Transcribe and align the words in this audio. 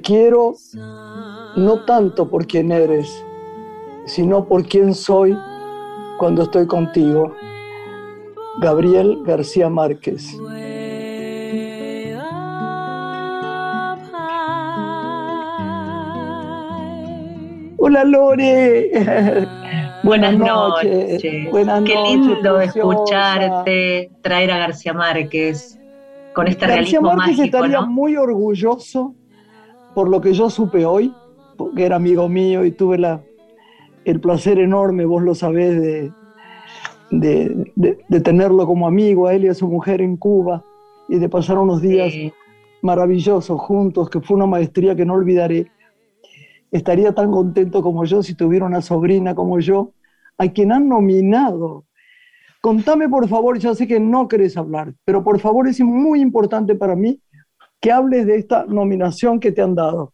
Te 0.00 0.14
quiero 0.14 0.54
no 1.56 1.84
tanto 1.84 2.30
por 2.30 2.46
quien 2.46 2.72
eres, 2.72 3.22
sino 4.06 4.46
por 4.46 4.64
quien 4.66 4.94
soy 4.94 5.36
cuando 6.18 6.44
estoy 6.44 6.66
contigo. 6.66 7.34
Gabriel 8.62 9.18
García 9.26 9.68
Márquez. 9.68 10.34
Hola 17.76 18.04
Lore. 18.04 18.92
Buenas, 20.02 20.38
noches. 20.38 21.50
Buenas 21.50 21.84
Qué 21.84 21.94
lindo 21.94 22.58
escucharte, 22.58 24.10
traer 24.22 24.50
a 24.50 24.58
García 24.60 24.94
Márquez 24.94 25.78
con 26.34 26.48
este 26.48 26.66
García 26.66 27.00
realismo 27.00 27.12
Márquez 27.14 27.38
estaría 27.40 27.82
muy 27.82 28.16
orgulloso 28.16 29.14
por 29.94 30.08
lo 30.08 30.20
que 30.20 30.32
yo 30.32 30.50
supe 30.50 30.86
hoy, 30.86 31.14
porque 31.56 31.84
era 31.84 31.96
amigo 31.96 32.28
mío 32.28 32.64
y 32.64 32.72
tuve 32.72 32.98
la, 32.98 33.22
el 34.04 34.20
placer 34.20 34.58
enorme, 34.58 35.04
vos 35.04 35.22
lo 35.22 35.34
sabés, 35.34 35.80
de, 35.80 36.12
de, 37.10 38.20
tenerlo 38.20 38.66
como 38.66 38.86
amigo 38.86 39.26
a 39.26 39.34
él 39.34 39.44
y 39.44 39.48
a 39.48 39.54
su 39.54 39.68
mujer 39.68 40.00
en 40.00 40.16
Cuba 40.16 40.64
y 41.08 41.18
de 41.18 41.28
pasar 41.28 41.58
unos 41.58 41.82
días 41.82 42.12
maravillosos 42.82 43.60
juntos, 43.60 44.08
que 44.08 44.20
fue 44.20 44.36
una 44.36 44.46
maestría 44.46 44.94
que 44.94 45.04
no 45.04 45.14
olvidaré. 45.14 45.70
Estaría 46.70 47.12
tan 47.12 47.30
contento 47.30 47.82
como 47.82 48.04
yo 48.04 48.22
si 48.22 48.34
tuviera 48.34 48.64
una 48.64 48.80
sobrina 48.80 49.34
como 49.34 49.58
yo, 49.58 49.92
a 50.38 50.48
quien 50.48 50.72
han 50.72 50.88
nominado. 50.88 51.84
Contame, 52.60 53.08
por 53.08 53.28
favor, 53.28 53.58
ya 53.58 53.74
sé 53.74 53.86
que 53.86 53.98
no 53.98 54.28
querés 54.28 54.56
hablar, 54.56 54.94
pero 55.04 55.24
por 55.24 55.40
favor 55.40 55.66
es 55.66 55.80
muy 55.80 56.20
importante 56.20 56.74
para 56.74 56.94
mí 56.94 57.20
que 57.80 57.90
hables 57.90 58.26
de 58.26 58.36
esta 58.36 58.64
nominación 58.66 59.40
que 59.40 59.52
te 59.52 59.62
han 59.62 59.74
dado. 59.74 60.12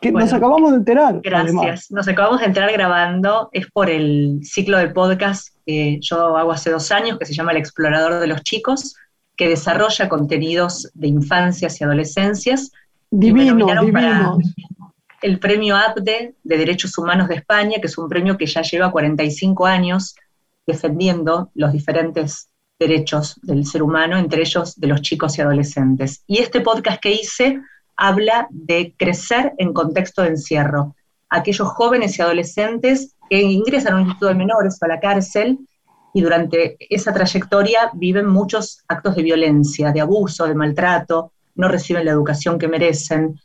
Que 0.00 0.12
nos 0.12 0.32
acabamos 0.32 0.70
de 0.70 0.78
enterar. 0.78 1.20
Gracias. 1.22 1.90
Nos 1.90 2.08
acabamos 2.08 2.40
de 2.40 2.46
enterar 2.46 2.72
grabando. 2.72 3.50
Es 3.52 3.70
por 3.70 3.90
el 3.90 4.40
ciclo 4.42 4.78
de 4.78 4.88
podcast 4.88 5.54
que 5.66 5.98
yo 6.00 6.36
hago 6.36 6.52
hace 6.52 6.70
dos 6.70 6.90
años, 6.90 7.18
que 7.18 7.26
se 7.26 7.34
llama 7.34 7.52
El 7.52 7.58
Explorador 7.58 8.20
de 8.20 8.26
los 8.26 8.42
Chicos, 8.42 8.94
que 9.36 9.48
desarrolla 9.48 10.08
contenidos 10.08 10.90
de 10.94 11.08
infancias 11.08 11.80
y 11.80 11.84
adolescencias. 11.84 12.72
Divino, 13.10 13.66
divino. 13.82 14.38
El 15.20 15.38
premio 15.38 15.76
APDE 15.76 16.34
de 16.42 16.56
Derechos 16.56 16.96
Humanos 16.96 17.28
de 17.28 17.34
España, 17.34 17.76
que 17.80 17.88
es 17.88 17.98
un 17.98 18.08
premio 18.08 18.38
que 18.38 18.46
ya 18.46 18.62
lleva 18.62 18.90
45 18.90 19.66
años 19.66 20.14
defendiendo 20.66 21.50
los 21.54 21.72
diferentes 21.72 22.49
derechos 22.80 23.38
del 23.42 23.66
ser 23.66 23.82
humano, 23.82 24.16
entre 24.16 24.40
ellos 24.40 24.74
de 24.80 24.88
los 24.88 25.02
chicos 25.02 25.38
y 25.38 25.42
adolescentes. 25.42 26.24
Y 26.26 26.38
este 26.38 26.62
podcast 26.62 27.00
que 27.00 27.12
hice 27.12 27.60
habla 27.96 28.48
de 28.50 28.94
crecer 28.96 29.52
en 29.58 29.74
contexto 29.74 30.22
de 30.22 30.28
encierro. 30.28 30.96
Aquellos 31.28 31.68
jóvenes 31.68 32.18
y 32.18 32.22
adolescentes 32.22 33.14
que 33.28 33.42
ingresan 33.42 33.92
a 33.92 33.96
un 33.96 34.02
instituto 34.02 34.28
de 34.28 34.34
menores 34.34 34.78
o 34.80 34.84
a 34.86 34.88
la 34.88 34.98
cárcel 34.98 35.58
y 36.14 36.22
durante 36.22 36.76
esa 36.88 37.12
trayectoria 37.12 37.90
viven 37.94 38.26
muchos 38.26 38.82
actos 38.88 39.14
de 39.14 39.22
violencia, 39.22 39.92
de 39.92 40.00
abuso, 40.00 40.46
de 40.46 40.54
maltrato, 40.54 41.32
no 41.54 41.68
reciben 41.68 42.06
la 42.06 42.12
educación 42.12 42.58
que 42.58 42.66
merecen, 42.66 43.38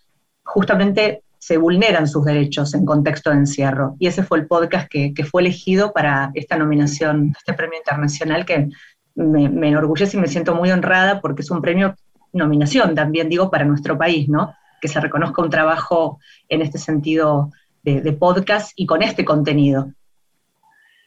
justamente 0.44 1.23
se 1.38 1.58
vulneran 1.58 2.08
sus 2.08 2.25
derechos 2.25 2.73
en 2.73 2.86
contexto 2.86 3.30
de 3.30 3.36
encierro. 3.36 3.95
Y 4.00 4.07
ese 4.07 4.24
fue 4.24 4.40
el 4.40 4.47
podcast 4.47 4.90
que, 4.90 5.13
que 5.13 5.25
fue 5.25 5.41
elegido 5.44 5.94
para 5.94 6.31
esta 6.34 6.57
nominación, 6.57 7.35
este 7.38 7.53
premio 7.53 7.78
internacional 7.78 8.45
que 8.45 8.69
me, 9.15 9.45
enorgullece 9.45 10.17
y 10.17 10.19
me 10.19 10.27
siento 10.27 10.53
muy 10.53 10.71
honrada 10.71 11.21
porque 11.21 11.41
es 11.41 11.49
un 11.49 11.61
premio, 11.61 11.95
nominación 12.33 12.93
también 12.95 13.29
digo, 13.29 13.49
para 13.49 13.65
nuestro 13.65 13.97
país, 13.97 14.29
¿no? 14.29 14.53
Que 14.81 14.87
se 14.87 14.99
reconozca 14.99 15.41
un 15.41 15.49
trabajo 15.49 16.19
en 16.49 16.61
este 16.61 16.77
sentido 16.77 17.51
de, 17.83 18.11
podcast 18.13 18.71
y 18.75 18.85
con 18.85 19.01
este 19.01 19.23
contenido. 19.23 19.91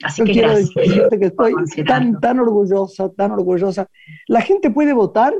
Así 0.01 0.23
que 0.23 0.33
gracias. 0.33 0.69
que 0.73 1.25
estoy 1.25 1.53
tan, 1.85 2.19
tan 2.21 2.39
orgullosa, 2.39 3.09
tan 3.09 3.31
orgullosa. 3.31 3.87
¿La 4.27 4.41
gente 4.41 4.71
puede 4.71 4.93
votar? 4.93 5.33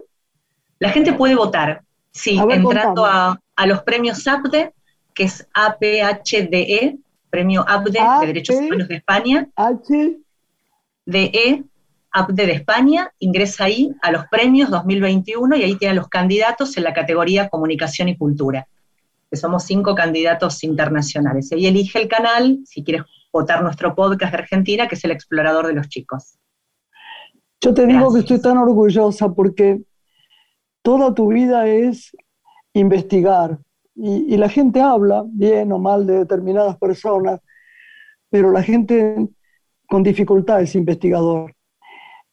La 0.80 0.90
gente 0.90 1.13
puede 1.13 1.36
votar, 1.36 1.81
sí, 2.12 2.38
entrando 2.50 3.06
a, 3.06 3.40
los 3.66 3.84
premios 3.84 4.25
APDE, 4.28 4.74
que 5.13 5.24
es 5.24 5.47
APHDE, 5.53 6.97
Premio 7.30 7.66
APDE 7.68 8.00
de 8.22 8.28
Derechos 8.28 8.56
Humanos 8.56 8.88
de 8.88 8.96
España. 8.96 9.47
H. 9.56 10.18
DE 11.06 11.63
APDE 12.12 12.47
de 12.47 12.52
España, 12.53 13.12
ingresa 13.20 13.66
ahí 13.66 13.92
a 14.02 14.12
los 14.12 14.25
premios 14.28 14.70
2021 14.70 15.56
y 15.56 15.64
ahí 15.64 15.75
tiene 15.75 15.94
los 15.94 16.08
candidatos 16.08 16.75
en 16.78 16.84
la 16.84 16.94
categoría 16.94 17.50
Comunicación 17.50 18.09
y 18.09 18.18
Cultura, 18.18 18.68
que 19.30 19.38
somos 19.38 19.64
cinco 19.64 19.94
candidatos 19.94 20.64
internacionales. 20.64 21.52
Ahí 21.52 21.68
elige 21.68 22.02
el 22.02 22.08
canal, 22.08 22.59
si 22.66 22.84
quieres 22.84 23.03
votar 23.31 23.62
nuestro 23.62 23.94
podcast 23.94 24.31
de 24.34 24.40
Argentina, 24.40 24.88
que 24.88 24.96
es 24.96 25.03
El 25.03 25.12
Explorador 25.12 25.68
de 25.68 25.74
los 25.74 25.88
Chicos. 25.88 26.40
Yo 27.62 27.74
te 27.74 27.86
digo 27.86 28.14
que 28.14 28.22
estoy 28.22 28.42
tan 28.42 28.58
orgullosa 28.58 29.31
porque 29.34 29.81
toda 30.81 31.14
tu 31.14 31.28
vida 31.28 31.68
es 31.68 32.16
investigar 32.74 33.59
y, 33.94 34.34
y 34.34 34.38
la 34.38 34.50
gente 34.50 34.81
habla 34.81 35.24
bien 35.28 35.72
o 35.74 35.78
mal 35.78 36.08
de 36.08 36.19
determinadas 36.19 36.78
personas, 36.78 37.42
pero 38.30 38.52
la 38.52 38.64
gente 38.64 39.28
con 39.88 40.03
dificultad 40.03 40.62
es 40.62 40.74
investigador. 40.75 41.53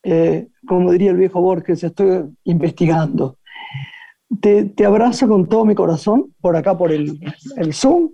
Eh, 0.09 0.47
como 0.69 0.93
diría 0.93 1.11
el 1.11 1.17
viejo 1.17 1.41
Borges, 1.41 1.83
estoy 1.83 2.23
investigando. 2.45 3.39
Te, 4.41 4.73
abrazo 4.87 5.27
con 5.27 5.49
todo 5.49 5.65
mi 5.65 5.75
corazón 5.75 6.33
por 6.41 6.55
acá, 6.55 6.79
por 6.79 6.93
el, 6.93 7.19
el, 7.57 7.75
Zoom, 7.75 8.11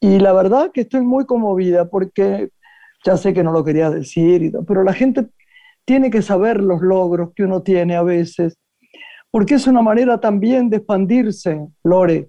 y 0.00 0.18
la 0.18 0.34
verdad 0.34 0.70
que 0.70 0.82
estoy 0.82 1.00
muy 1.00 1.24
conmovida 1.24 1.88
porque 1.88 2.50
ya 3.06 3.16
sé 3.16 3.32
que 3.32 3.42
no 3.42 3.52
lo 3.52 3.64
quería 3.64 3.88
decir, 3.88 4.52
pero 4.68 4.84
la 4.84 4.92
gente 4.92 5.28
tiene 5.86 6.10
que 6.10 6.20
saber 6.20 6.62
los 6.62 6.82
logros 6.82 7.32
que 7.34 7.44
uno 7.44 7.62
tiene 7.62 7.96
a 7.96 8.02
veces, 8.02 8.58
porque 9.30 9.54
es 9.54 9.66
una 9.66 9.80
manera 9.80 10.20
también 10.20 10.68
de 10.68 10.76
expandirse, 10.76 11.58
Lore. 11.84 12.28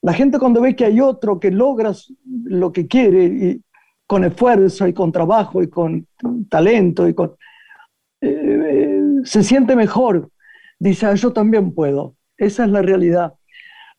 La 0.00 0.12
gente 0.12 0.38
cuando 0.38 0.60
ve 0.60 0.76
que 0.76 0.84
hay 0.84 1.00
otro 1.00 1.40
que 1.40 1.50
logra 1.50 1.90
lo 2.44 2.70
que 2.70 2.86
quiere 2.86 3.24
y 3.24 3.62
con 4.06 4.22
esfuerzo 4.22 4.86
y 4.86 4.92
con 4.92 5.10
trabajo 5.10 5.60
y 5.60 5.68
con 5.68 6.06
talento 6.48 7.08
y 7.08 7.14
con 7.14 7.34
eh, 8.20 9.02
se 9.24 9.42
siente 9.42 9.76
mejor. 9.76 10.30
Dice, 10.78 11.06
ah, 11.06 11.14
yo 11.14 11.32
también 11.32 11.72
puedo. 11.72 12.16
Esa 12.36 12.64
es 12.64 12.70
la 12.70 12.82
realidad. 12.82 13.34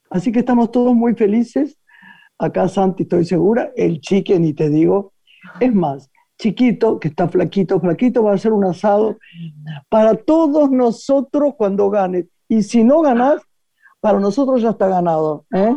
Así 0.09 0.31
que 0.31 0.39
estamos 0.39 0.71
todos 0.71 0.95
muy 0.95 1.15
felices. 1.15 1.77
Acá 2.39 2.67
Santi, 2.67 3.03
estoy 3.03 3.25
segura, 3.25 3.71
el 3.75 3.99
chique, 3.99 4.39
ni 4.39 4.53
te 4.53 4.69
digo. 4.69 5.13
Es 5.59 5.73
más, 5.73 6.11
chiquito, 6.37 6.99
que 6.99 7.07
está 7.07 7.27
flaquito, 7.27 7.79
flaquito, 7.79 8.23
va 8.23 8.33
a 8.33 8.37
ser 8.37 8.53
un 8.53 8.65
asado 8.65 9.17
para 9.89 10.15
todos 10.15 10.69
nosotros 10.69 11.55
cuando 11.57 11.89
gane. 11.89 12.27
Y 12.47 12.63
si 12.63 12.83
no 12.83 13.01
ganas, 13.01 13.41
para 13.99 14.19
nosotros 14.19 14.61
ya 14.61 14.69
está 14.69 14.87
ganado. 14.87 15.45
¿eh? 15.51 15.75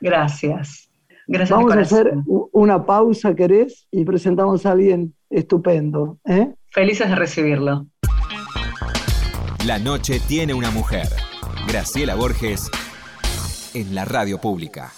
Gracias. 0.00 0.89
Gracias. 1.32 1.56
Vamos 1.56 1.76
a 1.76 1.80
hacer 1.80 2.12
una 2.50 2.84
pausa, 2.84 3.36
¿querés? 3.36 3.86
Y 3.92 4.04
presentamos 4.04 4.66
a 4.66 4.72
alguien 4.72 5.14
estupendo. 5.30 6.18
¿eh? 6.24 6.48
Felices 6.72 7.08
de 7.08 7.14
recibirlo. 7.14 7.86
La 9.64 9.78
noche 9.78 10.20
tiene 10.26 10.54
una 10.54 10.72
mujer. 10.72 11.06
Graciela 11.68 12.16
Borges 12.16 12.68
en 13.74 13.94
la 13.94 14.04
radio 14.04 14.38
pública. 14.38 14.90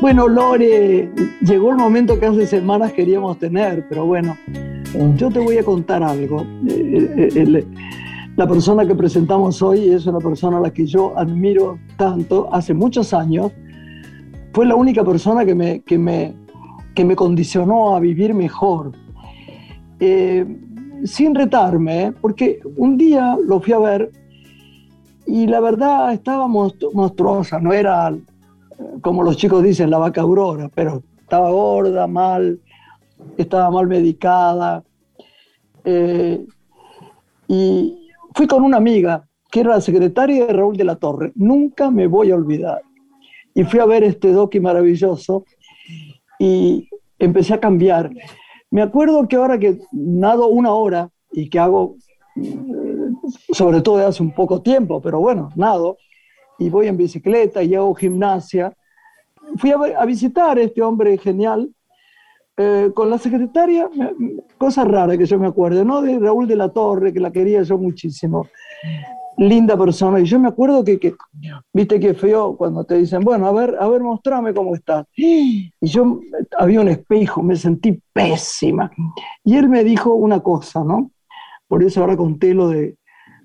Bueno, 0.00 0.26
Lore, 0.26 1.10
llegó 1.42 1.70
el 1.70 1.76
momento 1.76 2.18
que 2.18 2.24
hace 2.24 2.46
semanas 2.46 2.94
queríamos 2.94 3.38
tener, 3.38 3.86
pero 3.90 4.06
bueno, 4.06 4.38
yo 5.16 5.28
te 5.28 5.38
voy 5.38 5.58
a 5.58 5.64
contar 5.64 6.02
algo. 6.02 6.46
Eh, 6.66 7.28
eh, 7.34 7.66
la 8.38 8.46
persona 8.46 8.86
que 8.86 8.94
presentamos 8.94 9.60
hoy 9.62 9.88
es 9.88 10.06
una 10.06 10.20
persona 10.20 10.58
a 10.58 10.60
la 10.60 10.72
que 10.72 10.86
yo 10.86 11.12
admiro 11.18 11.76
tanto 11.96 12.48
hace 12.52 12.72
muchos 12.72 13.12
años 13.12 13.50
fue 14.52 14.64
la 14.64 14.76
única 14.76 15.02
persona 15.02 15.44
que 15.44 15.56
me, 15.56 15.80
que 15.80 15.98
me, 15.98 16.36
que 16.94 17.04
me 17.04 17.16
condicionó 17.16 17.96
a 17.96 18.00
vivir 18.00 18.34
mejor. 18.34 18.92
Eh, 19.98 20.46
sin 21.02 21.34
retarme, 21.34 22.04
¿eh? 22.04 22.12
porque 22.20 22.60
un 22.76 22.96
día 22.96 23.36
lo 23.44 23.60
fui 23.60 23.72
a 23.72 23.80
ver 23.80 24.12
y 25.26 25.48
la 25.48 25.58
verdad 25.58 26.12
estaba 26.12 26.46
monstruosa, 26.46 27.58
no 27.58 27.72
era 27.72 28.10
eh, 28.10 28.20
como 29.00 29.24
los 29.24 29.36
chicos 29.36 29.64
dicen 29.64 29.90
la 29.90 29.98
vaca 29.98 30.20
aurora, 30.20 30.70
pero 30.72 31.02
estaba 31.18 31.50
gorda, 31.50 32.06
mal, 32.06 32.60
estaba 33.36 33.68
mal 33.72 33.88
medicada. 33.88 34.84
y 37.48 37.97
fui 38.38 38.46
con 38.46 38.62
una 38.62 38.76
amiga 38.76 39.28
que 39.50 39.58
era 39.58 39.70
la 39.70 39.80
secretaria 39.80 40.46
de 40.46 40.52
Raúl 40.52 40.76
de 40.76 40.84
la 40.84 40.94
Torre, 40.94 41.32
nunca 41.34 41.90
me 41.90 42.06
voy 42.06 42.30
a 42.30 42.36
olvidar 42.36 42.82
y 43.52 43.64
fui 43.64 43.80
a 43.80 43.84
ver 43.84 44.04
este 44.04 44.30
doqui 44.30 44.60
maravilloso 44.60 45.44
y 46.38 46.88
empecé 47.18 47.54
a 47.54 47.58
cambiar. 47.58 48.12
Me 48.70 48.80
acuerdo 48.80 49.26
que 49.26 49.34
ahora 49.34 49.58
que 49.58 49.80
nado 49.90 50.46
una 50.46 50.72
hora 50.72 51.10
y 51.32 51.50
que 51.50 51.58
hago 51.58 51.96
sobre 53.52 53.80
todo 53.80 53.96
de 53.96 54.04
hace 54.04 54.22
un 54.22 54.32
poco 54.32 54.62
tiempo, 54.62 55.02
pero 55.02 55.18
bueno, 55.18 55.50
nado, 55.56 55.96
y 56.60 56.70
voy 56.70 56.86
en 56.86 56.96
bicicleta 56.96 57.64
y 57.64 57.74
hago 57.74 57.92
gimnasia. 57.96 58.72
Fui 59.56 59.72
a, 59.72 60.04
visitar 60.04 60.58
a 60.58 60.62
este 60.62 60.80
hombre 60.80 61.18
genial 61.18 61.74
eh, 62.60 62.90
con 62.92 63.08
la 63.08 63.18
secretaria, 63.18 63.88
cosa 64.58 64.84
rara 64.84 65.16
que 65.16 65.26
yo 65.26 65.38
me 65.38 65.46
acuerdo, 65.46 65.84
¿no? 65.84 66.02
De 66.02 66.18
Raúl 66.18 66.48
de 66.48 66.56
la 66.56 66.70
Torre, 66.70 67.12
que 67.12 67.20
la 67.20 67.30
quería 67.30 67.62
yo 67.62 67.78
muchísimo. 67.78 68.48
Linda 69.36 69.78
persona. 69.78 70.18
Y 70.18 70.24
yo 70.24 70.40
me 70.40 70.48
acuerdo 70.48 70.82
que, 70.82 70.98
que 70.98 71.14
viste 71.72 72.00
que 72.00 72.14
feo 72.14 72.56
cuando 72.56 72.82
te 72.82 72.96
dicen, 72.96 73.20
bueno, 73.20 73.46
a 73.46 73.52
ver, 73.52 73.76
a 73.78 73.86
ver, 73.86 74.02
mostrame 74.02 74.52
cómo 74.52 74.74
estás. 74.74 75.06
Y 75.14 75.70
yo 75.80 76.20
había 76.58 76.80
un 76.80 76.88
espejo, 76.88 77.44
me 77.44 77.54
sentí 77.54 78.02
pésima. 78.12 78.90
Y 79.44 79.56
él 79.56 79.68
me 79.68 79.84
dijo 79.84 80.14
una 80.14 80.40
cosa, 80.40 80.82
¿no? 80.82 81.12
Por 81.68 81.84
eso 81.84 82.00
ahora 82.00 82.16
conté 82.16 82.54
lo 82.54 82.70
de, 82.70 82.96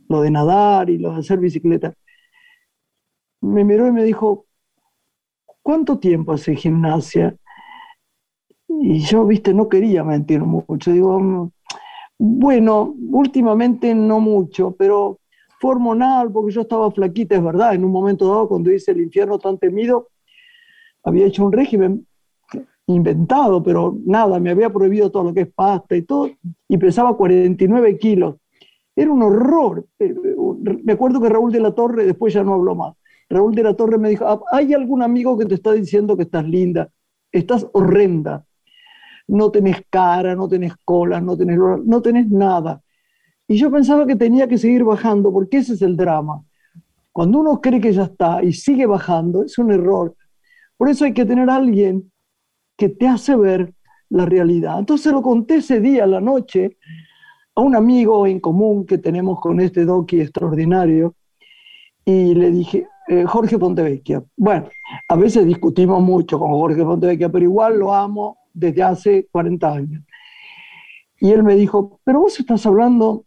lo 0.09 0.21
de 0.21 0.31
nadar 0.31 0.89
y 0.89 0.97
lo 0.97 1.13
de 1.13 1.19
hacer 1.19 1.37
bicicleta. 1.37 1.93
Me 3.41 3.63
miró 3.63 3.85
y 3.85 3.91
me 3.91 4.03
dijo, 4.03 4.47
¿cuánto 5.61 5.99
tiempo 5.99 6.33
hace 6.33 6.55
gimnasia? 6.55 7.35
Y 8.81 8.99
yo, 8.99 9.25
viste, 9.25 9.53
no 9.53 9.69
quería 9.69 10.03
mentir 10.03 10.41
mucho. 10.41 10.91
Digo, 10.91 11.19
mm, 11.19 11.51
bueno, 12.17 12.95
últimamente 13.11 13.93
no 13.95 14.19
mucho, 14.19 14.75
pero 14.77 15.19
fue 15.59 15.71
hormonal 15.71 16.31
porque 16.31 16.53
yo 16.53 16.61
estaba 16.61 16.91
flaquita, 16.91 17.35
es 17.35 17.43
verdad. 17.43 17.73
En 17.75 17.85
un 17.85 17.91
momento 17.91 18.27
dado, 18.27 18.47
cuando 18.47 18.71
hice 18.71 18.91
el 18.91 19.01
infierno 19.01 19.39
tan 19.39 19.57
temido, 19.57 20.09
había 21.03 21.25
hecho 21.25 21.45
un 21.45 21.51
régimen 21.51 22.05
inventado, 22.87 23.63
pero 23.63 23.97
nada, 24.05 24.39
me 24.39 24.49
había 24.49 24.69
prohibido 24.69 25.09
todo 25.11 25.23
lo 25.23 25.33
que 25.33 25.41
es 25.41 25.53
pasta 25.53 25.95
y 25.95 26.01
todo, 26.01 26.29
y 26.67 26.77
pesaba 26.77 27.15
49 27.15 27.97
kilos. 27.97 28.35
Era 28.95 29.11
un 29.11 29.23
horror. 29.23 29.85
Eh, 29.99 30.13
me 30.83 30.93
acuerdo 30.93 31.21
que 31.21 31.29
Raúl 31.29 31.51
de 31.51 31.59
la 31.59 31.71
Torre, 31.71 32.05
después 32.05 32.33
ya 32.33 32.43
no 32.43 32.53
habló 32.53 32.75
más, 32.75 32.95
Raúl 33.29 33.55
de 33.55 33.63
la 33.63 33.73
Torre 33.75 33.97
me 33.97 34.09
dijo, 34.09 34.25
ah, 34.25 34.41
¿hay 34.51 34.73
algún 34.73 35.01
amigo 35.01 35.37
que 35.37 35.45
te 35.45 35.55
está 35.55 35.71
diciendo 35.71 36.15
que 36.15 36.23
estás 36.23 36.45
linda? 36.45 36.89
Estás 37.31 37.67
horrenda. 37.73 38.45
No 39.27 39.51
tenés 39.51 39.83
cara, 39.89 40.35
no 40.35 40.47
tenés 40.47 40.73
cola, 40.83 41.21
no 41.21 41.37
tenés, 41.37 41.57
no 41.85 42.01
tenés 42.01 42.29
nada. 42.29 42.81
Y 43.47 43.57
yo 43.57 43.71
pensaba 43.71 44.05
que 44.05 44.15
tenía 44.15 44.47
que 44.47 44.57
seguir 44.57 44.83
bajando, 44.83 45.31
porque 45.31 45.57
ese 45.57 45.73
es 45.73 45.81
el 45.81 45.95
drama. 45.95 46.43
Cuando 47.11 47.39
uno 47.39 47.61
cree 47.61 47.79
que 47.79 47.93
ya 47.93 48.03
está 48.03 48.43
y 48.43 48.53
sigue 48.53 48.85
bajando, 48.85 49.43
es 49.43 49.57
un 49.57 49.71
error. 49.71 50.15
Por 50.77 50.89
eso 50.89 51.05
hay 51.05 51.13
que 51.13 51.25
tener 51.25 51.49
a 51.49 51.55
alguien 51.55 52.11
que 52.75 52.89
te 52.89 53.07
hace 53.07 53.35
ver 53.35 53.73
la 54.09 54.25
realidad. 54.25 54.79
Entonces 54.79 55.11
lo 55.11 55.21
conté 55.21 55.55
ese 55.55 55.79
día, 55.79 56.05
la 56.07 56.21
noche, 56.21 56.77
a 57.55 57.61
un 57.61 57.75
amigo 57.75 58.25
en 58.25 58.39
común 58.39 58.85
que 58.85 58.97
tenemos 58.97 59.39
con 59.39 59.59
este 59.59 59.85
doqui 59.85 60.21
extraordinario, 60.21 61.15
y 62.05 62.33
le 62.33 62.51
dije, 62.51 62.87
eh, 63.07 63.23
Jorge 63.25 63.57
Pontevecchia. 63.57 64.23
Bueno, 64.35 64.67
a 65.07 65.15
veces 65.15 65.45
discutimos 65.45 66.01
mucho 66.01 66.39
con 66.39 66.51
Jorge 66.51 66.83
Pontevecchia, 66.83 67.29
pero 67.29 67.45
igual 67.45 67.79
lo 67.79 67.93
amo 67.93 68.37
desde 68.53 68.83
hace 68.83 69.27
40 69.31 69.73
años. 69.73 70.03
Y 71.19 71.31
él 71.31 71.43
me 71.43 71.55
dijo, 71.55 71.99
pero 72.03 72.21
vos 72.21 72.39
estás 72.39 72.65
hablando, 72.65 73.25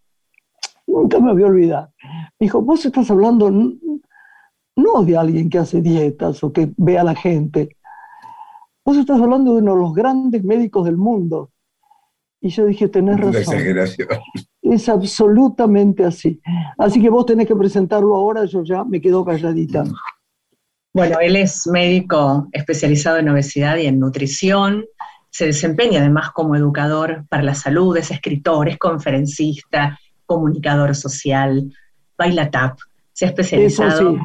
nunca 0.87 1.19
me 1.19 1.33
voy 1.33 1.43
a 1.43 1.47
olvidar, 1.47 1.91
me 2.39 2.47
dijo, 2.47 2.63
vos 2.63 2.85
estás 2.85 3.11
hablando 3.11 3.51
no 3.51 5.03
de 5.03 5.17
alguien 5.17 5.49
que 5.49 5.59
hace 5.59 5.81
dietas 5.81 6.45
o 6.45 6.53
que 6.53 6.71
ve 6.77 6.99
a 6.99 7.05
la 7.05 7.15
gente, 7.15 7.77
Vos 8.87 8.97
estás 8.99 9.21
hablando 9.21 9.55
de 9.55 9.63
uno 9.63 9.75
de 9.75 9.81
los 9.81 9.95
grandes 9.95 10.45
médicos 10.45 10.85
del 10.85 10.97
mundo. 10.97 11.51
Y 12.41 12.51
yo 12.51 12.67
dije, 12.67 12.87
tenés 12.87 13.19
razón. 13.19 13.35
exageración. 13.35 14.09
Es 14.63 14.89
absolutamente 14.89 16.05
así. 16.05 16.41
Así 16.79 17.03
que 17.03 17.11
vos 17.11 17.27
tenés 17.27 17.49
que 17.49 17.57
presentarlo 17.57 18.15
ahora, 18.15 18.45
yo 18.45 18.63
ya 18.63 18.85
me 18.85 19.01
quedo 19.01 19.25
calladita. 19.25 19.83
Bueno, 20.95 21.19
él 21.21 21.35
es 21.35 21.67
médico 21.67 22.49
especializado 22.53 23.19
en 23.19 23.29
obesidad 23.29 23.77
y 23.77 23.87
en 23.87 23.99
nutrición. 23.99 24.85
Se 25.37 25.45
desempeña 25.45 26.01
además 26.01 26.31
como 26.31 26.57
educador 26.57 27.27
para 27.29 27.43
la 27.43 27.55
salud, 27.55 27.95
es 27.99 28.11
escritor, 28.11 28.71
es 28.71 28.79
conferencista, 28.79 30.01
comunicador 30.25 30.95
social, 30.95 31.71
baila 32.17 32.51
tap 32.51 32.79
se 33.13 33.27
ha 33.27 33.29
especializado 33.29 34.17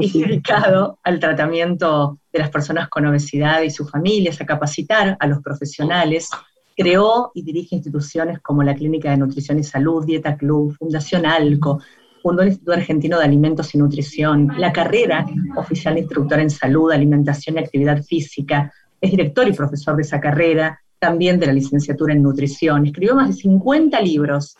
y 0.00 0.22
dedicado 0.22 0.98
al 1.04 1.20
tratamiento 1.20 2.18
de 2.32 2.40
las 2.40 2.50
personas 2.50 2.88
con 2.88 3.06
obesidad 3.06 3.62
y 3.62 3.70
sus 3.70 3.88
familias, 3.88 4.40
a 4.40 4.46
capacitar 4.46 5.16
a 5.20 5.26
los 5.28 5.40
profesionales. 5.40 6.28
Creó 6.76 7.30
y 7.32 7.44
dirige 7.44 7.76
instituciones 7.76 8.40
como 8.40 8.64
la 8.64 8.74
Clínica 8.74 9.12
de 9.12 9.18
Nutrición 9.18 9.60
y 9.60 9.62
Salud, 9.62 10.04
Dieta 10.04 10.36
Club, 10.36 10.74
Fundación 10.76 11.26
ALCO, 11.26 11.80
fundó 12.22 12.42
el 12.42 12.48
Instituto 12.48 12.72
Argentino 12.72 13.18
de 13.18 13.24
Alimentos 13.24 13.72
y 13.74 13.78
Nutrición, 13.78 14.48
la 14.58 14.72
carrera 14.72 15.24
oficial 15.56 15.94
de 15.94 16.00
instructor 16.00 16.40
en 16.40 16.50
salud, 16.50 16.90
alimentación 16.90 17.56
y 17.56 17.60
actividad 17.60 18.02
física, 18.02 18.72
es 19.00 19.10
director 19.10 19.48
y 19.48 19.52
profesor 19.52 19.96
de 19.96 20.02
esa 20.02 20.20
carrera, 20.20 20.80
también 20.98 21.38
de 21.40 21.46
la 21.46 21.52
licenciatura 21.52 22.12
en 22.12 22.22
nutrición. 22.22 22.86
Escribió 22.86 23.14
más 23.14 23.28
de 23.28 23.34
50 23.34 24.00
libros 24.00 24.56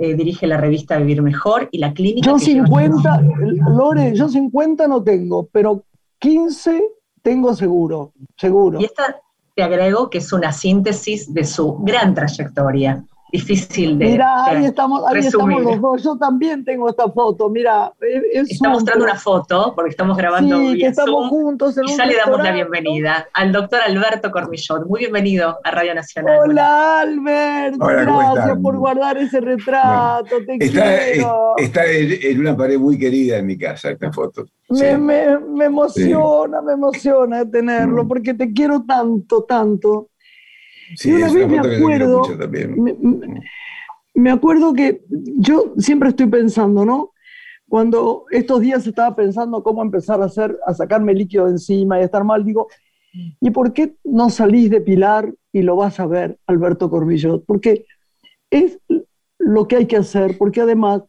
eh, 0.00 0.14
dirige 0.14 0.46
la 0.46 0.58
revista 0.58 0.96
Vivir 0.96 1.22
Mejor 1.22 1.68
y 1.72 1.78
la 1.78 1.92
clínica. 1.92 2.30
Yo 2.30 2.38
50, 2.38 3.22
Lore, 3.76 4.14
yo 4.14 4.28
50 4.28 4.86
no 4.86 5.02
tengo, 5.02 5.48
pero 5.50 5.84
15 6.20 6.82
tengo 7.20 7.52
seguro, 7.56 8.12
seguro. 8.36 8.80
Y 8.80 8.84
esta 8.84 9.20
te 9.56 9.62
agrego 9.64 10.08
que 10.08 10.18
es 10.18 10.32
una 10.32 10.52
síntesis 10.52 11.34
de 11.34 11.44
su 11.44 11.78
gran 11.78 12.14
trayectoria 12.14 13.04
difícil 13.32 13.98
de. 13.98 14.06
Mira, 14.06 14.44
ahí, 14.46 14.64
estamos, 14.64 15.02
ahí 15.06 15.20
estamos 15.20 15.62
los 15.62 15.80
dos. 15.80 16.02
Yo 16.02 16.16
también 16.16 16.64
tengo 16.64 16.88
esta 16.88 17.08
foto. 17.10 17.48
Mira, 17.48 17.92
está 18.32 18.70
mostrando 18.70 19.04
una 19.04 19.16
foto 19.16 19.72
porque 19.74 19.90
estamos 19.90 20.16
grabando. 20.16 20.58
Sí, 20.58 20.78
que 20.78 20.86
estamos 20.86 21.28
juntos. 21.28 21.76
En 21.78 21.84
y 21.84 21.96
ya 21.96 22.06
le 22.06 22.16
damos 22.16 22.42
la 22.42 22.52
bienvenida 22.52 23.28
al 23.34 23.52
doctor 23.52 23.80
Alberto 23.86 24.30
Cormillot. 24.30 24.86
Muy 24.86 25.00
bienvenido 25.00 25.58
a 25.62 25.70
Radio 25.70 25.94
Nacional. 25.94 26.38
Hola, 26.44 27.00
Alberto. 27.00 27.86
Gracias 27.86 28.58
por 28.62 28.76
guardar 28.76 29.18
ese 29.18 29.40
retrato. 29.40 30.36
Te 30.46 30.64
está, 30.64 30.98
quiero. 31.12 31.54
está 31.56 31.86
en, 31.86 32.40
una 32.40 32.56
pared 32.56 32.78
muy 32.78 32.98
querida 32.98 33.38
en 33.38 33.46
mi 33.46 33.58
casa 33.58 33.90
esta 33.90 34.12
foto. 34.12 34.46
Me, 34.70 34.98
me, 34.98 35.38
me 35.38 35.64
emociona, 35.64 36.60
me 36.60 36.74
emociona 36.74 37.48
tenerlo 37.50 38.04
mm. 38.04 38.08
porque 38.08 38.34
te 38.34 38.52
quiero 38.52 38.84
tanto, 38.86 39.44
tanto. 39.44 40.08
Sí, 40.96 41.12
una 41.12 41.30
vez 41.30 41.48
me 41.48 41.58
acuerdo, 41.58 42.22
me, 44.14 44.30
acuerdo 44.30 44.72
que 44.72 45.02
yo 45.08 45.74
siempre 45.78 46.10
estoy 46.10 46.26
pensando, 46.26 46.84
¿no? 46.84 47.12
Cuando 47.68 48.24
estos 48.30 48.60
días 48.60 48.86
estaba 48.86 49.14
pensando 49.14 49.62
cómo 49.62 49.82
empezar 49.82 50.22
a 50.22 50.26
hacer, 50.26 50.58
a 50.66 50.72
sacarme 50.72 51.14
líquido 51.14 51.44
de 51.44 51.52
encima 51.52 52.00
y 52.00 52.04
estar 52.04 52.24
mal, 52.24 52.44
digo, 52.44 52.68
¿y 53.40 53.50
por 53.50 53.72
qué 53.72 53.96
no 54.04 54.30
salís 54.30 54.70
de 54.70 54.80
Pilar 54.80 55.32
y 55.52 55.62
lo 55.62 55.76
vas 55.76 56.00
a 56.00 56.06
ver, 56.06 56.38
Alberto 56.46 56.88
Cormillot? 56.88 57.44
Porque 57.44 57.84
es 58.50 58.78
lo 59.38 59.68
que 59.68 59.76
hay 59.76 59.86
que 59.86 59.98
hacer, 59.98 60.38
porque 60.38 60.62
además 60.62 61.02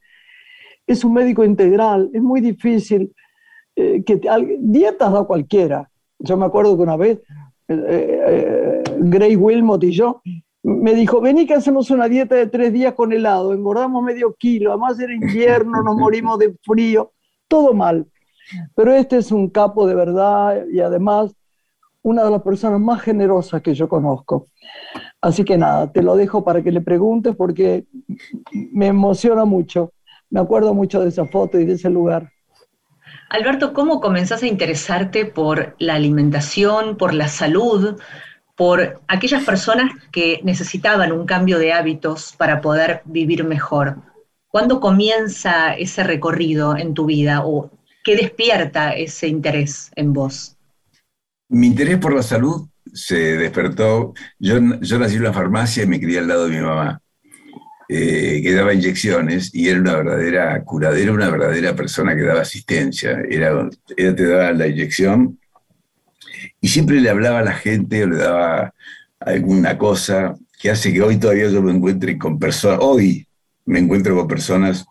es 0.86 1.04
un 1.04 1.14
médico 1.14 1.46
integral, 1.46 2.10
es 2.14 2.22
muy 2.22 2.42
difícil 2.42 3.14
eh, 3.76 4.04
que 4.04 4.20
dietas 4.60 5.14
da 5.14 5.24
cualquiera. 5.24 5.90
Yo 6.18 6.36
me 6.36 6.46
acuerdo 6.46 6.76
que 6.76 6.84
una 6.84 6.98
vez 6.98 7.20
eh, 7.70 7.76
eh, 8.28 8.69
Gray 9.00 9.36
Wilmot 9.36 9.84
y 9.84 9.92
yo, 9.92 10.22
me 10.64 10.94
dijo, 10.94 11.22
vení 11.22 11.46
que 11.46 11.54
hacemos 11.54 11.90
una 11.90 12.08
dieta 12.08 12.36
de 12.36 12.48
tres 12.48 12.74
días 12.74 12.94
con 12.94 13.14
helado, 13.14 13.54
engordamos 13.54 14.04
medio 14.04 14.36
kilo, 14.36 14.72
además 14.72 15.00
era 15.00 15.14
invierno, 15.14 15.82
nos 15.84 15.96
morimos 15.98 16.38
de 16.40 16.56
frío, 16.64 17.14
todo 17.48 17.74
mal. 17.74 18.06
Pero 18.76 18.94
este 18.94 19.18
es 19.18 19.32
un 19.32 19.50
capo 19.50 19.88
de 19.88 19.96
verdad 19.96 20.66
y 20.72 20.80
además 20.80 21.36
una 22.02 22.24
de 22.24 22.32
las 22.32 22.42
personas 22.42 22.80
más 22.80 23.02
generosas 23.02 23.62
que 23.62 23.74
yo 23.74 23.88
conozco. 23.88 24.48
Así 25.22 25.44
que 25.44 25.58
nada, 25.58 25.92
te 25.92 26.02
lo 26.02 26.16
dejo 26.16 26.44
para 26.44 26.62
que 26.62 26.72
le 26.72 26.82
preguntes 26.82 27.36
porque 27.36 27.86
me 28.52 28.88
emociona 28.88 29.46
mucho. 29.46 29.94
Me 30.30 30.40
acuerdo 30.40 30.74
mucho 30.74 31.02
de 31.02 31.10
esa 31.10 31.26
foto 31.26 31.60
y 31.60 31.66
de 31.66 31.74
ese 31.74 31.90
lugar. 31.90 32.32
Alberto, 33.30 33.74
¿cómo 33.74 34.00
comenzás 34.00 34.44
a 34.44 34.48
interesarte 34.48 35.26
por 35.26 35.76
la 35.78 35.96
alimentación, 35.96 36.98
por 36.98 37.14
la 37.14 37.28
salud, 37.28 38.00
por 38.60 39.02
aquellas 39.08 39.46
personas 39.46 39.90
que 40.12 40.42
necesitaban 40.44 41.14
un 41.14 41.26
cambio 41.26 41.60
de 41.60 41.72
hábitos 41.72 42.36
para 42.38 42.60
poder 42.60 43.02
vivir 43.06 43.46
mejor? 43.46 43.96
¿Cuándo 44.50 44.82
comienza 44.82 45.74
ese 45.76 46.04
recorrido 46.04 46.76
en 46.76 46.94
tu 46.94 47.06
vida 47.06 47.46
o 47.46 47.72
qué 48.04 48.18
despierta 48.18 48.92
ese 48.92 49.30
interés 49.30 49.92
en 49.96 50.12
vos? 50.12 50.58
Mi 51.48 51.68
interés 51.68 52.00
por 52.00 52.14
la 52.14 52.22
salud 52.22 52.68
se 52.94 53.38
despertó. 53.38 54.14
Yo, 54.40 54.60
nací 54.60 55.16
en 55.16 55.22
una 55.22 55.32
farmacia 55.32 55.84
y 55.84 55.88
me 55.88 56.02
crié 56.02 56.20
al 56.20 56.28
lado 56.28 56.50
de 56.50 56.58
mi 56.58 56.62
mamá. 56.62 57.02
Eh, 57.88 58.42
que 58.44 58.54
daba 58.54 58.74
inyecciones 58.74 59.56
y 59.56 59.70
era 59.70 59.80
una 59.80 59.96
verdadera 59.96 60.64
curadera, 60.66 61.14
una 61.14 61.30
verdadera 61.30 61.78
persona 61.78 62.14
que 62.14 62.24
daba 62.24 62.42
asistencia. 62.42 63.22
Era, 63.30 63.70
ella 63.96 64.16
te 64.16 64.28
daba 64.28 64.52
la 64.52 64.68
inyección 64.68 65.40
y 66.62 66.68
siempre 66.68 67.02
le 67.02 67.10
hablaba 67.10 67.40
a 67.40 67.44
la 67.44 67.54
gente 67.54 68.04
o 68.04 68.08
le 68.08 68.18
daba 68.18 68.74
alguna 69.20 69.78
cosa 69.78 70.36
que 70.60 70.70
hace 70.70 70.94
que 70.94 71.02
hoy 71.02 71.18
todavía 71.18 71.50
yo 71.50 71.62
me 71.62 71.72
encuentre 71.72 72.18
con 72.18 72.38
personas, 72.38 72.80
hoy 72.82 73.28
me 73.66 73.80
encuentro 73.80 74.16
con 74.16 74.28
personas 74.28 74.86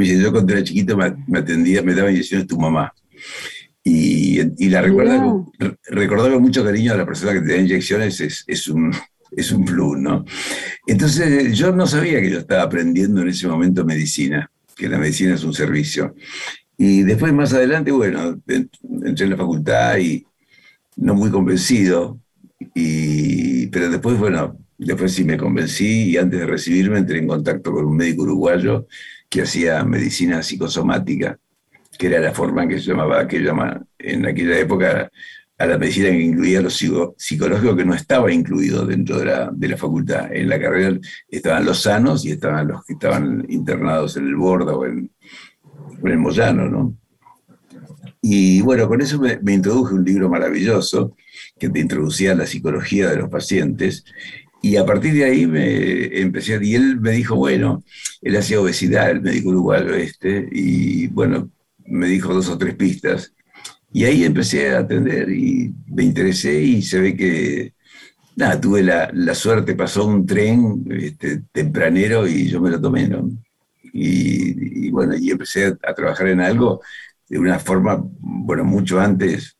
yo 0.00 0.32
cuando 0.32 0.52
era 0.52 0.62
chiquito 0.62 0.96
me, 0.96 1.38
atendía, 1.38 1.82
me 1.82 1.94
daba 1.94 2.10
inyecciones 2.10 2.46
tu 2.46 2.58
mamá. 2.58 2.92
Y, 3.84 4.68
la 4.68 4.80
recuerda, 4.80 5.44
recordaba 5.88 6.38
mucho 6.38 6.64
cariño 6.64 6.92
a 6.92 6.96
la 6.96 7.06
persona 7.06 7.32
que 7.32 7.40
te 7.40 7.54
da 7.54 7.60
inyecciones, 7.60 8.20
es, 8.20 8.44
es 8.46 8.68
un, 8.68 8.92
es 9.32 9.50
un 9.50 9.64
plus, 9.64 9.98
¿no? 9.98 10.24
Entonces 10.86 11.56
yo 11.56 11.72
no 11.72 11.86
sabía 11.86 12.20
que 12.20 12.30
yo 12.30 12.38
estaba 12.38 12.62
aprendiendo 12.62 13.22
en 13.22 13.28
ese 13.28 13.48
momento 13.48 13.84
medicina, 13.84 14.50
que 14.76 14.88
la 14.88 14.98
medicina 14.98 15.34
es 15.34 15.44
un 15.44 15.52
servicio. 15.52 16.14
Y 16.84 17.04
después 17.04 17.32
más 17.32 17.54
adelante, 17.54 17.92
bueno, 17.92 18.42
entré 18.48 19.26
en 19.26 19.30
la 19.30 19.36
facultad 19.36 19.98
y 19.98 20.26
no 20.96 21.14
muy 21.14 21.30
convencido, 21.30 22.18
y, 22.74 23.68
pero 23.68 23.88
después, 23.88 24.18
bueno, 24.18 24.58
después 24.78 25.12
sí 25.12 25.22
me 25.22 25.36
convencí 25.36 26.10
y 26.10 26.16
antes 26.16 26.40
de 26.40 26.46
recibirme 26.46 26.98
entré 26.98 27.20
en 27.20 27.28
contacto 27.28 27.70
con 27.70 27.84
un 27.84 27.96
médico 27.96 28.22
uruguayo 28.22 28.88
que 29.30 29.42
hacía 29.42 29.84
medicina 29.84 30.42
psicosomática, 30.42 31.38
que 31.96 32.08
era 32.08 32.18
la 32.18 32.32
forma 32.32 32.66
que 32.66 32.80
se 32.80 32.90
llamaba, 32.90 33.28
que 33.28 33.38
llama, 33.38 33.80
en 33.96 34.26
aquella 34.26 34.58
época 34.58 35.08
a 35.58 35.66
la 35.66 35.78
medicina 35.78 36.08
que 36.08 36.20
incluía 36.20 36.62
los 36.62 36.84
psicológicos 37.16 37.76
que 37.76 37.84
no 37.84 37.94
estaba 37.94 38.32
incluido 38.32 38.84
dentro 38.84 39.20
de 39.20 39.26
la, 39.26 39.50
de 39.52 39.68
la, 39.68 39.76
facultad. 39.76 40.34
En 40.34 40.48
la 40.48 40.60
carrera 40.60 40.98
estaban 41.28 41.64
los 41.64 41.80
sanos 41.80 42.24
y 42.24 42.32
estaban 42.32 42.66
los 42.66 42.84
que 42.84 42.94
estaban 42.94 43.46
internados 43.48 44.16
en 44.16 44.26
el 44.26 44.34
Borda 44.34 44.74
o 44.74 44.84
en, 44.84 45.12
en 46.04 46.20
Moyano, 46.20 46.68
¿no? 46.68 46.96
Y 48.20 48.60
bueno, 48.60 48.88
con 48.88 49.00
eso 49.00 49.18
me, 49.18 49.38
me 49.40 49.54
introduje 49.54 49.94
un 49.94 50.04
libro 50.04 50.28
maravilloso 50.28 51.16
que 51.58 51.68
te 51.68 51.80
introducía 51.80 52.34
la 52.34 52.46
psicología 52.46 53.10
de 53.10 53.16
los 53.16 53.28
pacientes. 53.28 54.04
Y 54.62 54.76
a 54.76 54.86
partir 54.86 55.14
de 55.14 55.24
ahí 55.24 55.46
me 55.46 56.20
empecé, 56.20 56.58
y 56.62 56.74
él 56.76 57.00
me 57.00 57.10
dijo, 57.12 57.34
bueno, 57.34 57.82
él 58.20 58.36
hacía 58.36 58.60
obesidad, 58.60 59.10
el 59.10 59.20
médico 59.20 59.48
uruguayo 59.48 59.92
este, 59.94 60.48
y 60.52 61.08
bueno, 61.08 61.50
me 61.84 62.06
dijo 62.06 62.32
dos 62.32 62.48
o 62.48 62.58
tres 62.58 62.76
pistas. 62.76 63.34
Y 63.92 64.04
ahí 64.04 64.24
empecé 64.24 64.70
a 64.70 64.80
atender 64.80 65.30
y 65.30 65.74
me 65.86 66.04
interesé 66.04 66.62
y 66.62 66.82
se 66.82 67.00
ve 67.00 67.16
que, 67.16 67.74
nada, 68.36 68.60
tuve 68.60 68.82
la, 68.82 69.10
la 69.12 69.34
suerte, 69.34 69.74
pasó 69.74 70.06
un 70.06 70.24
tren 70.24 70.84
este, 70.90 71.42
tempranero 71.52 72.26
y 72.26 72.48
yo 72.48 72.60
me 72.60 72.70
lo 72.70 72.80
tomé, 72.80 73.08
¿no? 73.08 73.28
Y, 73.92 74.86
y, 74.86 74.90
bueno, 74.90 75.14
y 75.16 75.30
empecé 75.30 75.66
a 75.66 75.94
trabajar 75.94 76.28
en 76.28 76.40
algo 76.40 76.80
de 77.28 77.38
una 77.38 77.58
forma, 77.58 78.02
bueno, 78.20 78.64
mucho 78.64 79.00
antes. 79.00 79.56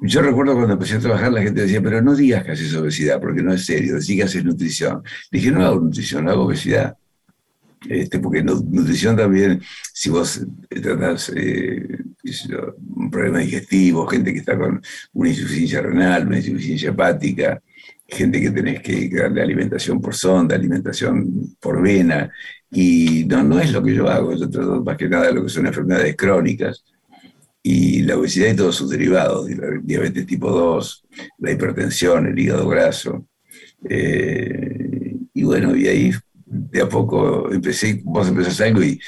Yo 0.00 0.20
recuerdo 0.22 0.54
cuando 0.54 0.74
empecé 0.74 0.96
a 0.96 1.00
trabajar, 1.00 1.32
la 1.32 1.42
gente 1.42 1.62
decía, 1.62 1.80
pero 1.82 2.02
no 2.02 2.14
digas 2.14 2.44
que 2.44 2.52
haces 2.52 2.74
obesidad, 2.74 3.20
porque 3.20 3.42
no 3.42 3.52
es 3.52 3.64
serio, 3.64 3.94
decís 3.94 4.16
que 4.16 4.22
haces 4.22 4.44
nutrición. 4.44 5.02
Dije, 5.30 5.50
no 5.50 5.64
hago 5.64 5.80
nutrición, 5.80 6.24
no 6.24 6.32
hago 6.32 6.44
obesidad. 6.44 6.96
Este, 7.88 8.18
porque 8.18 8.42
nutrición 8.42 9.16
también, 9.16 9.62
si 9.92 10.10
vos 10.10 10.44
tratás 10.68 11.32
eh, 11.34 11.86
un 12.94 13.10
problema 13.10 13.38
digestivo, 13.38 14.06
gente 14.06 14.32
que 14.32 14.40
está 14.40 14.58
con 14.58 14.82
una 15.12 15.28
insuficiencia 15.28 15.82
renal, 15.82 16.26
una 16.26 16.38
insuficiencia 16.38 16.90
hepática, 16.90 17.62
gente 18.08 18.40
que 18.40 18.50
tenés 18.50 18.80
que 18.82 19.08
darle 19.08 19.42
alimentación 19.42 20.00
por 20.00 20.14
sonda, 20.14 20.56
alimentación 20.56 21.56
por 21.60 21.82
vena, 21.82 22.30
y 22.70 23.24
no, 23.26 23.42
no 23.42 23.60
es 23.60 23.72
lo 23.72 23.82
que 23.82 23.94
yo 23.94 24.08
hago, 24.08 24.34
yo 24.34 24.48
trato 24.50 24.82
más 24.82 24.96
que 24.96 25.08
nada 25.08 25.26
de 25.26 25.34
lo 25.34 25.44
que 25.44 25.48
son 25.48 25.66
enfermedades 25.66 26.16
crónicas, 26.16 26.84
y 27.62 28.02
la 28.02 28.16
obesidad 28.16 28.52
y 28.52 28.56
todos 28.56 28.76
sus 28.76 28.90
derivados, 28.90 29.48
diabetes 29.82 30.24
tipo 30.24 30.50
2, 30.50 31.04
la 31.38 31.50
hipertensión, 31.50 32.26
el 32.26 32.38
hígado 32.38 32.68
graso. 32.68 33.26
Eh, 33.88 35.16
y 35.34 35.42
bueno, 35.42 35.74
y 35.74 35.88
ahí 35.88 36.12
de 36.44 36.82
a 36.82 36.88
poco 36.88 37.52
empecé, 37.52 38.02
vos 38.04 38.28
empezás 38.28 38.60
algo 38.60 38.84
y, 38.84 39.00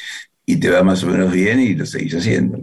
y 0.44 0.56
te 0.56 0.70
va 0.70 0.82
más 0.82 1.04
o 1.04 1.06
menos 1.06 1.30
bien 1.30 1.60
y 1.60 1.74
lo 1.74 1.86
seguís 1.86 2.16
haciendo. 2.16 2.58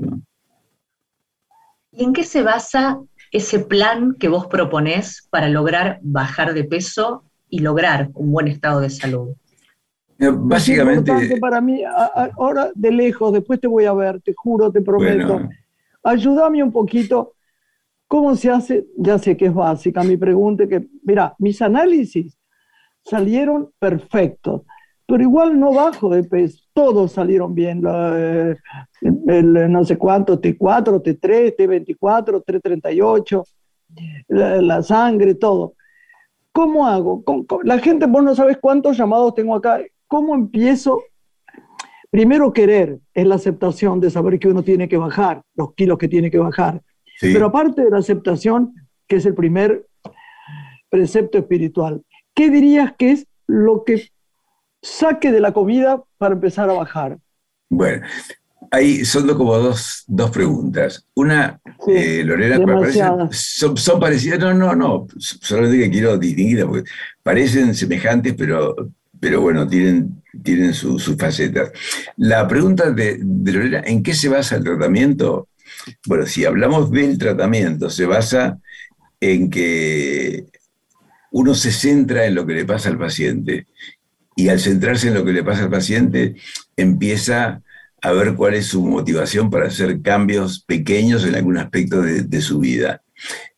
¿Y 1.93 2.03
en 2.03 2.11
qué 2.11 2.25
se 2.25 2.41
basa 2.43 2.99
ese 3.31 3.59
plan 3.59 4.15
que 4.19 4.27
vos 4.27 4.47
proponés 4.47 5.25
para 5.29 5.47
lograr 5.47 5.99
bajar 6.01 6.53
de 6.53 6.65
peso 6.65 7.23
y 7.49 7.59
lograr 7.59 8.09
un 8.15 8.33
buen 8.33 8.49
estado 8.49 8.81
de 8.81 8.89
salud? 8.89 9.29
Básicamente. 10.17 11.37
para 11.39 11.61
mí, 11.61 11.83
ahora 12.37 12.71
de 12.73 12.91
lejos, 12.91 13.33
después 13.33 13.59
te 13.59 13.67
voy 13.67 13.85
a 13.85 13.93
ver, 13.93 14.21
te 14.21 14.33
juro, 14.33 14.71
te 14.71 14.81
prometo. 14.81 15.41
Ayúdame 16.03 16.63
un 16.63 16.71
poquito. 16.71 17.33
¿Cómo 18.07 18.35
se 18.35 18.51
hace? 18.51 18.85
Ya 18.97 19.17
sé 19.17 19.35
que 19.35 19.47
es 19.47 19.53
básica 19.53 20.03
mi 20.03 20.15
pregunta, 20.15 20.67
que, 20.67 20.87
mira, 21.03 21.35
mis 21.39 21.61
análisis 21.61 22.37
salieron 23.03 23.71
perfectos, 23.79 24.61
pero 25.07 25.23
igual 25.23 25.59
no 25.59 25.73
bajo 25.73 26.09
de 26.09 26.23
peso, 26.23 26.63
todos 26.73 27.11
salieron 27.11 27.53
bien, 27.53 27.83
eh, 27.87 28.55
el, 29.01 29.71
no 29.71 29.83
sé 29.83 29.97
cuánto, 29.97 30.39
T4, 30.39 31.01
T3, 31.01 31.55
T24, 31.55 32.43
T38, 32.43 33.43
la, 34.27 34.81
sangre, 34.81 35.35
todo. 35.35 35.73
¿Cómo 36.51 36.87
hago? 36.87 37.23
La 37.63 37.79
gente, 37.79 38.05
vos 38.05 38.23
no 38.23 38.33
sabes 38.33 38.57
cuántos 38.61 38.97
llamados 38.97 39.35
tengo 39.35 39.55
acá. 39.55 39.81
¿Cómo 40.07 40.35
empiezo? 40.35 41.03
Primero 42.11 42.53
querer 42.53 42.99
es 43.13 43.25
la 43.25 43.35
aceptación 43.35 43.99
de 43.99 44.09
saber 44.09 44.39
que 44.39 44.47
uno 44.47 44.63
tiene 44.63 44.87
que 44.87 44.97
bajar, 44.97 45.41
los 45.55 45.73
kilos 45.73 45.97
que 45.97 46.07
tiene 46.07 46.31
que 46.31 46.37
bajar. 46.37 46.81
Pero 47.19 47.47
aparte 47.47 47.83
de 47.83 47.89
la 47.89 47.97
aceptación, 47.97 48.73
que 49.07 49.17
es 49.17 49.25
el 49.25 49.35
primer 49.35 49.87
precepto 50.89 51.37
espiritual, 51.37 52.03
¿qué 52.33 52.49
dirías 52.49 52.93
que 52.97 53.11
es 53.11 53.27
lo 53.47 53.83
que 53.83 54.09
saque 54.81 55.31
de 55.31 55.39
la 55.39 55.53
comida 55.53 56.03
para 56.17 56.35
empezar 56.35 56.69
a 56.69 56.73
bajar? 56.73 57.17
Bueno, 57.69 58.05
ahí 58.71 59.03
son 59.05 59.27
como 59.35 59.57
dos, 59.57 60.03
dos 60.07 60.31
preguntas. 60.31 61.07
Una, 61.15 61.59
eh, 61.87 62.23
Lorena, 62.23 62.57
son, 63.31 63.77
son, 63.77 63.99
parecidas, 63.99 64.39
no, 64.39 64.53
no, 64.53 64.75
no, 64.75 65.07
solamente 65.17 65.79
que 65.79 65.91
quiero 65.91 66.17
distinguirlas, 66.17 66.67
porque 66.67 66.89
parecen 67.23 67.73
semejantes, 67.73 68.35
pero, 68.37 68.75
pero 69.19 69.41
bueno, 69.41 69.67
tienen, 69.67 70.23
tienen 70.43 70.73
sus 70.73 71.15
facetas. 71.17 71.71
La 72.17 72.47
pregunta 72.47 72.91
de, 72.91 73.19
de 73.21 73.51
Lorena, 73.51 73.81
¿en 73.85 74.03
qué 74.03 74.13
se 74.13 74.29
basa 74.29 74.55
el 74.55 74.63
tratamiento? 74.63 75.49
Bueno, 76.05 76.25
si 76.25 76.45
hablamos 76.45 76.91
del 76.91 77.17
tratamiento, 77.17 77.89
se 77.89 78.05
basa 78.05 78.59
en 79.19 79.49
que 79.49 80.45
uno 81.31 81.53
se 81.53 81.71
centra 81.71 82.25
en 82.25 82.35
lo 82.35 82.45
que 82.45 82.53
le 82.53 82.65
pasa 82.65 82.89
al 82.89 82.97
paciente 82.97 83.67
y 84.35 84.49
al 84.49 84.59
centrarse 84.59 85.07
en 85.07 85.15
lo 85.15 85.25
que 85.25 85.33
le 85.33 85.43
pasa 85.43 85.63
al 85.63 85.69
paciente 85.69 86.35
empieza 86.75 87.61
a 88.01 88.11
ver 88.11 88.35
cuál 88.35 88.53
es 88.53 88.67
su 88.67 88.85
motivación 88.85 89.49
para 89.49 89.67
hacer 89.67 90.01
cambios 90.01 90.61
pequeños 90.61 91.25
en 91.25 91.35
algún 91.35 91.57
aspecto 91.57 92.01
de, 92.01 92.41
su 92.41 92.59
vida. 92.59 93.01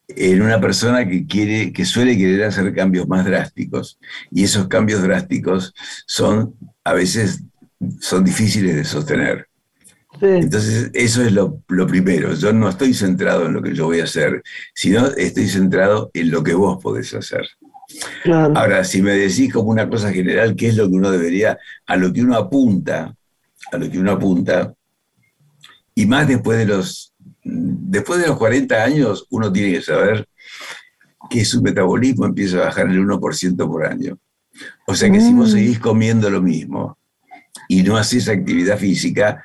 En 0.10 0.42
una 0.42 0.62
persona 0.62 1.08
que, 1.08 1.26
quiere, 1.28 1.74
que 1.74 1.84
suele 1.84 2.18
querer 2.18 2.46
hacer 2.46 2.74
cambios 2.74 3.08
más 3.08 3.26
drásticos 3.26 4.00
y 4.32 4.44
esos 4.44 4.68
cambios 4.68 5.04
drásticos 5.04 5.74
son 6.06 6.56
a 6.84 6.94
veces 6.94 7.44
son 8.00 8.24
difíciles 8.24 8.76
de 8.76 8.84
sostener. 8.86 9.48
Entonces, 10.22 10.90
eso 10.94 11.22
es 11.22 11.32
lo, 11.32 11.62
primero. 11.88 12.34
Yo 12.34 12.52
no 12.52 12.70
estoy 12.70 12.94
centrado 12.94 13.46
en 13.46 13.54
lo 13.54 13.62
que 13.62 13.74
yo 13.74 13.86
voy 13.86 14.00
a 14.00 14.06
hacer, 14.06 14.42
sino 14.74 15.08
estoy 15.08 15.48
centrado 15.48 16.10
en 16.14 16.32
lo 16.32 16.44
que 16.44 16.54
vos 16.54 16.82
podés 16.82 17.14
hacer. 17.14 17.48
Ahora, 18.26 18.84
si 18.84 19.02
me 19.02 19.12
decís 19.12 19.54
como 19.54 19.70
una 19.70 19.88
cosa 19.88 20.12
general, 20.12 20.56
¿qué 20.56 20.70
es 20.70 20.76
lo 20.76 20.88
que 20.88 20.96
uno 20.96 21.12
debería, 21.12 21.58
a 21.86 21.96
lo 21.98 22.12
que 22.12 22.22
uno 22.22 22.36
apunta, 22.36 23.16
a 23.72 23.78
lo 23.78 23.90
que 23.90 24.00
uno 24.00 24.12
apunta, 24.12 24.74
y 25.94 26.06
más 26.06 26.28
después 26.28 26.58
de 26.58 26.66
los, 26.66 27.14
después 27.48 28.20
de 28.20 28.28
los 28.28 28.38
40 28.38 28.84
años, 28.84 29.26
uno 29.30 29.52
tiene 29.52 29.74
que 29.74 29.82
saber 29.82 30.28
que 31.30 31.46
su 31.46 31.62
metabolismo 31.62 32.26
empieza 32.26 32.58
a 32.58 32.66
bajar 32.66 32.88
el 32.88 33.06
1% 33.06 33.56
por 33.68 33.86
año. 33.86 34.18
O 34.88 34.96
sea 34.96 35.12
que 35.12 35.20
si 35.20 35.34
vos 35.34 35.50
mm. 35.50 35.52
seguís 35.52 35.80
comiendo 35.80 36.30
lo 36.30 36.42
mismo 36.42 36.98
y 37.68 37.84
no 37.84 37.98
haces 37.98 38.30
actividad 38.30 38.78
física, 38.78 39.44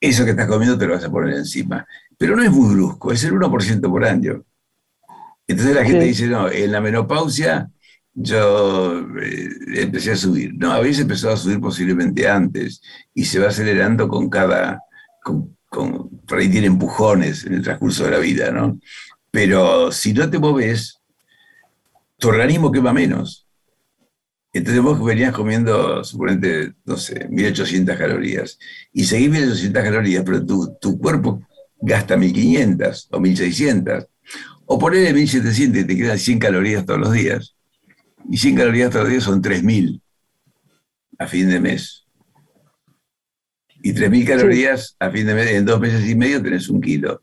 eso 0.00 0.24
que 0.24 0.30
estás 0.30 0.46
comiendo 0.46 0.78
te 0.78 0.86
lo 0.86 0.94
vas 0.94 1.04
a 1.04 1.10
poner 1.10 1.34
encima. 1.34 1.86
Pero 2.16 2.36
no 2.36 2.42
es 2.42 2.50
muy 2.50 2.74
brusco, 2.74 3.12
es 3.12 3.24
el 3.24 3.32
1% 3.32 3.80
por 3.88 4.04
año. 4.04 4.44
Entonces 5.46 5.74
la 5.74 5.84
gente 5.84 6.04
dice, 6.04 6.26
no, 6.26 6.50
en 6.50 6.72
la 6.72 6.80
menopausia 6.80 7.70
yo 8.12 9.00
eh, 9.20 9.48
empecé 9.76 10.12
a 10.12 10.16
subir. 10.16 10.54
No, 10.54 10.72
habéis 10.72 10.98
empezado 10.98 11.34
a 11.34 11.36
subir 11.36 11.60
posiblemente 11.60 12.28
antes 12.28 12.82
y 13.14 13.24
se 13.24 13.38
va 13.38 13.48
acelerando 13.48 14.08
con 14.08 14.28
cada, 14.28 14.80
con, 15.22 15.56
por 15.70 16.38
ahí 16.38 16.48
tiene 16.48 16.66
empujones 16.66 17.44
en 17.44 17.54
el 17.54 17.62
transcurso 17.62 18.04
de 18.04 18.10
la 18.10 18.18
vida, 18.18 18.50
¿no? 18.50 18.78
Pero 19.30 19.92
si 19.92 20.12
no 20.12 20.28
te 20.30 20.38
moves, 20.38 21.00
tu 22.16 22.28
organismo 22.28 22.72
quema 22.72 22.92
menos. 22.92 23.46
Entonces 24.52 24.82
vos 24.82 25.02
venías 25.04 25.32
comiendo, 25.32 26.02
suponete, 26.02 26.72
no 26.84 26.96
sé, 26.96 27.28
1800 27.28 27.96
calorías 27.96 28.58
y 28.92 29.04
seguís 29.04 29.30
1800 29.30 29.82
calorías, 29.82 30.24
pero 30.24 30.44
tu, 30.44 30.74
tu 30.80 30.98
cuerpo 30.98 31.42
gasta 31.80 32.16
1500 32.16 33.08
o 33.12 33.20
1600 33.20 34.06
o 34.66 34.78
ponerle 34.78 35.12
1700 35.12 35.82
y 35.82 35.84
te 35.86 35.96
quedan 35.96 36.18
100 36.18 36.38
calorías 36.38 36.86
todos 36.86 37.00
los 37.00 37.12
días. 37.12 37.54
Y 38.30 38.38
100 38.38 38.56
calorías 38.56 38.90
todos 38.90 39.04
los 39.04 39.12
días 39.12 39.24
son 39.24 39.42
3000 39.42 40.02
a 41.18 41.26
fin 41.26 41.48
de 41.48 41.60
mes. 41.60 42.07
Y 43.82 43.92
3.000 43.92 44.26
calorías 44.26 44.96
a 44.98 45.10
fin 45.10 45.26
de 45.26 45.34
mes, 45.34 45.50
en 45.52 45.64
dos 45.64 45.80
meses 45.80 46.08
y 46.08 46.14
medio 46.14 46.42
tenés 46.42 46.68
un 46.68 46.80
kilo. 46.80 47.22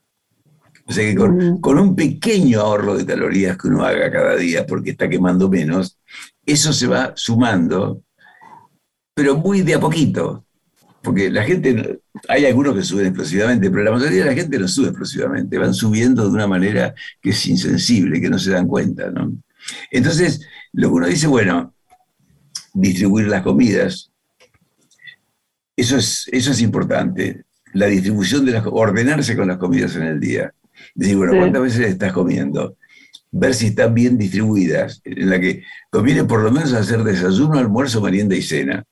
O 0.87 0.93
sea 0.93 1.03
que 1.03 1.15
con, 1.15 1.59
con, 1.59 1.79
un 1.79 1.95
pequeño 1.95 2.61
ahorro 2.61 2.95
de 2.95 3.05
calorías 3.05 3.57
que 3.57 3.67
uno 3.67 3.83
haga 3.83 4.11
cada 4.11 4.35
día 4.35 4.65
porque 4.65 4.91
está 4.91 5.09
quemando 5.09 5.49
menos, 5.49 5.97
eso 6.45 6.71
se 6.71 6.85
va 6.85 7.13
sumando, 7.15 8.03
pero 9.15 9.35
muy 9.35 9.61
de 9.61 9.73
a 9.73 9.79
poquito. 9.79 10.45
Porque 11.05 11.29
la 11.29 11.43
gente, 11.43 11.99
hay 12.27 12.45
algunos 12.45 12.75
que 12.75 12.81
suben 12.81 13.05
explosivamente, 13.05 13.69
pero 13.69 13.83
la 13.83 13.91
mayoría 13.91 14.23
de 14.23 14.29
la 14.31 14.35
gente 14.35 14.57
no 14.57 14.67
sube 14.67 14.87
explosivamente, 14.87 15.57
van 15.57 15.73
subiendo 15.73 16.23
de 16.23 16.29
una 16.29 16.47
manera 16.47 16.95
que 17.21 17.29
es 17.29 17.47
insensible, 17.47 18.19
que 18.19 18.29
no 18.29 18.39
se 18.39 18.51
dan 18.51 18.67
cuenta. 18.67 19.11
¿no? 19.11 19.31
Entonces, 19.91 20.41
lo 20.73 20.89
que 20.89 20.93
uno 20.95 21.07
dice, 21.07 21.27
bueno, 21.27 21.75
distribuir 22.73 23.27
las 23.27 23.43
comidas, 23.43 24.11
eso 25.75 25.97
es, 25.97 26.27
eso 26.31 26.51
es 26.51 26.61
importante. 26.61 27.43
La 27.73 27.87
distribución 27.87 28.45
de 28.45 28.53
las, 28.53 28.65
ordenarse 28.65 29.35
con 29.35 29.47
las 29.47 29.57
comidas 29.57 29.95
en 29.95 30.03
el 30.03 30.19
día. 30.19 30.53
Decir, 30.93 31.17
bueno, 31.17 31.33
¿cuántas 31.37 31.61
veces 31.61 31.87
estás 31.87 32.13
comiendo? 32.13 32.77
Ver 33.31 33.53
si 33.53 33.67
están 33.67 33.93
bien 33.93 34.17
distribuidas, 34.17 35.01
en 35.03 35.29
la 35.29 35.39
que 35.39 35.63
conviene 35.89 36.23
por 36.23 36.41
lo 36.41 36.51
menos 36.51 36.73
hacer 36.73 37.03
desayuno, 37.03 37.59
almuerzo, 37.59 38.01
merienda 38.01 38.35
y 38.35 38.41
cena, 38.41 38.85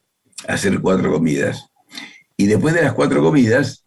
hacer 0.48 0.80
cuatro 0.82 1.12
comidas. 1.12 1.70
Y 2.36 2.48
después 2.48 2.74
de 2.74 2.82
las 2.82 2.94
cuatro 2.94 3.22
comidas, 3.22 3.84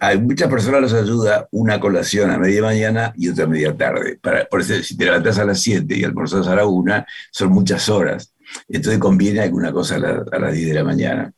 a 0.00 0.14
muchas 0.16 0.48
personas 0.48 0.80
les 0.80 0.92
ayuda 0.94 1.46
una 1.50 1.78
colación 1.78 2.30
a 2.30 2.38
media 2.38 2.62
mañana 2.62 3.12
y 3.16 3.28
otra 3.28 3.44
a 3.44 3.48
media 3.48 3.76
tarde. 3.76 4.18
Para, 4.20 4.46
por 4.46 4.62
eso, 4.62 4.82
si 4.82 4.96
te 4.96 5.04
levantas 5.04 5.38
a 5.38 5.44
las 5.44 5.60
7 5.60 5.94
y 5.94 6.04
almorzas 6.04 6.46
a 6.46 6.56
la 6.56 6.64
1, 6.64 7.04
son 7.30 7.52
muchas 7.52 7.88
horas. 7.90 8.34
Entonces 8.68 8.98
conviene 8.98 9.40
alguna 9.40 9.72
cosa 9.72 9.96
a, 9.96 10.38
las 10.38 10.52
10 10.54 10.68
de 10.68 10.74
la 10.74 10.84
mañana. 10.84 11.32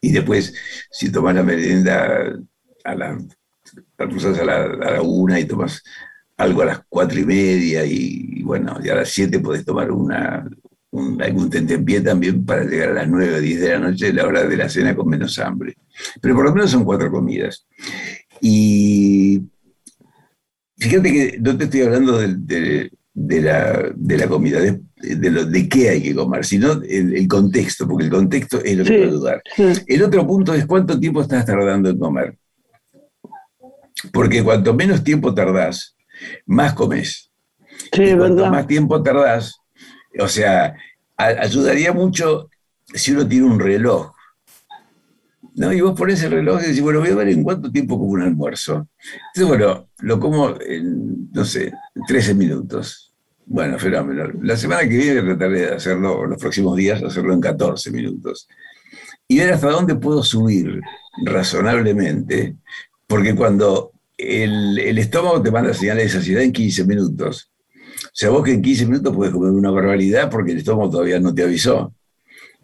Y 0.00 0.12
después, 0.12 0.54
si 0.90 1.10
tomas 1.10 1.34
la 1.34 1.42
merienda 1.42 2.32
a 2.84 2.94
la, 2.94 3.18
almorzas 3.98 4.38
a 4.38 4.44
la, 4.44 4.64
a 4.64 4.90
la 4.92 5.02
1 5.02 5.38
y 5.38 5.44
tomas 5.44 5.82
algo 6.36 6.62
a 6.62 6.66
las 6.66 6.80
4 6.88 7.20
y 7.20 7.24
media 7.24 7.84
y, 7.84 8.42
bueno, 8.42 8.78
y 8.82 8.88
a 8.88 8.96
las 8.96 9.10
7 9.10 9.38
podés 9.40 9.64
tomar 9.64 9.90
una, 9.90 10.48
un, 10.90 11.22
algún 11.22 11.50
tentempié 11.50 12.00
también 12.00 12.44
para 12.44 12.64
llegar 12.64 12.90
a 12.90 12.94
las 12.94 13.08
9 13.08 13.36
o 13.36 13.40
10 13.40 13.60
de 13.60 13.68
la 13.70 13.78
noche, 13.78 14.12
la 14.12 14.26
hora 14.26 14.44
de 14.44 14.56
la 14.56 14.68
cena 14.68 14.94
con 14.94 15.08
menos 15.08 15.38
hambre. 15.38 15.76
Pero 16.20 16.34
por 16.34 16.44
lo 16.44 16.54
menos 16.54 16.70
son 16.70 16.84
cuatro 16.84 17.10
comidas. 17.10 17.66
Y 18.40 19.42
fíjate 20.76 21.12
que 21.12 21.38
no 21.40 21.56
te 21.56 21.64
estoy 21.64 21.82
hablando 21.82 22.18
de, 22.18 22.90
la, 23.14 24.28
comida, 24.28 24.60
de, 24.60 24.80
de, 24.96 25.68
qué 25.68 25.90
hay 25.90 26.02
que 26.02 26.14
comer, 26.14 26.44
sino 26.44 26.80
el, 26.82 27.28
contexto, 27.28 27.86
porque 27.86 28.04
el 28.04 28.10
contexto 28.10 28.62
es 28.62 28.78
lo 28.78 28.84
que 28.84 28.98
va 28.98 29.04
a 29.04 29.08
ayudar. 29.08 29.42
El 29.86 30.02
otro 30.02 30.26
punto 30.26 30.54
es 30.54 30.66
cuánto 30.66 30.98
tiempo 30.98 31.20
estás 31.20 31.44
tardando 31.44 31.90
en 31.90 31.98
comer. 31.98 32.36
Porque 34.12 34.42
cuanto 34.42 34.74
menos 34.74 35.04
tiempo 35.04 35.34
tardás, 35.34 35.94
más 36.46 36.72
comes. 36.74 37.30
Sí, 37.92 38.02
y 38.02 38.16
cuanto 38.16 38.46
más 38.46 38.66
tiempo 38.66 39.02
tardás, 39.02 39.56
o 40.18 40.28
sea, 40.28 40.74
ayudaría 41.16 41.92
mucho 41.92 42.48
si 42.94 43.12
uno 43.12 43.26
tiene 43.26 43.46
un 43.46 43.60
reloj. 43.60 44.11
¿No? 45.54 45.72
Y 45.72 45.80
vos 45.80 45.98
pones 45.98 46.22
el 46.22 46.32
reloj 46.32 46.60
y 46.62 46.68
decís, 46.68 46.80
bueno, 46.80 47.00
voy 47.00 47.10
a 47.10 47.14
ver 47.14 47.28
en 47.28 47.42
cuánto 47.42 47.70
tiempo 47.70 47.98
como 47.98 48.10
un 48.10 48.22
almuerzo. 48.22 48.88
Entonces, 49.34 49.48
bueno, 49.48 49.88
lo 50.00 50.18
como 50.18 50.54
en, 50.60 51.30
no 51.32 51.44
sé, 51.44 51.72
13 52.06 52.34
minutos. 52.34 53.12
Bueno, 53.44 53.78
fenómeno. 53.78 54.30
La 54.42 54.56
semana 54.56 54.82
que 54.82 54.96
viene 54.96 55.22
trataré 55.22 55.60
de 55.60 55.74
hacerlo, 55.74 56.26
los 56.26 56.38
próximos 56.40 56.76
días, 56.76 57.02
hacerlo 57.02 57.34
en 57.34 57.40
14 57.40 57.90
minutos. 57.90 58.48
Y 59.28 59.38
ver 59.38 59.52
hasta 59.52 59.70
dónde 59.70 59.94
puedo 59.96 60.22
subir 60.22 60.80
razonablemente, 61.24 62.56
porque 63.06 63.34
cuando 63.34 63.92
el, 64.16 64.78
el 64.78 64.98
estómago 64.98 65.42
te 65.42 65.50
manda 65.50 65.74
señales 65.74 66.04
de 66.12 66.18
saciedad 66.18 66.42
en 66.42 66.52
15 66.52 66.84
minutos, 66.84 67.50
o 68.04 68.10
sea, 68.14 68.30
vos 68.30 68.42
que 68.42 68.52
en 68.52 68.62
15 68.62 68.86
minutos 68.86 69.14
puedes 69.14 69.32
comer 69.32 69.50
una 69.50 69.70
barbaridad 69.70 70.30
porque 70.30 70.52
el 70.52 70.58
estómago 70.58 70.90
todavía 70.90 71.20
no 71.20 71.34
te 71.34 71.42
avisó. 71.42 71.94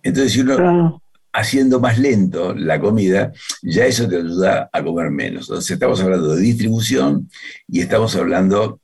Entonces, 0.03 0.33
si 0.33 0.41
uno 0.41 1.03
haciendo 1.33 1.81
más 1.81 1.99
lento 1.99 2.55
la 2.55 2.81
comida, 2.81 3.33
ya 3.63 3.87
eso 3.87 4.09
te 4.09 4.17
ayuda 4.17 4.69
a 4.73 4.83
comer 4.83 5.11
menos. 5.11 5.49
Entonces, 5.49 5.73
estamos 5.73 6.01
hablando 6.01 6.35
de 6.35 6.43
distribución 6.43 7.31
y 7.67 7.81
estamos 7.81 8.17
hablando 8.17 8.81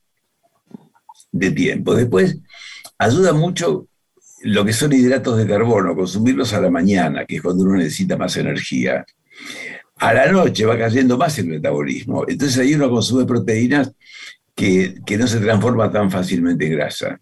de 1.33 1.51
tiempo. 1.51 1.95
Después, 1.95 2.39
ayuda 2.99 3.33
mucho 3.33 3.89
lo 4.45 4.65
que 4.65 4.73
son 4.73 4.93
hidratos 4.93 5.39
de 5.39 5.47
carbono, 5.47 5.97
consumirlos 5.97 6.53
a 6.53 6.61
la 6.61 6.71
mañana, 6.71 7.25
que 7.25 7.37
es 7.37 7.43
cuando 7.43 7.65
uno 7.65 7.77
necesita 7.77 8.17
más 8.17 8.37
energía. 8.37 9.05
A 9.97 10.13
la 10.13 10.31
noche 10.31 10.67
va 10.67 10.77
cayendo 10.77 11.17
más 11.17 11.39
el 11.39 11.47
metabolismo. 11.47 12.25
Entonces 12.29 12.59
ahí 12.59 12.75
uno 12.75 12.91
consume 12.91 13.25
proteínas 13.25 13.93
que, 14.55 14.95
no 15.19 15.27
se 15.27 15.41
transforma 15.41 15.91
tan 15.91 16.11
fácilmente 16.11 16.67
en 16.67 16.73
grasa. 16.73 17.21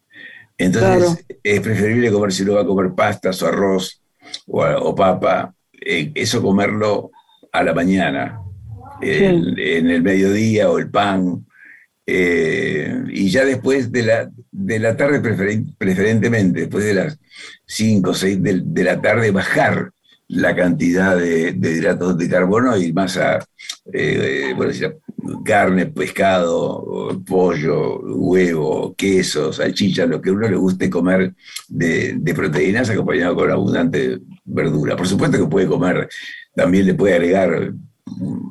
Entonces 0.58 1.24
es 1.42 1.60
preferible 1.60 2.10
comer 2.10 2.32
si 2.32 2.42
uno 2.42 2.54
va 2.54 2.62
a 2.62 2.66
comer 2.66 2.92
pastas 2.94 3.40
o 3.42 3.46
arroz 3.46 4.01
o, 4.46 4.94
papa, 4.94 5.54
eh, 5.72 6.12
eso 6.14 6.42
comerlo 6.42 7.10
a 7.52 7.62
la 7.62 7.74
mañana, 7.74 8.38
en 9.00 9.90
el 9.90 10.02
mediodía 10.02 10.70
o 10.70 10.78
el 10.78 10.90
pan, 10.90 11.44
eh, 12.04 13.04
y 13.10 13.30
ya 13.30 13.44
después 13.44 13.92
de 13.92 14.02
la, 14.02 14.30
de 14.50 14.78
la 14.78 14.96
tarde 14.96 15.20
preferentemente, 15.78 16.60
después 16.60 16.84
de 16.84 16.94
las 16.94 17.18
5 17.66 18.10
o 18.10 18.14
6 18.14 18.42
de, 18.42 18.84
la 18.84 19.00
tarde, 19.00 19.30
bajar 19.30 19.92
la 20.28 20.56
cantidad 20.56 21.16
de, 21.16 21.50
hidratos 21.50 22.18
de 22.18 22.28
carbono 22.28 22.76
y 22.76 22.92
más 22.92 23.16
a, 23.18 23.38
eh, 23.92 24.52
bueno, 24.56 24.72
carne, 25.44 25.86
pescado, 25.86 27.22
pollo, 27.26 27.98
huevo, 28.00 28.94
queso, 28.96 29.52
salchicha, 29.52 30.06
lo 30.06 30.20
que 30.20 30.30
a 30.30 30.32
uno 30.32 30.48
le 30.48 30.56
guste 30.56 30.90
comer 30.90 31.34
de, 31.68 32.32
proteínas 32.34 32.90
acompañado 32.90 33.36
con 33.36 33.50
abundante 33.50 34.18
verdura. 34.44 34.96
Por 34.96 35.06
supuesto 35.06 35.38
que 35.38 35.46
puede 35.46 35.66
comer, 35.66 36.08
también 36.54 36.86
le 36.86 36.94
puede 36.94 37.14
agregar 37.14 37.72
mm, 38.06 38.50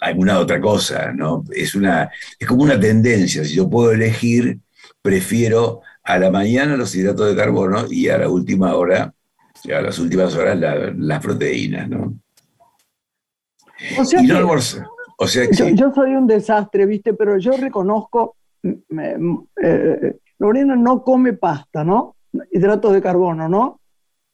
alguna 0.00 0.38
otra 0.38 0.60
cosa, 0.60 1.12
¿no? 1.12 1.44
Es, 1.52 1.74
una, 1.74 2.10
es 2.38 2.46
como 2.46 2.62
una 2.62 2.78
tendencia, 2.80 3.44
si 3.44 3.54
yo 3.54 3.68
puedo 3.68 3.92
elegir, 3.92 4.60
prefiero 5.02 5.82
a 6.02 6.18
la 6.18 6.30
mañana 6.30 6.76
los 6.76 6.94
hidratos 6.94 7.28
de 7.28 7.36
carbono 7.36 7.86
y 7.90 8.08
a 8.08 8.18
la 8.18 8.28
última 8.28 8.74
hora, 8.74 9.12
a 9.64 9.80
las 9.80 9.98
últimas 9.98 10.34
horas 10.34 10.58
las 10.96 11.22
proteínas, 11.22 11.88
¿no? 11.88 12.18
y 14.18 14.26
no 14.26 14.38
almorzar 14.38 14.86
yo, 15.18 15.92
soy 15.94 16.14
un 16.14 16.26
desastre, 16.26 16.86
¿viste? 16.86 17.14
Pero 17.14 17.38
yo 17.38 17.52
reconozco, 17.52 18.36
eh, 18.62 20.18
Lorena 20.38 20.76
no 20.76 21.02
come 21.02 21.32
pasta, 21.32 21.84
¿no? 21.84 22.16
Hidratos 22.52 22.92
de 22.92 23.02
carbono, 23.02 23.48
¿no? 23.48 23.80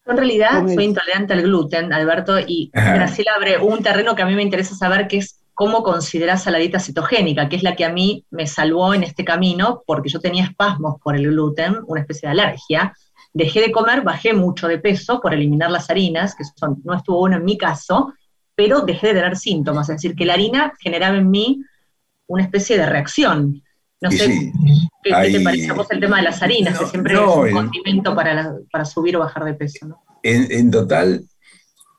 en 0.05 0.17
realidad 0.17 0.67
soy 0.67 0.85
intolerante 0.85 1.33
al 1.33 1.43
gluten, 1.43 1.93
Alberto, 1.93 2.39
y 2.41 2.71
Graciela 2.73 3.33
abre 3.37 3.59
un 3.59 3.83
terreno 3.83 4.15
que 4.15 4.23
a 4.23 4.27
mí 4.27 4.35
me 4.35 4.43
interesa 4.43 4.75
saber, 4.75 5.07
que 5.07 5.19
es 5.19 5.45
cómo 5.55 5.83
consideras 5.83 6.47
a 6.47 6.51
la 6.51 6.59
dieta 6.59 6.81
cetogénica, 6.81 7.49
que 7.49 7.57
es 7.57 7.63
la 7.63 7.77
que 7.77 7.85
a 7.85 7.93
mí 7.93 8.25
me 8.31 8.47
salvó 8.47 8.95
en 8.95 9.03
este 9.03 9.25
camino, 9.25 9.83
porque 9.87 10.09
yo 10.09 10.19
tenía 10.19 10.45
espasmos 10.45 10.97
por 11.03 11.15
el 11.15 11.29
gluten, 11.29 11.77
una 11.87 12.01
especie 12.01 12.27
de 12.27 12.33
alergia. 12.33 12.93
Dejé 13.33 13.61
de 13.61 13.73
comer, 13.73 14.03
bajé 14.03 14.35
mucho 14.35 14.67
de 14.67 14.79
peso 14.79 15.21
por 15.21 15.33
eliminar 15.33 15.71
las 15.71 15.89
harinas, 15.89 16.35
que 16.35 16.45
son, 16.45 16.81
no 16.85 16.95
estuvo 16.95 17.19
bueno 17.19 17.37
en 17.37 17.45
mi 17.45 17.57
caso, 17.57 18.13
pero 18.63 18.83
dejé 18.83 19.09
de 19.09 19.15
tener 19.15 19.37
síntomas, 19.37 19.89
es 19.89 19.97
decir, 19.97 20.15
que 20.15 20.25
la 20.25 20.35
harina 20.35 20.73
generaba 20.81 21.17
en 21.17 21.29
mí 21.29 21.65
una 22.29 22.45
especie 22.45 22.79
de 22.79 22.87
reacción. 22.87 23.61
No 24.01 24.09
sé 24.09 24.53
¿qué, 25.03 25.33
te 25.33 25.41
parece 25.41 25.69
a 25.69 25.73
vos 25.73 25.89
el 25.91 25.99
tema 25.99 26.19
de 26.19 26.23
las 26.23 26.41
harinas, 26.43 26.79
que 26.79 26.87
siempre 26.87 27.15
es 27.15 27.21
un 27.21 27.51
condimento 27.51 28.15
para, 28.15 28.55
para, 28.71 28.85
subir 28.85 29.17
o 29.17 29.19
bajar 29.19 29.45
de 29.45 29.55
peso. 29.55 29.89
¿no? 29.89 30.01
En, 30.23 30.71
total, 30.71 31.25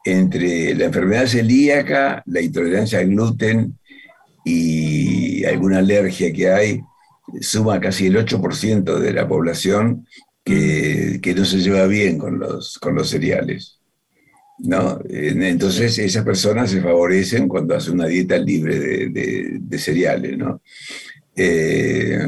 entre 0.06 0.74
la 0.74 0.86
enfermedad 0.86 1.28
celíaca, 1.28 2.24
la 2.28 2.40
intolerancia 2.40 3.00
al 3.00 3.08
gluten 3.08 3.78
y 4.46 5.44
alguna 5.44 5.80
alergia 5.80 6.32
que 6.32 6.50
hay, 6.50 6.82
suma 7.42 7.82
casi 7.82 8.08
el 8.08 8.16
8% 8.26 9.00
de 9.00 9.12
la 9.12 9.28
población 9.28 10.08
que, 10.46 11.20
que, 11.22 11.34
no 11.34 11.44
se 11.44 11.58
lleva 11.58 11.88
bien 11.88 12.18
con 12.18 12.40
los, 12.40 12.78
con 12.80 12.96
los 12.96 13.10
cereales. 13.10 13.82
¿No? 14.64 15.00
Entonces 15.10 15.98
esas 16.00 16.24
personas 16.24 16.72
se 16.72 16.82
favorecen 16.82 17.48
cuando 17.48 17.76
hacen 17.76 17.96
una 17.96 18.08
dieta 18.08 18.38
libre 18.38 19.10
de, 19.10 19.78
cereales. 19.78 20.38
Eh, 21.36 22.20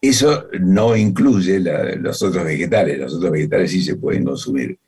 eso 0.00 0.46
no 0.60 0.96
incluye 0.96 1.58
los 1.60 2.22
otros 2.22 2.44
vegetales, 2.44 2.98
los 2.98 3.14
otros 3.14 3.32
vegetales 3.32 3.70
sí 3.72 3.82
se 3.82 3.96
pueden 3.96 4.24
consumir 4.24 4.78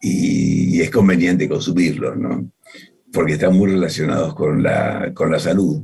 y, 0.00 0.80
es 0.80 0.90
conveniente 0.90 1.48
consumirlos. 1.48 2.16
Porque 3.12 3.34
están 3.34 3.56
muy 3.56 3.70
relacionados 3.70 4.34
con 4.34 4.62
la, 4.62 5.12
con 5.14 5.30
la 5.30 5.38
salud, 5.38 5.82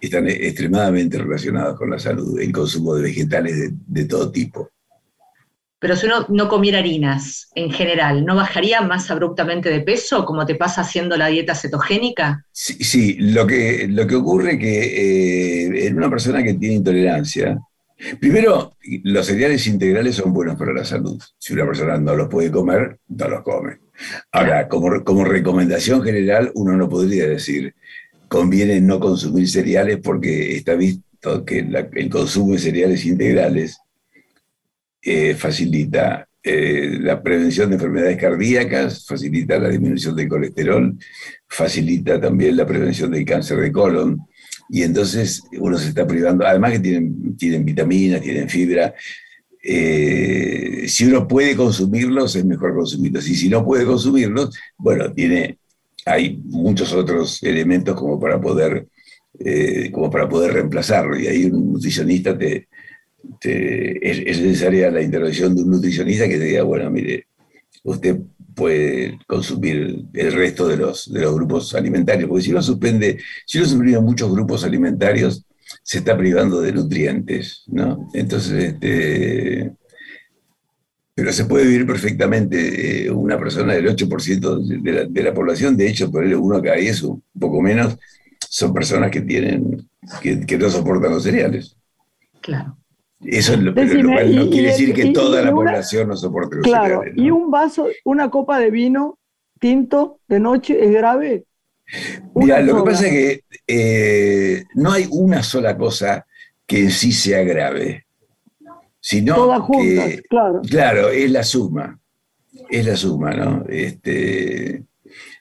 están 0.00 0.28
extremadamente 0.28 1.18
relacionados 1.18 1.76
con 1.76 1.90
la 1.90 1.98
salud, 1.98 2.40
el 2.40 2.52
consumo 2.52 2.94
de 2.94 3.02
vegetales 3.02 3.72
de 3.86 4.04
todo 4.04 4.30
tipo. 4.30 4.70
Pero 5.80 5.94
si 5.94 6.06
uno 6.06 6.26
no 6.28 6.48
comiera 6.48 6.80
harinas 6.80 7.50
en 7.54 7.70
general, 7.70 8.24
¿no 8.24 8.34
bajaría 8.34 8.80
más 8.80 9.10
abruptamente 9.10 9.70
de 9.70 9.80
peso 9.80 10.24
como 10.24 10.44
te 10.44 10.56
pasa 10.56 10.80
haciendo 10.80 11.16
la 11.16 11.28
dieta 11.28 11.54
cetogénica? 11.54 12.44
Sí, 12.50 12.82
sí. 12.82 13.16
Lo, 13.20 13.46
que, 13.46 13.86
lo 13.88 14.06
que 14.06 14.16
ocurre 14.16 14.52
es 14.52 14.58
que 14.58 15.66
eh, 15.66 15.86
en 15.86 15.96
una 15.96 16.10
persona 16.10 16.42
que 16.42 16.54
tiene 16.54 16.76
intolerancia, 16.76 17.58
primero, 18.20 18.72
los 19.04 19.26
cereales 19.26 19.66
integrales 19.68 20.16
son 20.16 20.32
buenos 20.32 20.56
para 20.56 20.72
la 20.72 20.84
salud. 20.84 21.22
Si 21.38 21.52
una 21.52 21.66
persona 21.66 21.96
no 21.98 22.16
los 22.16 22.28
puede 22.28 22.50
comer, 22.50 22.98
no 23.08 23.28
los 23.28 23.42
come. 23.42 23.78
Ahora, 24.32 24.68
como, 24.68 25.04
como 25.04 25.24
recomendación 25.24 26.02
general, 26.02 26.50
uno 26.54 26.76
no 26.76 26.88
podría 26.88 27.28
decir, 27.28 27.74
conviene 28.28 28.80
no 28.80 28.98
consumir 28.98 29.48
cereales 29.48 29.98
porque 30.02 30.56
está 30.56 30.74
visto 30.74 31.44
que 31.44 31.58
el 31.58 32.10
consumo 32.10 32.54
de 32.54 32.58
cereales 32.58 33.04
integrales 33.04 33.80
eh, 35.02 35.34
facilita 35.34 36.28
eh, 36.42 36.98
la 37.00 37.22
prevención 37.22 37.68
de 37.68 37.76
enfermedades 37.76 38.16
cardíacas, 38.16 39.06
facilita 39.06 39.58
la 39.58 39.68
disminución 39.68 40.16
del 40.16 40.28
colesterol, 40.28 40.96
facilita 41.48 42.20
también 42.20 42.56
la 42.56 42.66
prevención 42.66 43.10
del 43.10 43.24
cáncer 43.24 43.60
de 43.60 43.70
colon. 43.70 44.18
Y 44.70 44.82
entonces 44.82 45.42
uno 45.58 45.78
se 45.78 45.90
está 45.90 46.06
privando, 46.06 46.46
además 46.46 46.72
que 46.72 46.80
tienen, 46.80 47.36
tienen 47.36 47.64
vitaminas, 47.64 48.20
tienen 48.20 48.48
fibra. 48.48 48.94
Eh, 49.62 50.84
si 50.88 51.06
uno 51.06 51.26
puede 51.28 51.54
consumirlos, 51.54 52.34
es 52.36 52.44
mejor 52.44 52.74
consumirlos. 52.74 53.28
Y 53.28 53.34
si 53.34 53.48
no 53.48 53.64
puede 53.64 53.84
consumirlos, 53.84 54.58
bueno, 54.76 55.12
tiene, 55.12 55.58
hay 56.04 56.40
muchos 56.44 56.92
otros 56.92 57.42
elementos 57.42 57.94
como 57.94 58.18
para 58.18 58.40
poder, 58.40 58.88
como 59.92 60.10
para 60.10 60.28
poder 60.28 60.54
reemplazarlo. 60.54 61.18
Y 61.18 61.26
ahí 61.28 61.44
un 61.46 61.72
nutricionista 61.72 62.36
te, 62.36 62.68
este, 63.22 64.30
es, 64.30 64.40
necesaria 64.40 64.90
la 64.90 65.02
intervención 65.02 65.54
de 65.54 65.62
un 65.62 65.70
nutricionista 65.70 66.28
que 66.28 66.38
te 66.38 66.44
diga, 66.44 66.62
bueno, 66.62 66.90
mire, 66.90 67.26
usted 67.84 68.18
puede 68.54 69.18
consumir 69.26 70.04
el 70.12 70.32
resto 70.32 70.66
de 70.66 70.76
los, 70.76 71.12
de 71.12 71.20
los 71.20 71.34
grupos 71.34 71.74
alimentarios, 71.74 72.28
porque 72.28 72.44
si 72.44 72.50
uno 72.50 72.62
suspende, 72.62 73.18
si 73.46 73.58
uno 73.58 73.66
suprime 73.68 74.00
muchos 74.00 74.32
grupos 74.32 74.64
alimentarios, 74.64 75.44
se 75.82 75.98
está 75.98 76.16
privando 76.16 76.60
de 76.60 76.72
nutrientes, 76.72 77.64
¿no? 77.66 78.08
Entonces, 78.14 78.72
este, 78.72 79.72
pero 81.14 81.32
se 81.32 81.44
puede 81.44 81.66
vivir 81.66 81.86
perfectamente 81.86 83.06
eh, 83.06 83.10
una 83.10 83.38
persona 83.38 83.74
del 83.74 83.88
8% 83.88 84.82
de 84.82 84.92
la, 84.92 85.04
de 85.04 85.22
la, 85.22 85.34
población, 85.34 85.76
de 85.76 85.88
hecho, 85.88 86.10
por 86.10 86.24
uno 86.24 86.62
cada 86.62 86.76
10 86.76 87.02
un 87.02 87.22
poco 87.38 87.60
menos, 87.60 87.96
son 88.48 88.72
personas 88.72 89.10
que 89.10 89.20
tienen, 89.20 89.88
que, 90.22 90.46
que 90.46 90.58
no 90.58 90.70
soportan 90.70 91.12
los 91.12 91.22
cereales. 91.22 91.76
Claro. 92.40 92.78
Eso 93.20 93.54
es 93.54 93.58
lo, 93.58 93.72
no 93.72 94.50
quiere 94.50 94.68
decir 94.68 94.94
que 94.94 95.10
toda 95.10 95.42
la 95.42 95.50
población 95.50 96.08
no 96.08 96.16
soporte 96.16 96.56
los 96.56 96.64
Claro, 96.64 97.02
y 97.16 97.30
un 97.30 97.50
vaso, 97.50 97.88
una 98.04 98.30
copa 98.30 98.60
de 98.60 98.70
vino 98.70 99.18
tinto 99.58 100.20
de 100.28 100.38
noche 100.38 100.84
es 100.84 100.92
grave. 100.92 101.44
Mira, 102.34 102.60
lo 102.60 102.76
que 102.76 102.90
pasa 102.90 103.06
es 103.06 103.12
que 103.12 103.44
eh, 103.66 104.64
no 104.74 104.92
hay 104.92 105.08
una 105.10 105.42
sola 105.42 105.76
cosa 105.76 106.26
que 106.66 106.80
en 106.80 106.90
sí 106.90 107.12
sea 107.12 107.42
grave, 107.42 108.06
sino 109.00 109.34
Todas 109.34 109.60
juntas, 109.62 110.20
claro. 110.28 110.60
Claro, 110.68 111.08
es 111.08 111.30
la 111.30 111.42
suma, 111.42 111.98
es 112.70 112.86
la 112.86 112.94
suma, 112.94 113.32
¿no? 113.32 113.64
Este, 113.68 114.84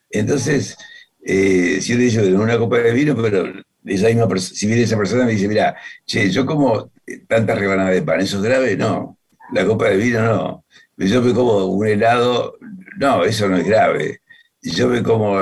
entonces, 0.10 0.78
eh, 1.22 1.80
si 1.82 1.92
yo 1.92 1.98
te 1.98 2.28
digo 2.28 2.42
una 2.42 2.58
copa 2.58 2.78
de 2.78 2.94
vino, 2.94 3.16
pero 3.16 3.52
esa 3.86 4.08
misma 4.08 4.28
si 4.38 4.66
viene 4.66 4.84
esa 4.84 4.98
persona 4.98 5.26
me 5.26 5.34
dice, 5.34 5.48
mira, 5.48 5.76
che, 6.06 6.30
yo 6.32 6.46
como 6.46 6.92
tantas 7.28 7.58
rebanadas 7.58 7.94
de 7.94 8.02
pan, 8.02 8.22
¿eso 8.22 8.38
es 8.38 8.44
grave? 8.44 8.76
No. 8.76 9.18
La 9.54 9.66
copa 9.66 9.90
de 9.90 9.98
vino, 9.98 10.22
no. 10.22 10.66
Yo 10.98 11.22
me 11.22 11.34
como 11.34 11.66
un 11.66 11.88
helado, 11.88 12.58
no, 12.98 13.24
eso 13.24 13.48
no 13.48 13.58
es 13.58 13.66
grave. 13.66 14.22
Yo 14.62 14.90
me 14.90 15.04
como, 15.04 15.40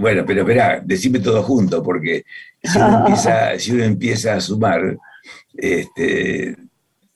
bueno, 0.00 0.24
pero 0.26 0.40
espera, 0.40 0.82
decime 0.84 1.20
todo 1.20 1.42
junto, 1.42 1.82
porque 1.82 2.24
si 2.62 2.78
uno 2.78 2.98
empieza, 3.00 3.58
si 3.58 3.72
uno 3.72 3.84
empieza 3.84 4.34
a 4.34 4.40
sumar, 4.40 4.96
este, 5.54 6.56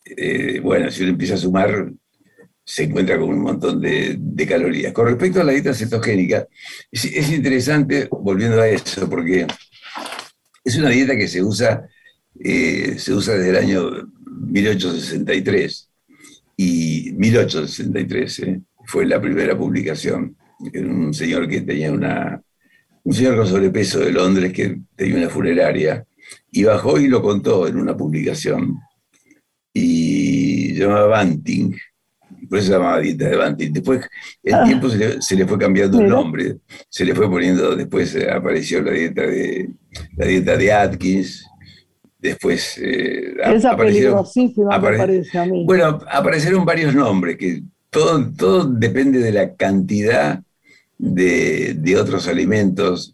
eh, 0.05 0.61
bueno, 0.61 0.91
si 0.91 1.03
uno 1.03 1.13
empieza 1.13 1.35
a 1.35 1.39
sumar, 1.39 1.91
se 2.65 2.85
encuentra 2.85 3.19
con 3.19 3.31
un 3.31 3.41
montón 3.41 3.81
de, 3.81 4.47
calorías. 4.47 4.93
Con 4.93 5.07
respecto 5.07 5.41
a 5.41 5.45
la 5.45 5.53
dieta 5.53 5.75
cetogénica, 5.75 6.47
es 6.91 7.31
interesante, 7.33 8.09
volviendo 8.11 8.61
a 8.61 8.69
eso, 8.69 9.09
porque 9.09 9.47
es 10.65 10.77
una 10.77 10.91
dieta 10.91 11.17
que 11.17 11.27
se 11.27 11.43
usa, 11.43 11.89
eh, 12.41 12.97
se 12.99 13.13
usa 13.13 13.35
desde 13.35 13.51
el 13.51 13.57
año 13.57 13.91
1863 14.25 15.89
y 16.57 17.13
1863 17.13 18.39
eh, 18.41 18.61
fue 18.85 19.07
la 19.07 19.21
primera 19.21 19.57
publicación. 19.57 20.37
Un 20.75 21.13
señor 21.13 21.49
que 21.49 21.63
tenía 21.63 21.93
una, 21.93 22.41
un 23.03 23.15
señor 23.15 23.37
con 23.37 23.47
sobrepeso 23.47 24.01
de 24.01 24.13
Londres 24.13 24.53
que 24.53 24.81
tenía 24.95 25.17
una 25.17 25.29
funeraria 25.29 26.05
y 26.51 26.65
bajó 26.65 26.99
y 26.99 27.09
lo 27.09 27.21
contó 27.21 27.67
en 27.67 27.77
una 27.77 27.97
publicación 27.97 28.79
y 29.73 30.75
llamaba 30.75 31.07
Banting 31.07 31.75
por 32.53 32.59
eso 32.59 32.69
se 32.69 32.73
llamaba 32.75 33.01
dieta 33.01 33.29
de 33.31 33.37
Banting. 33.37 33.73
Después, 33.73 34.07
el 34.43 34.55
ah. 34.55 34.65
tiempo 34.65 34.89
se 34.91 35.37
le, 35.37 35.47
fue 35.47 35.59
cambiando 35.59 36.01
el 36.01 36.09
nombre, 36.09 36.59
se 36.89 37.03
le 37.03 37.15
fue 37.15 37.31
poniendo, 37.31 37.75
después 37.75 38.15
apareció 38.31 38.83
la 38.83 38.93
dieta 38.93 39.23
de, 39.23 39.71
la 40.17 40.27
dieta 40.27 40.57
de 40.59 40.71
Atkins, 40.71 41.47
después 42.23 42.79
eh, 42.79 43.35
aparecieron, 43.43 44.25
parece 44.81 45.39
a 45.39 45.45
mí. 45.45 45.65
Bueno, 45.67 45.99
aparecieron 46.09 46.65
varios 46.65 46.95
nombres, 46.95 47.37
que 47.37 47.63
todo, 47.91 48.33
todo 48.33 48.65
depende 48.65 49.19
de 49.19 49.33
la 49.33 49.55
cantidad 49.55 50.41
de, 50.97 51.75
de 51.75 51.97
otros 51.97 52.29
alimentos. 52.29 53.13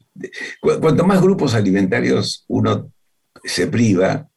Cuanto 0.61 1.05
más 1.05 1.23
grupos 1.23 1.55
alimentarios 1.55 2.45
uno 2.49 2.93
se 3.45 3.67
priva, 3.67 4.29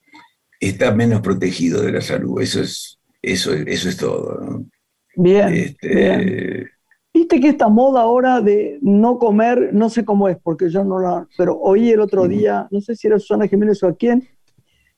está 0.59 0.95
menos 0.95 1.21
protegido 1.21 1.81
de 1.81 1.91
la 1.91 2.01
salud. 2.01 2.41
Eso 2.41 2.61
es, 2.61 2.97
eso, 3.21 3.53
eso 3.53 3.89
es 3.89 3.97
todo. 3.97 4.39
¿no? 4.39 5.49
Este, 5.49 5.95
bien, 5.95 6.69
Viste 7.13 7.41
que 7.41 7.49
esta 7.49 7.67
moda 7.67 8.01
ahora 8.01 8.39
de 8.39 8.79
no 8.81 9.19
comer, 9.19 9.71
no 9.73 9.89
sé 9.89 10.05
cómo 10.05 10.29
es, 10.29 10.37
porque 10.41 10.69
yo 10.69 10.85
no 10.85 10.97
la. 10.97 11.27
Pero 11.37 11.59
oí 11.59 11.89
el 11.89 11.99
otro 11.99 12.25
día, 12.25 12.69
no 12.71 12.79
sé 12.79 12.95
si 12.95 13.07
era 13.07 13.19
Susana 13.19 13.49
Jiménez 13.49 13.83
o 13.83 13.87
a 13.87 13.95
quién, 13.95 14.25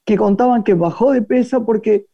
que 0.04 0.16
contaban 0.16 0.62
que 0.62 0.74
bajó 0.74 1.12
de 1.12 1.22
peso 1.22 1.64
porque 1.64 2.06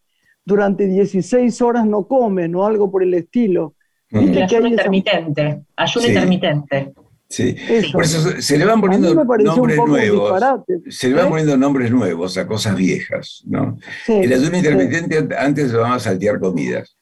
durante 0.44 0.86
16 0.86 1.60
horas 1.62 1.86
no 1.86 2.06
come, 2.06 2.52
o 2.54 2.64
algo 2.64 2.90
por 2.90 3.02
el 3.02 3.14
estilo. 3.14 3.74
¿Viste 4.10 4.42
ayuno 4.42 4.68
intermitente. 4.68 5.62
Ayuno 5.76 6.06
intermitente. 6.08 6.92
Sí. 7.28 7.54
Por 7.92 8.02
eso 8.02 8.40
se 8.42 8.58
le 8.58 8.64
van 8.64 8.80
poniendo 8.80 9.14
nombres 9.14 9.78
nuevos. 9.86 10.42
Se 10.88 11.08
le 11.08 11.14
van 11.14 11.28
poniendo 11.28 11.56
nombres 11.56 11.90
nuevos 11.92 12.36
a 12.36 12.46
cosas 12.46 12.74
viejas, 12.76 13.42
¿no? 13.46 13.78
el 14.08 14.32
ayuno 14.32 14.56
intermitente 14.56 15.36
antes 15.36 15.70
se 15.70 15.76
llamaba 15.76 16.00
saltear 16.00 16.40
comidas. 16.40 16.96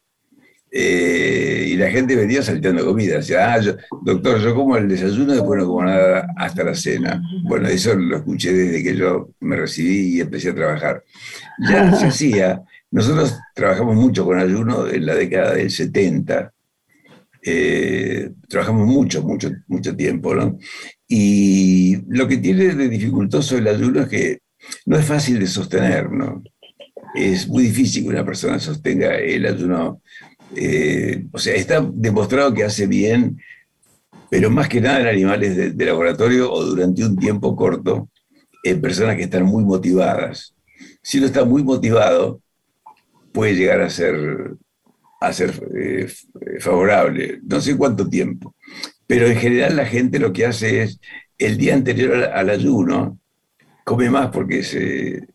Eh, 0.70 1.68
y 1.68 1.76
la 1.76 1.90
gente 1.90 2.14
venía 2.16 2.42
salteando 2.42 2.84
comida. 2.84 3.16
Decía, 3.16 3.54
ah, 3.54 3.60
doctor, 4.02 4.40
yo 4.40 4.54
como 4.54 4.76
el 4.76 4.88
desayuno, 4.88 5.32
después 5.32 5.60
no 5.60 5.66
como 5.66 5.84
nada 5.84 6.26
hasta 6.36 6.64
la 6.64 6.74
cena. 6.74 7.22
Bueno, 7.44 7.68
eso 7.68 7.94
lo 7.94 8.18
escuché 8.18 8.52
desde 8.52 8.82
que 8.82 8.96
yo 8.96 9.30
me 9.40 9.56
recibí 9.56 10.16
y 10.16 10.20
empecé 10.20 10.50
a 10.50 10.54
trabajar. 10.54 11.04
Ya 11.68 11.92
se 11.96 12.06
hacía. 12.06 12.62
Nosotros 12.90 13.38
trabajamos 13.54 13.96
mucho 13.96 14.24
con 14.24 14.38
ayuno 14.38 14.88
en 14.88 15.06
la 15.06 15.14
década 15.14 15.54
del 15.54 15.70
70. 15.70 16.52
Eh, 17.44 18.30
trabajamos 18.48 18.86
mucho, 18.86 19.22
mucho, 19.22 19.50
mucho 19.68 19.96
tiempo, 19.96 20.34
¿no? 20.34 20.58
Y 21.06 21.96
lo 22.08 22.28
que 22.28 22.38
tiene 22.38 22.74
de 22.74 22.88
dificultoso 22.88 23.56
el 23.56 23.68
ayuno 23.68 24.02
es 24.02 24.08
que 24.08 24.38
no 24.86 24.98
es 24.98 25.06
fácil 25.06 25.38
de 25.38 25.46
sostener, 25.46 26.10
¿no? 26.10 26.42
Es 27.14 27.48
muy 27.48 27.64
difícil 27.64 28.02
que 28.02 28.10
una 28.10 28.24
persona 28.24 28.58
sostenga 28.58 29.16
el 29.16 29.46
ayuno 29.46 30.02
eh, 30.56 31.26
o 31.32 31.38
sea, 31.38 31.54
está 31.54 31.86
demostrado 31.92 32.54
que 32.54 32.64
hace 32.64 32.86
bien, 32.86 33.38
pero 34.30 34.50
más 34.50 34.68
que 34.68 34.80
nada 34.80 35.00
en 35.00 35.06
animales 35.06 35.76
de, 35.76 35.84
laboratorio 35.84 36.52
o 36.52 36.64
durante 36.64 37.04
un 37.04 37.16
tiempo 37.16 37.56
corto, 37.56 38.08
en 38.62 38.80
personas 38.80 39.16
que 39.16 39.24
están 39.24 39.44
muy 39.44 39.64
motivadas. 39.64 40.54
Si 41.02 41.18
uno 41.18 41.26
está 41.26 41.44
muy 41.44 41.62
motivado, 41.62 42.40
puede 43.32 43.54
llegar 43.54 43.80
a 43.80 43.90
ser, 43.90 44.54
a 45.20 45.32
ser 45.32 45.62
eh, 45.76 46.08
favorable, 46.60 47.40
no 47.44 47.60
sé 47.60 47.76
cuánto 47.76 48.08
tiempo. 48.08 48.54
Pero 49.06 49.26
en 49.26 49.36
general 49.36 49.76
la 49.76 49.86
gente 49.86 50.18
lo 50.18 50.32
que 50.32 50.46
hace 50.46 50.82
es, 50.82 51.00
el 51.38 51.56
día 51.56 51.74
anterior 51.74 52.24
al 52.24 52.50
ayuno, 52.50 53.18
come 53.84 54.10
más 54.10 54.28
porque 54.28 54.62
se, 54.62 55.26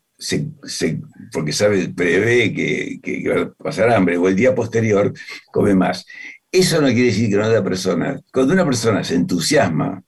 porque 1.34 1.52
sabe, 1.52 1.90
prevé 1.90 2.54
que, 2.54 3.30
va 3.30 3.42
a 3.42 3.52
pasar 3.52 3.90
hambre, 3.90 4.18
o 4.18 4.28
el 4.28 4.36
día 4.36 4.56
posterior 4.56 5.12
come 5.52 5.76
más. 5.76 6.06
Eso 6.52 6.80
no 6.80 6.88
quiere 6.88 7.06
decir 7.06 7.30
que 7.30 7.36
no 7.36 7.46
haya 7.46 7.64
persona. 7.64 8.22
Cuando 8.32 8.54
una 8.54 8.64
persona 8.64 9.04
se 9.04 9.16
entusiasma 9.16 10.04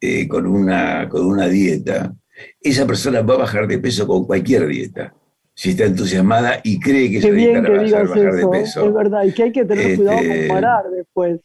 eh, 0.00 0.28
con, 0.28 0.46
una, 0.46 1.08
con 1.08 1.26
una 1.26 1.48
dieta, 1.48 2.14
esa 2.60 2.86
persona 2.86 3.22
va 3.22 3.34
a 3.34 3.38
bajar 3.38 3.66
de 3.66 3.78
peso 3.78 4.06
con 4.06 4.24
cualquier 4.24 4.66
dieta. 4.68 5.14
si 5.54 5.70
está 5.70 5.84
entusiasmada 5.84 6.60
y 6.64 6.80
cree 6.80 7.10
que 7.10 7.20
Qué 7.20 7.26
esa 7.26 7.30
bien 7.30 7.52
dieta 7.52 7.68
que 7.68 7.84
digas 7.84 8.08
bajar 8.08 8.32
de 8.32 8.38
eso, 8.40 8.50
peso. 8.50 8.86
es 8.86 8.94
verdad, 8.94 9.24
y 9.24 9.32
que 9.32 9.42
hay 9.42 9.52
que 9.52 9.64
tener 9.64 9.96
cuidado 9.96 10.18
con 10.18 10.30
Este, 10.30 10.48
parar 10.48 10.84
después. 10.90 11.40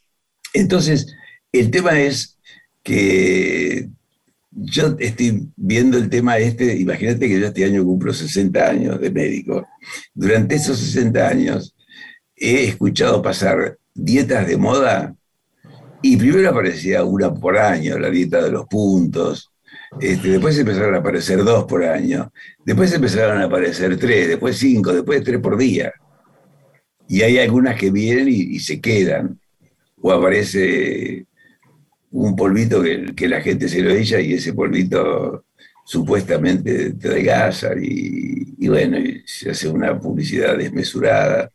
Entonces, 0.53 1.13
el 1.51 1.71
tema 1.71 1.99
es 1.99 2.37
que 2.83 3.89
yo 4.59 4.95
estoy 4.99 5.47
viendo 5.55 5.97
el 5.97 6.09
tema 6.09 6.37
este, 6.39 6.75
imagínate 6.77 7.27
que 7.27 7.39
yo 7.39 7.47
este 7.47 7.65
año 7.65 7.83
cumplo 7.83 8.11
60 8.11 8.67
años 8.67 8.99
de 8.99 9.11
médico. 9.11 9.67
Durante 10.15 10.55
esos 10.55 10.79
60 10.79 11.27
años 11.27 11.75
he 12.35 12.63
escuchado 12.63 13.21
pasar 13.21 13.77
dietas 13.93 14.47
de 14.47 14.57
moda 14.57 15.15
y 16.01 16.17
primero 16.17 16.49
aparecía 16.49 17.03
una 17.03 17.33
por 17.33 17.57
año, 17.57 17.99
la 17.99 18.09
dieta 18.09 18.43
de 18.43 18.51
los 18.51 18.65
puntos. 18.67 19.51
Este, 20.01 20.29
después 20.29 20.57
empezaron 20.57 20.95
a 20.95 20.99
aparecer 20.99 21.43
dos 21.43 21.65
por 21.65 21.83
año. 21.83 22.31
Después 22.65 22.91
empezaron 22.93 23.39
a 23.39 23.45
aparecer 23.45 23.97
tres, 23.97 24.27
después 24.27 24.57
cinco, 24.57 24.91
después 24.91 25.23
tres 25.23 25.39
por 25.39 25.55
día. 25.55 25.93
Y 27.07 27.21
hay 27.21 27.37
algunas 27.37 27.79
que 27.79 27.91
vienen 27.91 28.27
y, 28.27 28.55
y 28.55 28.59
se 28.59 28.81
quedan. 28.81 29.39
O 30.01 30.11
aparece 30.11 31.26
un 32.11 32.35
polvito 32.35 32.81
que, 32.81 33.13
que 33.15 33.27
la 33.27 33.41
gente 33.41 33.67
se 33.67 33.81
lo 33.81 33.91
echa 33.91 34.19
y 34.19 34.33
ese 34.33 34.53
polvito 34.53 35.45
supuestamente 35.85 36.91
te 36.93 37.07
adelgaza 37.07 37.69
y, 37.81 38.55
y 38.57 38.67
bueno, 38.67 38.97
se 39.25 39.51
hace 39.51 39.69
una 39.69 39.97
publicidad 39.99 40.57
desmesurada. 40.57 41.49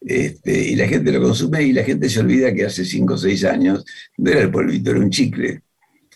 Este, 0.00 0.68
y 0.68 0.76
la 0.76 0.86
gente 0.86 1.10
lo 1.10 1.20
consume 1.20 1.62
y 1.62 1.72
la 1.72 1.82
gente 1.82 2.08
se 2.08 2.20
olvida 2.20 2.54
que 2.54 2.64
hace 2.64 2.84
5 2.84 3.14
o 3.14 3.18
6 3.18 3.44
años 3.44 3.84
no 4.18 4.30
era 4.30 4.42
el 4.42 4.50
polvito, 4.50 4.90
era 4.90 5.00
un 5.00 5.10
chicle. 5.10 5.62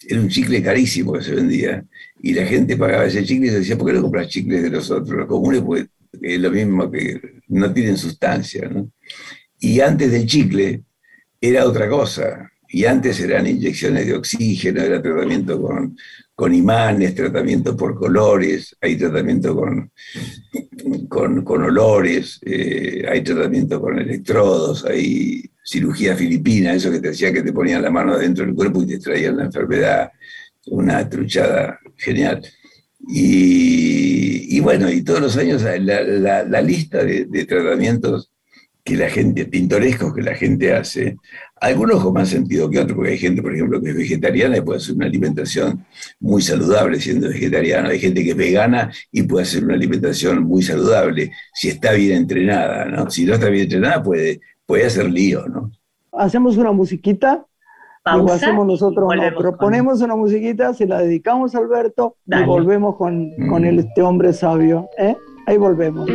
Era 0.09 0.21
un 0.21 0.29
chicle 0.29 0.63
carísimo 0.63 1.13
que 1.13 1.23
se 1.23 1.35
vendía. 1.35 1.85
Y 2.23 2.33
la 2.33 2.47
gente 2.47 2.77
pagaba 2.77 3.07
ese 3.07 3.25
chicle 3.25 3.49
y 3.49 3.51
se 3.51 3.59
decía, 3.59 3.77
¿por 3.77 3.89
qué 3.89 3.93
no 3.95 4.03
compras 4.03 4.29
chicles 4.29 4.63
de 4.63 4.71
los 4.71 4.91
otros? 4.91 5.19
Los 5.19 5.27
comunes, 5.27 5.63
pues 5.63 5.87
es 6.21 6.41
lo 6.41 6.51
mismo 6.51 6.91
que 6.91 7.21
no 7.49 7.73
tienen 7.73 7.97
sustancia. 7.97 8.71
Y 9.59 9.81
antes 9.81 10.11
del 10.13 10.27
chicle 10.27 10.83
era 11.41 11.67
otra 11.67 11.89
cosa. 11.89 12.51
Y 12.73 12.85
antes 12.85 13.19
eran 13.21 13.49
inyecciones 13.49 14.07
de 14.07 14.15
oxígeno, 14.15 14.81
era 14.81 15.03
tratamiento 15.03 15.61
con, 15.61 15.97
con 16.37 16.55
imanes, 16.55 17.17
tratamiento 17.17 17.77
por 17.77 17.97
colores, 17.97 18.77
hay 18.81 18.97
tratamiento 18.97 19.57
con, 19.57 19.91
con, 21.09 21.43
con 21.43 21.63
olores, 21.65 22.39
eh, 22.43 23.05
hay 23.11 23.23
tratamiento 23.23 23.81
con 23.81 23.99
electrodos, 23.99 24.85
hay 24.85 25.51
cirugía 25.65 26.15
filipina, 26.15 26.73
eso 26.73 26.93
que 26.93 27.01
te 27.01 27.09
decía 27.09 27.33
que 27.33 27.43
te 27.43 27.53
ponían 27.53 27.83
la 27.83 27.91
mano 27.91 28.17
dentro 28.17 28.47
del 28.47 28.55
cuerpo 28.55 28.83
y 28.83 28.87
te 28.87 28.99
traían 29.01 29.37
la 29.37 29.45
enfermedad, 29.47 30.13
una 30.67 31.09
truchada 31.09 31.81
genial. 31.97 32.41
Y, 33.09 34.61
bueno, 34.61 34.91
y 34.91 35.03
todos 35.03 35.21
los 35.21 35.37
años 35.37 35.63
la, 35.63 35.79
la, 35.79 36.45
la 36.45 36.63
lista 36.63 37.03
de, 37.03 37.25
de, 37.25 37.47
tratamientos 37.47 38.31
que 38.85 38.97
la 38.97 39.11
gente, 39.11 39.47
pintorescos 39.47 40.15
que 40.15 40.23
la 40.23 40.35
gente 40.35 40.73
hace, 40.73 41.17
algunos 41.61 42.03
con 42.03 42.15
más 42.15 42.29
sentido 42.31 42.71
que 42.71 42.79
otros, 42.81 42.97
porque 42.97 43.11
hay 43.13 43.19
gente, 43.19 43.43
por 43.43 43.55
ejemplo, 43.55 43.81
que 43.83 43.91
es 43.91 43.97
vegetariana 43.97 44.57
y 44.57 44.61
puede 44.63 44.79
hacer 44.79 44.95
una 44.97 45.07
alimentación 45.07 45.85
muy 46.19 46.41
saludable 46.43 46.99
siendo 47.01 47.29
vegetariano. 47.29 47.89
Hay 47.91 47.99
gente 47.99 48.25
que 48.25 48.31
es 48.31 48.37
vegana 48.37 48.91
y 49.13 49.23
puede 49.25 49.43
hacer 49.45 49.65
una 49.65 49.75
alimentación 49.75 50.43
muy 50.45 50.63
saludable 50.63 51.33
si 51.55 51.69
está 51.69 51.93
bien 51.93 52.17
entrenada, 52.17 52.87
¿no? 52.87 53.11
Si 53.11 53.25
no 53.27 53.35
está 53.35 53.49
bien 53.51 53.65
entrenada 53.65 54.03
puede, 54.03 54.41
puede 54.67 54.87
hacer 54.87 55.11
lío, 55.11 55.47
¿no? 55.49 55.71
Hacemos 56.13 56.57
una 56.57 56.73
musiquita 56.73 57.45
Pausa, 58.03 58.25
lo 58.27 58.33
hacemos 58.33 58.67
nosotros, 58.67 59.11
no, 59.15 59.39
proponemos 59.39 59.99
con- 59.99 60.05
una 60.07 60.17
musiquita, 60.17 60.73
se 60.73 60.87
la 60.87 61.01
dedicamos 61.03 61.55
a 61.55 61.59
Alberto 61.59 62.17
Dale. 62.25 62.45
y 62.45 62.47
volvemos 62.47 62.97
con, 62.97 63.31
con 63.51 63.67
el- 63.67 63.81
este 63.81 64.01
hombre 64.01 64.33
sabio. 64.33 64.89
¿eh? 64.99 65.15
Ahí 65.47 65.59
volvemos. 65.59 66.09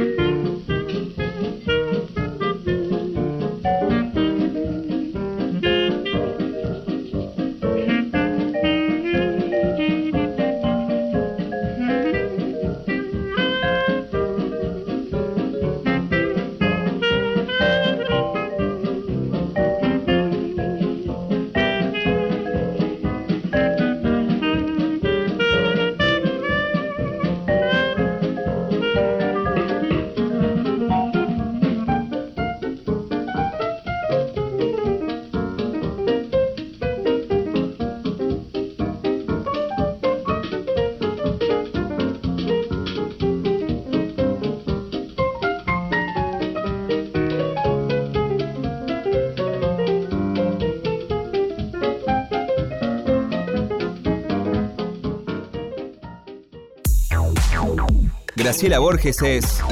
Graciela 58.46 58.78
Borges 58.78 59.24
es 59.24 59.64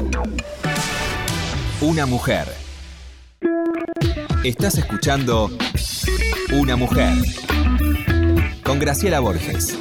una 1.80 2.06
mujer. 2.06 2.48
Estás 4.42 4.78
escuchando 4.78 5.48
Una 6.52 6.74
mujer 6.74 7.14
con 8.64 8.80
Graciela 8.80 9.20
Borges. 9.20 9.78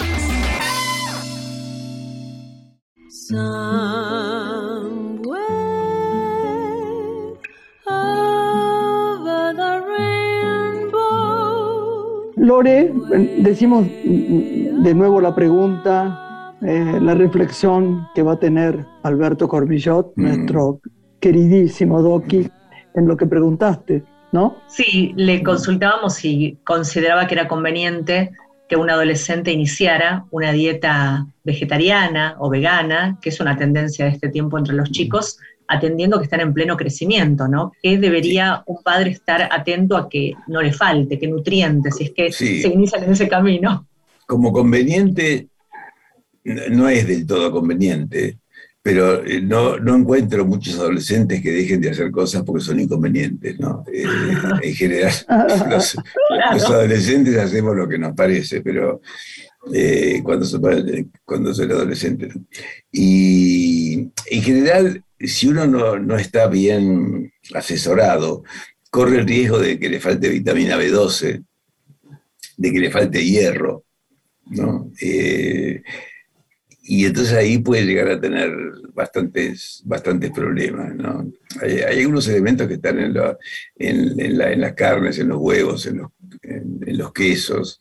Lore, 12.35 12.93
decimos 13.39 13.87
de 14.03 14.93
nuevo 14.93 15.19
la 15.19 15.33
pregunta, 15.33 16.22
eh, 16.65 16.99
la 17.01 17.13
reflexión 17.13 18.07
que 18.15 18.23
va 18.23 18.33
a 18.33 18.39
tener 18.39 18.85
Alberto 19.03 19.47
Cormillot, 19.47 20.13
Mm. 20.15 20.21
nuestro 20.23 20.79
queridísimo 21.19 22.01
Doki, 22.01 22.49
en 22.95 23.07
lo 23.07 23.15
que 23.17 23.25
preguntaste, 23.25 24.03
¿no? 24.31 24.57
Sí, 24.67 25.13
le 25.15 25.41
consultábamos 25.43 26.15
si 26.15 26.57
consideraba 26.63 27.27
que 27.27 27.35
era 27.35 27.47
conveniente 27.47 28.31
que 28.67 28.75
un 28.75 28.89
adolescente 28.89 29.51
iniciara 29.51 30.25
una 30.31 30.51
dieta 30.51 31.25
vegetariana 31.43 32.35
o 32.39 32.49
vegana, 32.49 33.17
que 33.21 33.29
es 33.29 33.39
una 33.39 33.57
tendencia 33.57 34.05
de 34.05 34.11
este 34.11 34.29
tiempo 34.29 34.57
entre 34.57 34.75
los 34.75 34.91
chicos, 34.91 35.37
atendiendo 35.67 36.17
que 36.17 36.25
están 36.25 36.41
en 36.41 36.53
pleno 36.53 36.75
crecimiento, 36.75 37.47
¿no? 37.47 37.71
¿Qué 37.81 37.97
debería 37.97 38.63
un 38.65 38.83
padre 38.83 39.11
estar 39.11 39.47
atento 39.51 39.95
a 39.97 40.09
que 40.09 40.33
no 40.47 40.61
le 40.61 40.73
falte, 40.73 41.17
qué 41.19 41.27
nutrientes, 41.27 41.95
si 41.97 42.05
es 42.05 42.11
que 42.11 42.31
Sí. 42.31 42.61
se 42.61 42.67
inician 42.69 43.03
en 43.03 43.11
ese 43.11 43.27
camino? 43.27 43.87
como 44.25 44.53
conveniente, 44.53 45.49
no 46.43 46.89
es 46.89 47.07
del 47.07 47.25
todo 47.25 47.51
conveniente, 47.51 48.39
pero 48.81 49.25
eh, 49.25 49.41
no, 49.41 49.79
no 49.79 49.95
encuentro 49.95 50.45
muchos 50.45 50.75
adolescentes 50.75 51.41
que 51.41 51.51
dejen 51.51 51.79
de 51.79 51.91
hacer 51.91 52.11
cosas 52.11 52.43
porque 52.43 52.63
son 52.63 52.79
inconvenientes, 52.79 53.59
¿no? 53.59 53.83
Eh, 53.91 54.03
en 54.61 54.75
general, 54.75 55.13
los, 55.69 55.95
los 56.53 56.65
adolescentes 56.65 57.37
hacemos 57.37 57.75
lo 57.75 57.87
que 57.87 57.97
nos 57.97 58.13
parece, 58.13 58.61
pero 58.61 59.01
eh, 59.71 60.21
cuando, 60.23 60.45
son, 60.45 60.61
cuando. 61.23 61.51
¿no? 61.53 62.45
Y 62.91 64.11
en 64.29 64.41
general, 64.41 65.03
si 65.19 65.47
uno 65.47 65.65
no, 65.65 65.97
no 65.97 66.17
está 66.17 66.47
bien 66.47 67.31
asesorado, 67.53 68.43
corre 68.89 69.19
el 69.19 69.27
riesgo 69.27 69.59
de 69.59 69.79
que 69.79 69.89
le 69.89 70.01
falte 70.01 70.27
vitamina 70.27 70.77
B12, 70.77 71.43
de 72.57 72.71
que 72.71 72.79
le 72.79 72.91
falte 72.91 73.23
hierro, 73.23 73.85
¿no? 74.47 74.91
Eh, 74.99 75.81
y 76.85 77.05
entonces 77.05 77.33
ahí 77.33 77.59
puede 77.59 77.85
llegar 77.85 78.09
a 78.09 78.19
tener 78.19 78.51
bastantes, 78.93 79.81
bastantes 79.85 80.31
problemas, 80.31 80.93
¿no? 80.95 81.31
Hay, 81.61 81.77
hay 81.79 81.99
algunos 82.01 82.27
elementos 82.27 82.67
que 82.67 82.73
están 82.75 82.99
en, 82.99 83.13
la- 83.13 84.55
las 84.55 84.73
carnes, 84.73 85.17
en 85.19 85.29
los 85.29 85.37
huevos, 85.39 85.85
en 85.85 85.97
los, 85.99 86.11
en- 86.41 86.79
en 86.85 86.97
los 86.97 87.13
quesos, 87.13 87.79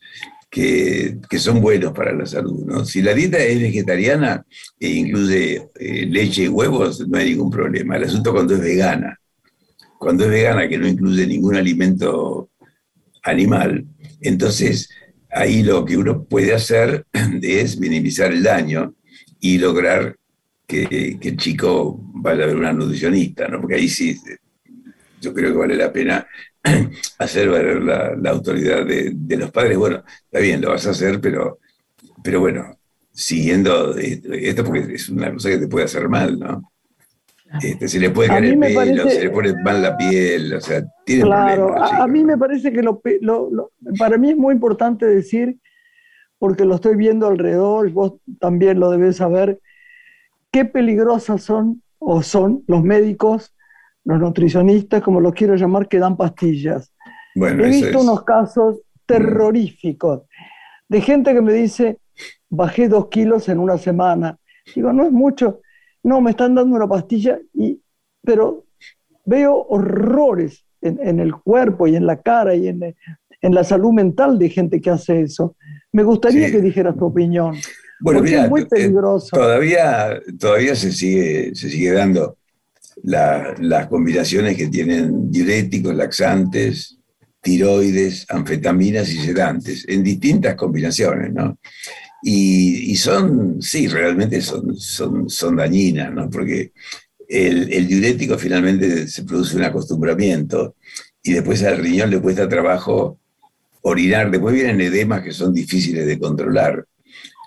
que, 0.48 1.18
que 1.28 1.38
son 1.38 1.60
buenos 1.60 1.92
para 1.92 2.12
la 2.12 2.26
salud, 2.26 2.64
¿no? 2.64 2.84
Si 2.84 3.02
la 3.02 3.14
dieta 3.14 3.38
es 3.38 3.58
vegetariana 3.60 4.44
e 4.78 4.88
incluye 4.88 5.68
eh, 5.80 6.06
leche 6.06 6.44
y 6.44 6.48
huevos, 6.48 7.06
no 7.08 7.18
hay 7.18 7.30
ningún 7.30 7.50
problema. 7.50 7.96
El 7.96 8.04
asunto 8.04 8.32
cuando 8.32 8.54
es 8.54 8.60
vegana. 8.60 9.18
Cuando 9.98 10.24
es 10.24 10.30
vegana, 10.30 10.68
que 10.68 10.78
no 10.78 10.86
incluye 10.86 11.26
ningún 11.26 11.56
alimento 11.56 12.50
animal, 13.22 13.86
entonces 14.20 14.88
ahí 15.32 15.62
lo 15.62 15.84
que 15.84 15.96
uno 15.96 16.24
puede 16.24 16.54
hacer 16.54 17.06
es 17.42 17.78
minimizar 17.78 18.32
el 18.32 18.42
daño 18.42 18.94
y 19.40 19.58
lograr 19.58 20.16
que, 20.66 21.18
el 21.20 21.36
chico 21.36 21.98
vaya 22.14 22.44
a 22.44 22.46
ver 22.46 22.56
una 22.56 22.72
nutricionista, 22.72 23.48
¿no? 23.48 23.60
Porque 23.60 23.76
ahí 23.76 23.88
sí, 23.88 24.18
yo 25.20 25.34
creo 25.34 25.52
que 25.52 25.58
vale 25.58 25.76
la 25.76 25.92
pena 25.92 26.26
hacer 27.18 27.48
valer 27.48 27.82
la, 27.82 28.30
autoridad 28.30 28.86
de, 28.86 29.36
los 29.36 29.50
padres. 29.50 29.76
Bueno, 29.76 30.04
está 30.24 30.38
bien, 30.38 30.60
lo 30.60 30.70
vas 30.70 30.86
a 30.86 30.90
hacer, 30.90 31.20
pero, 31.20 31.58
pero 32.22 32.40
bueno, 32.40 32.78
siguiendo 33.10 33.96
esto 33.96 34.64
porque 34.64 34.94
es 34.94 35.08
una 35.08 35.32
cosa 35.32 35.50
que 35.50 35.58
te 35.58 35.68
puede 35.68 35.86
hacer 35.86 36.08
mal, 36.08 36.38
¿no? 36.38 36.71
Este, 37.60 37.88
se 37.88 37.98
le 37.98 38.10
puede 38.10 38.28
caer 38.28 38.44
el 38.44 38.58
pelo, 38.58 39.08
se 39.08 39.24
le 39.24 39.30
pone 39.30 39.54
mal 39.62 39.82
la 39.82 39.96
piel, 39.96 40.54
o 40.54 40.60
sea, 40.60 40.82
tiene 41.04 41.24
Claro, 41.24 41.76
a, 41.82 42.06
mí 42.06 42.24
me 42.24 42.38
parece 42.38 42.72
que 42.72 42.82
lo, 42.82 43.02
para 43.98 44.16
mí 44.16 44.30
es 44.30 44.36
muy 44.36 44.54
importante 44.54 45.06
decir, 45.06 45.58
porque 46.38 46.64
lo 46.64 46.76
estoy 46.76 46.96
viendo 46.96 47.26
alrededor, 47.26 47.90
vos 47.90 48.14
también 48.40 48.80
lo 48.80 48.90
debes 48.90 49.16
saber, 49.16 49.60
qué 50.50 50.64
peligrosas 50.64 51.42
son 51.42 51.82
o 51.98 52.22
son 52.22 52.64
los 52.66 52.82
médicos, 52.82 53.54
los 54.04 54.18
nutricionistas, 54.18 55.02
como 55.02 55.20
los 55.20 55.34
quiero 55.34 55.54
llamar, 55.54 55.88
que 55.88 55.98
dan 55.98 56.16
pastillas. 56.16 56.92
He 57.34 57.54
visto 57.54 58.00
unos 58.00 58.24
casos 58.24 58.80
terroríficos 59.06 60.22
de 60.92 61.00
gente 61.00 61.32
que 61.32 61.40
me 61.40 61.54
dice, 61.54 61.98
bajé 62.50 62.86
dos 62.86 63.08
kilos 63.08 63.48
en 63.48 63.58
una 63.58 63.78
semana. 63.78 64.38
Digo, 64.74 64.92
no 64.92 65.04
es 65.04 65.10
mucho. 65.10 65.60
No, 66.02 66.20
me 66.20 66.30
están 66.30 66.54
dando 66.54 66.76
una 66.76 66.88
pastilla, 66.88 67.38
y, 67.54 67.80
pero 68.22 68.64
veo 69.24 69.66
horrores 69.68 70.64
en, 70.80 71.20
el 71.20 71.34
cuerpo 71.34 71.86
y 71.86 71.96
en 71.96 72.06
la 72.06 72.20
cara 72.20 72.54
y 72.54 72.68
en, 72.68 72.94
la 73.42 73.64
salud 73.64 73.92
mental 73.92 74.38
de 74.38 74.48
gente 74.48 74.80
que 74.80 74.90
hace 74.90 75.22
eso. 75.22 75.56
Me 75.92 76.02
gustaría 76.02 76.50
que 76.50 76.60
dijeras 76.60 76.96
tu 76.96 77.06
opinión. 77.06 77.56
Bueno, 78.00 78.20
mira, 78.22 78.44
es 78.44 78.50
muy 78.50 78.62
eh, 78.62 78.66
peligroso. 78.66 79.28
todavía, 79.36 80.20
todavía 80.38 80.74
se, 80.74 80.90
sigue, 80.90 81.54
se 81.54 81.68
sigue 81.68 81.92
dando 81.92 82.36
las 83.02 83.86
combinaciones 83.86 84.56
que 84.56 84.68
tienen 84.68 85.30
diuréticos, 85.30 85.94
laxantes, 85.94 86.98
tiroides, 87.40 88.26
anfetaminas 88.28 89.08
y 89.10 89.18
sedantes, 89.18 89.84
en 89.88 90.02
distintas 90.02 90.54
combinaciones, 90.54 91.32
¿no? 91.32 91.58
Y, 92.24 92.94
son, 92.96 93.60
sí, 93.60 93.88
realmente 93.88 94.40
son, 94.40 94.76
son, 94.76 95.28
son 95.28 95.56
dañinas, 95.56 96.12
¿no? 96.12 96.30
Porque 96.30 96.72
el, 97.28 97.72
el, 97.72 97.88
diurético 97.88 98.38
finalmente 98.38 99.08
se 99.08 99.24
produce 99.24 99.56
un 99.56 99.64
acostumbramiento 99.64 100.76
y 101.22 101.32
después 101.32 101.64
al 101.64 101.78
riñón 101.78 102.10
le 102.10 102.20
cuesta 102.20 102.48
trabajo 102.48 103.18
orinar. 103.82 104.30
Después 104.30 104.54
vienen 104.54 104.80
edemas 104.80 105.22
que 105.22 105.32
son 105.32 105.52
difíciles 105.52 106.06
de 106.06 106.18
controlar. 106.18 106.86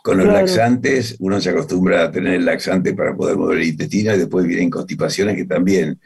Con 0.03 0.19
los 0.19 0.27
laxantes, 0.27 1.15
uno 1.19 1.41
se 1.41 1.49
acostumbra 1.49 2.03
a 2.03 2.11
tener 2.11 2.35
el 2.35 2.45
laxante 2.45 2.93
para 2.93 3.15
poder 3.15 3.37
mover 3.37 3.57
el 3.57 3.69
intestino 3.69 4.13
y 4.13 4.19
después 4.19 4.45
vienen 4.45 4.69
constipaciones 4.69 5.35
que 5.35 5.45
también 5.45 5.99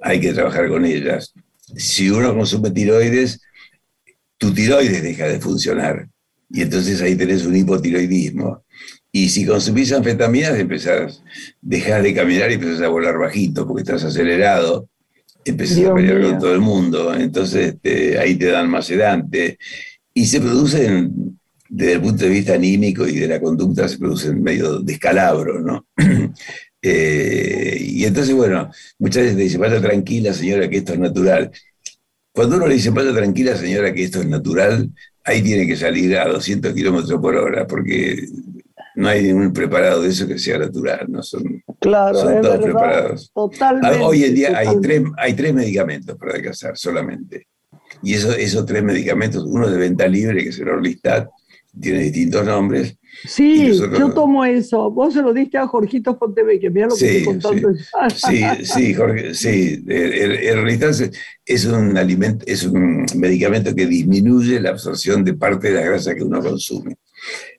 hay 0.00 0.20
que 0.20 0.32
trabajar 0.32 0.68
con 0.68 0.86
ellas. 0.86 1.34
Si 1.76 2.08
uno 2.08 2.34
consume 2.34 2.70
tiroides, 2.70 3.42
tu 4.38 4.54
tiroides 4.54 5.02
deja 5.02 5.26
de 5.26 5.38
funcionar 5.38 6.08
y 6.52 6.62
entonces 6.62 7.00
ahí 7.00 7.16
tenés 7.16 7.46
un 7.46 7.56
hipotiroidismo. 7.56 8.64
Y 9.10 9.28
si 9.28 9.46
consumís 9.46 9.92
anfetaminas, 9.92 10.58
empezás, 10.58 11.22
dejas 11.60 12.02
de 12.02 12.14
caminar 12.14 12.50
y 12.50 12.54
empezás 12.54 12.82
a 12.82 12.88
volar 12.88 13.18
bajito 13.18 13.66
porque 13.66 13.82
estás 13.82 14.04
acelerado, 14.04 14.88
empezás 15.44 15.84
a 15.84 15.94
pelear 15.94 16.22
con 16.22 16.38
todo 16.38 16.54
el 16.54 16.60
mundo, 16.60 17.14
entonces 17.14 17.74
este, 17.74 18.18
ahí 18.18 18.36
te 18.36 18.46
dan 18.46 18.70
más 18.70 18.86
sedante. 18.86 19.58
Y 20.14 20.26
se 20.26 20.40
producen 20.40 21.38
desde 21.68 21.94
el 21.94 22.00
punto 22.02 22.24
de 22.24 22.30
vista 22.30 22.52
anímico 22.52 23.08
y 23.08 23.18
de 23.18 23.28
la 23.28 23.40
conducta 23.40 23.88
se 23.88 23.98
producen 23.98 24.42
medio 24.42 24.80
descalabro, 24.80 25.60
¿no? 25.60 25.86
Eh, 26.84 27.76
y 27.80 28.04
entonces, 28.04 28.34
bueno, 28.34 28.68
muchas 28.98 29.22
veces 29.22 29.36
te 29.36 29.44
dicen, 29.44 29.60
vaya 29.60 29.80
tranquila 29.80 30.34
señora 30.34 30.68
que 30.68 30.78
esto 30.78 30.92
es 30.92 30.98
natural. 30.98 31.52
Cuando 32.32 32.56
uno 32.56 32.66
le 32.66 32.74
dice, 32.74 32.90
vaya 32.90 33.14
tranquila 33.14 33.56
señora 33.56 33.94
que 33.94 34.02
esto 34.02 34.20
es 34.20 34.26
natural, 34.26 34.90
ahí 35.24 35.42
tiene 35.42 35.66
que 35.66 35.76
salir 35.76 36.16
a 36.18 36.28
200 36.28 36.72
kilómetros 36.74 37.20
por 37.20 37.36
hora, 37.36 37.66
porque 37.66 38.26
no 38.94 39.08
hay 39.08 39.22
ningún 39.22 39.52
preparado 39.52 40.02
de 40.02 40.10
eso 40.10 40.26
que 40.26 40.38
sea 40.38 40.58
natural, 40.58 41.06
no 41.08 41.22
son, 41.22 41.62
claro, 41.80 42.18
son 42.18 42.40
todos 42.40 42.58
preparados. 42.58 43.30
Totalmente. 43.34 43.98
Ah, 43.98 44.06
hoy 44.06 44.24
en 44.24 44.34
día 44.34 44.58
hay 44.58 44.80
tres, 44.80 45.02
hay 45.16 45.34
tres 45.34 45.54
medicamentos 45.54 46.16
para 46.16 46.32
adelgazar 46.32 46.76
solamente. 46.76 47.48
Y 48.02 48.14
eso, 48.14 48.32
esos 48.32 48.66
tres 48.66 48.82
medicamentos, 48.82 49.44
uno 49.46 49.68
de 49.68 49.78
venta 49.78 50.06
libre, 50.08 50.42
que 50.42 50.48
es 50.48 50.58
el 50.58 50.68
Orlistat, 50.68 51.28
tiene 51.80 52.00
distintos 52.04 52.44
nombres. 52.44 52.96
Sí, 53.24 53.72
yo 53.76 54.12
tomo 54.12 54.44
eso. 54.44 54.90
Vos 54.90 55.14
se 55.14 55.22
lo 55.22 55.32
diste 55.32 55.58
a 55.58 55.66
Jorgito 55.66 56.16
Fontevecchia, 56.16 56.70
mira 56.70 56.88
lo 56.88 56.96
que 56.96 57.18
estoy 57.18 57.24
contando. 57.24 57.74
Sí, 58.16 58.42
sí, 58.64 58.94
Jorge, 58.94 59.34
sí. 59.34 59.84
El, 59.86 60.32
el, 60.32 60.80
es 61.44 61.64
un 61.66 61.96
alimento, 61.96 62.44
es 62.48 62.64
un 62.64 63.06
medicamento 63.16 63.74
que 63.74 63.86
disminuye 63.86 64.60
la 64.60 64.70
absorción 64.70 65.24
de 65.24 65.34
parte 65.34 65.68
de 65.68 65.74
la 65.74 65.82
grasa 65.82 66.14
que 66.14 66.22
uno 66.22 66.42
consume. 66.42 66.96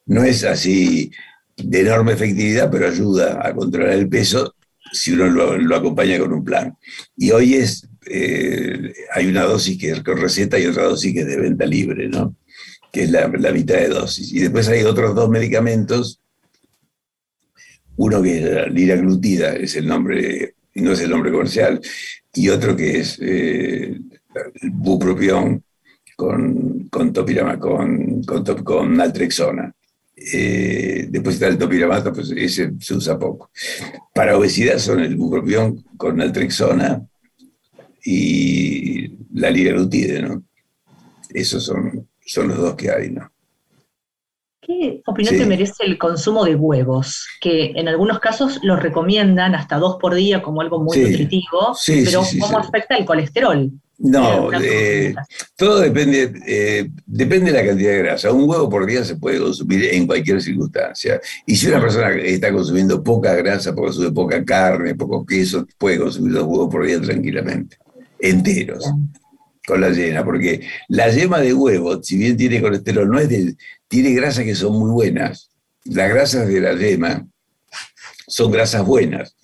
No 0.05 0.23
es 0.23 0.43
así 0.43 1.11
de 1.55 1.81
enorme 1.81 2.13
efectividad, 2.13 2.69
pero 2.71 2.87
ayuda 2.87 3.47
a 3.47 3.53
controlar 3.53 3.93
el 3.93 4.09
peso 4.09 4.55
si 4.91 5.13
uno 5.13 5.27
lo, 5.27 5.75
acompaña 5.75 6.19
con 6.19 6.33
un 6.33 6.43
plan. 6.43 6.75
Y 7.15 7.31
hoy 7.31 7.55
es, 7.55 7.87
eh, 8.09 8.93
hay 9.13 9.27
una 9.27 9.43
dosis 9.43 9.77
que 9.77 9.91
es 9.91 10.03
con 10.03 10.17
receta 10.17 10.59
y 10.59 10.65
otra 10.65 10.83
dosis 10.83 11.13
que 11.13 11.21
es 11.21 11.27
de 11.27 11.37
venta 11.37 11.65
libre, 11.65 12.09
¿no? 12.09 12.35
Que 12.93 13.05
es 13.05 13.09
la, 13.09 13.27
mitad 13.27 13.77
de 13.77 13.89
dosis. 13.89 14.31
Y 14.31 14.39
después 14.39 14.67
hay 14.69 14.83
otros 14.83 15.15
dos 15.15 15.27
medicamentos, 15.27 16.21
uno 17.95 18.21
que 18.21 18.37
es 18.37 18.53
la 18.53 18.67
liraglutida, 18.67 19.55
es 19.55 19.75
el 19.75 19.87
nombre, 19.87 20.53
no 20.75 20.91
es 20.91 21.01
el 21.01 21.09
nombre 21.09 21.31
comercial, 21.31 21.81
y 22.35 22.49
otro 22.49 22.75
que 22.75 22.99
es 22.99 23.17
eh, 23.19 23.99
el 24.61 24.69
bupropión 24.69 25.63
con, 26.15 26.87
con 26.89 27.11
con, 27.11 28.63
con, 28.63 28.95
naltrexona. 28.95 29.73
Eh, 30.15 31.07
después 31.09 31.35
está 31.35 31.47
el 31.47 31.57
topiramato, 31.57 32.13
pues 32.13 32.31
ese 32.37 32.73
se 32.79 32.93
usa 32.93 33.17
poco. 33.17 33.49
Para 34.13 34.37
obesidad 34.37 34.77
son 34.77 34.99
el 34.99 35.15
bupropión 35.15 35.83
con 35.97 36.17
naltrexona 36.17 37.03
y 38.05 39.17
la 39.33 39.49
liraglutide, 39.49 40.21
¿no? 40.21 40.43
Esos 41.33 41.65
son 41.65 42.07
son 42.25 42.49
los 42.49 42.57
dos 42.57 42.75
que 42.75 42.91
hay, 42.91 43.11
¿no? 43.11 43.33
¿Qué 44.65 45.01
opinión 45.05 45.37
te 45.37 45.45
merece 45.45 45.83
el 45.85 45.97
consumo 45.97 46.45
de 46.45 46.55
huevos? 46.55 47.27
Que 47.41 47.73
en 47.75 47.89
algunos 47.89 48.19
casos 48.19 48.59
los 48.63 48.81
recomiendan 48.81 49.55
hasta 49.55 49.77
dos 49.77 49.97
por 49.99 50.15
día 50.15 50.41
como 50.41 50.61
algo 50.61 50.81
muy 50.81 50.97
nutritivo, 50.97 51.75
pero 51.85 52.23
¿cómo 52.39 52.57
afecta 52.59 52.95
el 52.95 53.05
colesterol? 53.05 53.69
No, 53.99 54.51
eh, 54.53 55.13
todo 55.55 55.79
depende, 55.79 56.33
eh, 56.47 56.89
depende 57.05 57.51
de 57.51 57.57
la 57.57 57.65
cantidad 57.65 57.91
de 57.91 57.99
grasa. 57.99 58.31
Un 58.31 58.49
huevo 58.49 58.69
por 58.69 58.85
día 58.85 59.03
se 59.03 59.17
puede 59.17 59.39
consumir 59.39 59.85
en 59.93 60.07
cualquier 60.07 60.41
circunstancia. 60.41 61.21
Y 61.45 61.55
si 61.55 61.67
una 61.67 61.79
persona 61.79 62.09
está 62.15 62.51
consumiendo 62.51 63.03
poca 63.03 63.35
grasa, 63.35 63.75
porque 63.75 63.87
consume 63.87 64.11
poca 64.11 64.43
carne, 64.43 64.95
poco 64.95 65.25
queso, 65.25 65.67
puede 65.77 65.99
consumir 65.99 66.33
dos 66.33 66.43
huevos 66.43 66.69
por 66.71 66.85
día 66.85 66.99
tranquilamente, 67.01 67.77
enteros 68.19 68.91
con 69.65 69.81
la 69.81 69.89
yema, 69.89 70.23
porque 70.23 70.67
la 70.89 71.09
yema 71.09 71.39
de 71.39 71.53
huevo, 71.53 72.01
si 72.03 72.17
bien 72.17 72.35
tiene 72.35 72.61
colesterol, 72.61 73.09
no 73.09 73.19
es 73.19 73.29
de, 73.29 73.55
tiene 73.87 74.11
grasas 74.11 74.43
que 74.43 74.55
son 74.55 74.77
muy 74.77 74.91
buenas. 74.91 75.51
Las 75.85 76.09
grasas 76.09 76.47
de 76.47 76.59
la 76.59 76.73
yema 76.73 77.25
son 78.27 78.51
grasas 78.51 78.85
buenas. 78.85 79.35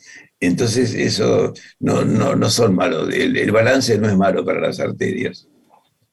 Entonces, 0.42 0.94
eso 0.94 1.54
no, 1.80 2.04
no, 2.06 2.50
son 2.50 2.76
malos. 2.76 3.14
El, 3.14 3.52
balance 3.52 3.98
no 3.98 4.08
es 4.08 4.16
malo 4.16 4.46
para 4.46 4.62
las 4.62 4.80
arterias. 4.80 5.48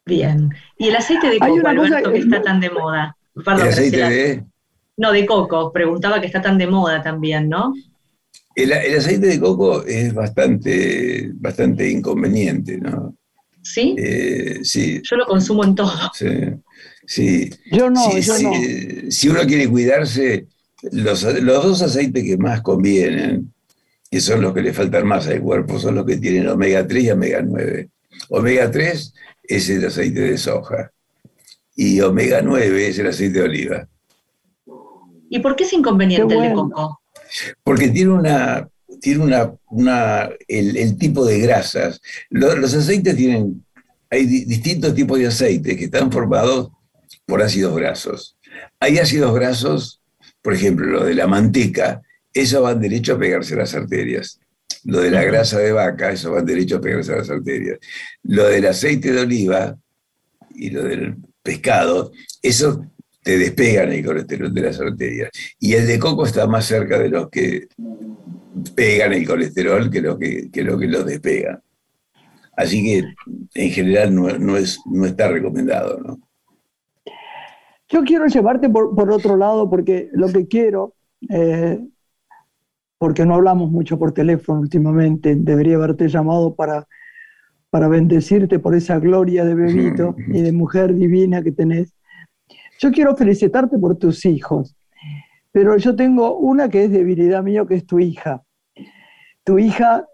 Bien. 0.05 0.51
¿Y 0.77 0.89
el 0.89 0.97
aceite 0.97 1.29
de 1.29 1.39
coco, 1.39 1.67
Alberto, 1.67 2.13
que 2.13 2.19
está 2.19 2.43
tan 2.43 2.61
de 2.61 2.71
moda? 2.71 3.17
¿El 3.35 3.61
aceite 3.63 4.09
de...? 4.09 4.45
No, 4.97 5.13
de 5.13 5.27
coco. 5.27 5.73
Preguntaba 5.73 6.21
que 6.21 6.27
está 6.27 6.41
tan 6.41 6.59
de 6.59 6.67
moda 6.67 7.03
también, 7.03 7.49
¿no? 7.49 7.73
El, 8.55 8.73
el 8.73 8.99
aceite 8.99 9.27
de 9.27 9.39
coco 9.39 9.85
es 9.85 10.13
bastante, 10.15 11.31
bastante 11.35 11.89
inconveniente, 11.91 12.79
¿no? 12.79 13.16
¿Sí? 13.67 13.97
Eh, 13.99 14.61
sí. 14.62 15.01
Yo 15.03 15.17
lo 15.17 15.27
consumo 15.27 15.64
en 15.64 15.75
todo. 15.75 15.93
Sí. 17.07 17.51
Yo 17.73 17.91
no, 17.91 18.19
yo 18.19 18.39
no. 18.39 18.53
Si 19.11 19.29
uno 19.29 19.41
quiere 19.47 19.69
cuidarse, 19.69 20.47
los, 20.93 21.23
dos 21.45 21.83
aceites 21.83 22.25
que 22.25 22.37
más 22.37 22.62
convienen, 22.62 23.53
que 24.11 24.21
son 24.21 24.41
los 24.41 24.55
que 24.55 24.62
le 24.62 24.73
faltan 24.73 25.07
más 25.07 25.27
al 25.27 25.41
cuerpo, 25.41 25.79
son 25.79 25.97
los 25.97 26.07
que 26.07 26.17
tienen 26.17 26.49
omega 26.49 26.87
3 26.87 27.05
y 27.05 27.11
omega 27.11 27.43
9. 27.43 27.89
Omega 28.31 28.71
3 28.71 29.14
es 29.45 29.69
el 29.71 29.85
aceite 29.85 30.21
de 30.21 30.39
soja 30.39 30.93
y 31.75 32.01
omega 32.01 32.41
9 32.43 32.89
es 32.89 32.99
el 32.99 33.09
aceite 33.09 33.41
de 33.41 33.45
oliva. 33.45 33.89
¿Y 35.29 35.41
por 35.41 35.57
qué 35.57 35.64
es 35.64 35.73
inconveniente 35.73 36.35
el 36.35 36.41
de 36.41 36.53
coco? 36.53 37.01
Porque 37.64 37.89
tiene 37.89 38.12
una 38.12 38.69
tiene 39.01 39.23
una, 39.23 39.53
una 39.71 40.31
el, 40.49 40.97
tipo 40.99 41.25
de 41.25 41.41
grasas. 41.41 42.01
Los, 42.31 42.75
aceites 42.75 43.17
tienen, 43.17 43.65
hay 44.11 44.27
distintos 44.27 44.95
tipos 44.95 45.19
de 45.19 45.27
aceites 45.27 45.77
que 45.77 45.85
están 45.85 46.11
formados 46.11 46.71
por 47.25 47.43
ácidos 47.43 47.77
grasos. 47.77 48.37
Hay 48.81 48.99
ácidos 48.99 49.35
grasos, 49.35 50.01
por 50.43 50.55
ejemplo, 50.55 50.87
lo 50.87 51.05
de 51.05 51.15
la 51.15 51.27
manteca 51.27 52.03
eso 52.37 52.61
va 52.61 52.75
derecho 52.75 53.15
a 53.15 53.19
pegarse 53.19 53.55
a 53.55 53.59
las 53.59 53.75
arterias. 53.75 54.39
Lo 54.85 55.01
de 55.01 55.11
la 55.11 55.25
grasa 55.25 55.59
de 55.59 55.73
vaca, 55.73 56.13
eso 56.13 56.33
va 56.33 56.43
derecho 56.43 56.77
a 56.77 56.81
pegarse 56.81 57.13
a 57.15 57.17
las 57.17 57.31
arterias. 57.31 57.79
Lo 58.23 58.47
del 58.47 58.67
aceite 58.67 59.11
de 59.11 59.23
oliva 59.23 59.77
y 60.55 60.71
lo 60.71 60.83
del 60.83 61.17
pescado, 61.43 62.13
eso 62.43 62.85
te 63.23 63.39
despegan 63.39 63.91
el 63.91 64.05
colesterol 64.05 64.53
de 64.53 64.61
las 64.61 64.79
arterias. 64.79 65.31
Y 65.59 65.73
el 65.73 65.87
de 65.87 65.99
coco 65.99 66.27
está 66.27 66.47
más 66.47 66.67
cerca 66.67 66.99
de 66.99 67.09
los 67.09 67.31
que 67.31 67.69
pegan 68.75 69.13
el 69.13 69.27
colesterol 69.27 69.91
que 69.91 70.01
lo 70.01 70.19
que, 70.19 70.51
que, 70.51 70.63
lo 70.63 70.79
que 70.79 70.87
los 70.87 71.05
despegan. 71.07 71.63
Así 72.57 72.83
que 72.83 73.05
en 73.55 73.71
general 73.71 74.15
no, 74.15 74.57
es, 74.57 74.81
no 74.87 75.05
está 75.05 75.29
recomendado. 75.29 76.01
¿no? 76.01 76.19
Yo 77.89 78.03
quiero 78.03 78.27
llevarte 78.27 78.69
por, 78.69 79.11
otro 79.11 79.37
lado 79.37 79.69
porque 79.69 80.09
lo 80.13 80.29
que 80.29 80.49
quiero, 80.49 80.95
eh, 81.29 81.79
porque 82.99 83.27
no 83.27 83.35
hablamos 83.35 83.71
mucho 83.71 83.99
por 83.99 84.13
teléfono 84.13 84.61
últimamente, 84.61 85.37
debería 85.37 85.77
haberte 85.77 86.09
llamado 86.09 86.55
para, 86.55 86.89
para 87.71 87.89
bendecirte 87.89 88.59
por 88.59 88.75
esa 88.75 88.99
gloria 88.99 89.45
de 89.45 89.55
bebito 89.55 90.17
y 90.29 90.41
de 90.41 90.53
mujer 90.53 90.95
divina 90.95 91.43
que 91.43 91.53
tenés. 91.53 91.95
Yo 92.81 92.91
quiero 92.91 93.15
felicitarte 93.17 93.79
por 93.79 93.97
tus 93.97 94.25
hijos, 94.25 94.75
pero 95.53 95.77
yo 95.77 95.95
tengo 95.95 96.39
una 96.39 96.69
que 96.69 96.85
es 96.85 96.91
debilidad 96.91 97.43
mío, 97.43 97.67
que 97.67 97.75
es 97.75 97.87
tu 97.87 97.99
hija. 97.99 98.46
Tu 99.47 99.61
hija 99.61 100.09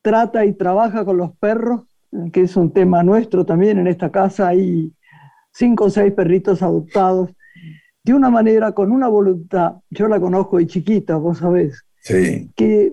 trata 0.00 0.46
y 0.46 0.54
trabaja 0.54 1.04
con 1.04 1.18
los 1.18 1.36
perros, 1.36 1.82
que 2.32 2.40
es 2.40 2.56
un 2.56 2.72
tema 2.72 3.02
nuestro 3.02 3.44
también 3.44 3.78
en 3.78 3.86
esta 3.88 4.10
casa. 4.10 4.48
Hay 4.48 4.90
cinco 5.52 5.84
o 5.84 5.90
seis 5.90 6.14
perritos 6.14 6.62
adoptados, 6.62 7.30
de 8.02 8.14
una 8.14 8.30
manera, 8.30 8.72
con 8.72 8.90
una 8.90 9.08
voluntad. 9.08 9.74
Yo 9.90 10.08
la 10.08 10.18
conozco 10.18 10.56
de 10.56 10.66
chiquita, 10.66 11.16
vos 11.16 11.38
sabés. 11.38 11.84
Sí. 12.00 12.50
Que 12.56 12.90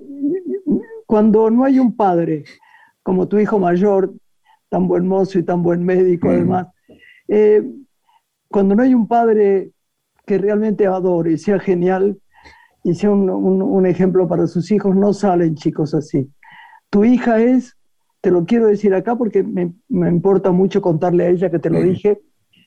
cuando 1.05 1.49
no 1.49 1.63
hay 1.63 1.79
un 1.79 1.95
padre 1.95 2.43
como 3.01 3.29
tu 3.29 3.39
hijo 3.39 3.59
mayor, 3.59 4.13
tan 4.67 4.89
buen 4.89 5.07
mozo 5.07 5.39
y 5.39 5.43
tan 5.43 5.63
buen 5.63 5.85
médico, 5.85 6.27
mm. 6.27 6.31
además, 6.31 6.67
eh, 7.29 7.63
cuando 8.49 8.75
no 8.75 8.83
hay 8.83 8.93
un 8.93 9.07
padre 9.07 9.71
que 10.25 10.37
realmente 10.37 10.85
adore 10.85 11.31
y 11.31 11.37
sea 11.37 11.59
genial 11.59 12.17
y 12.83 12.93
sea 12.95 13.11
un, 13.11 13.85
ejemplo 13.85 14.27
para 14.27 14.47
sus 14.47 14.69
hijos, 14.71 14.95
no 14.95 15.13
salen 15.13 15.55
chicos 15.55 15.93
así. 15.93 16.29
Tu 16.89 17.05
hija 17.05 17.39
es, 17.39 17.77
te 18.21 18.29
lo 18.29 18.45
quiero 18.45 18.67
decir 18.67 18.93
acá 18.93 19.15
porque 19.15 19.43
me, 19.43 19.73
importa 19.89 20.51
mucho 20.51 20.81
contarle 20.81 21.25
a 21.25 21.29
ella 21.29 21.49
que 21.49 21.59
te 21.59 21.69
lo 21.69 21.81
dije, 21.81 22.21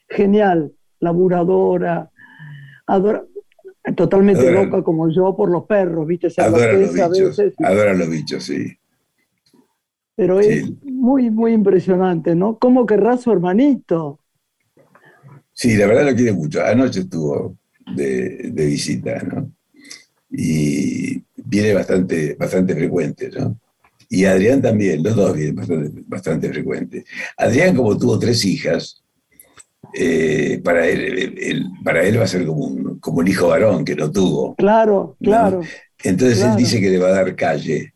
genial, 0.09 0.73
laburadora, 1.01 2.11
totalmente 3.95 4.51
loca 4.51 4.83
como 4.83 5.11
yo 5.11 5.37
por 5.37 5.51
los 5.51 5.65
perros, 5.65 6.07
¿viste? 6.07 6.29
adora 6.39 6.73
los 6.73 6.93
bichos, 6.93 7.41
adora 7.59 7.95
los 7.95 8.09
bichos, 8.09 8.45
sí. 8.45 8.79
Pero 10.17 10.41
es 10.41 10.73
muy, 10.83 11.31
muy 11.31 11.53
impresionante, 11.53 12.35
¿no? 12.35 12.59
¿Cómo 12.59 12.87
querrá 12.87 13.19
su 13.19 13.31
hermanito? 13.31 14.19
Sí, 15.53 15.77
la 15.77 15.87
verdad 15.87 16.11
lo 16.11 16.17
quiere 16.17 16.33
mucho. 16.33 16.65
Anoche 16.65 17.01
estuvo 17.01 17.57
de, 17.95 18.51
visita, 18.55 19.23
¿no? 19.23 19.53
Y 20.39 21.23
viene 21.37 21.73
bastante, 21.73 22.35
bastante 22.35 22.75
frecuente, 22.75 23.31
¿no? 23.31 23.59
Y 24.09 24.25
Adrián 24.25 24.61
también, 24.61 25.03
los 25.03 25.17
dos 25.17 25.35
vienen 25.35 25.57
bastante, 25.57 26.03
bastante 26.07 26.49
frecuente. 26.51 27.05
Adrián, 27.37 27.75
como 27.75 27.97
tuvo 27.97 28.19
tres 28.19 28.45
hijas, 28.45 29.03
eh, 29.95 30.61
para, 30.63 30.87
él, 30.87 31.65
para 31.83 32.05
él 32.05 32.19
va 32.19 32.25
a 32.25 32.29
ser 32.29 32.45
como 32.45 32.67
un, 32.67 32.99
como 33.01 33.19
un 33.19 33.29
hijo 33.29 33.49
varón 33.49 33.85
que 33.85 33.95
no 33.97 34.11
tuvo. 34.11 34.55
Claro, 34.57 35.17
claro. 35.23 35.63
Entonces 36.03 36.45
él 36.45 36.57
dice 36.57 36.81
que 36.81 36.91
le 36.91 36.99
va 36.99 37.09
a 37.09 37.13
dar 37.13 37.35
calle 37.35 37.95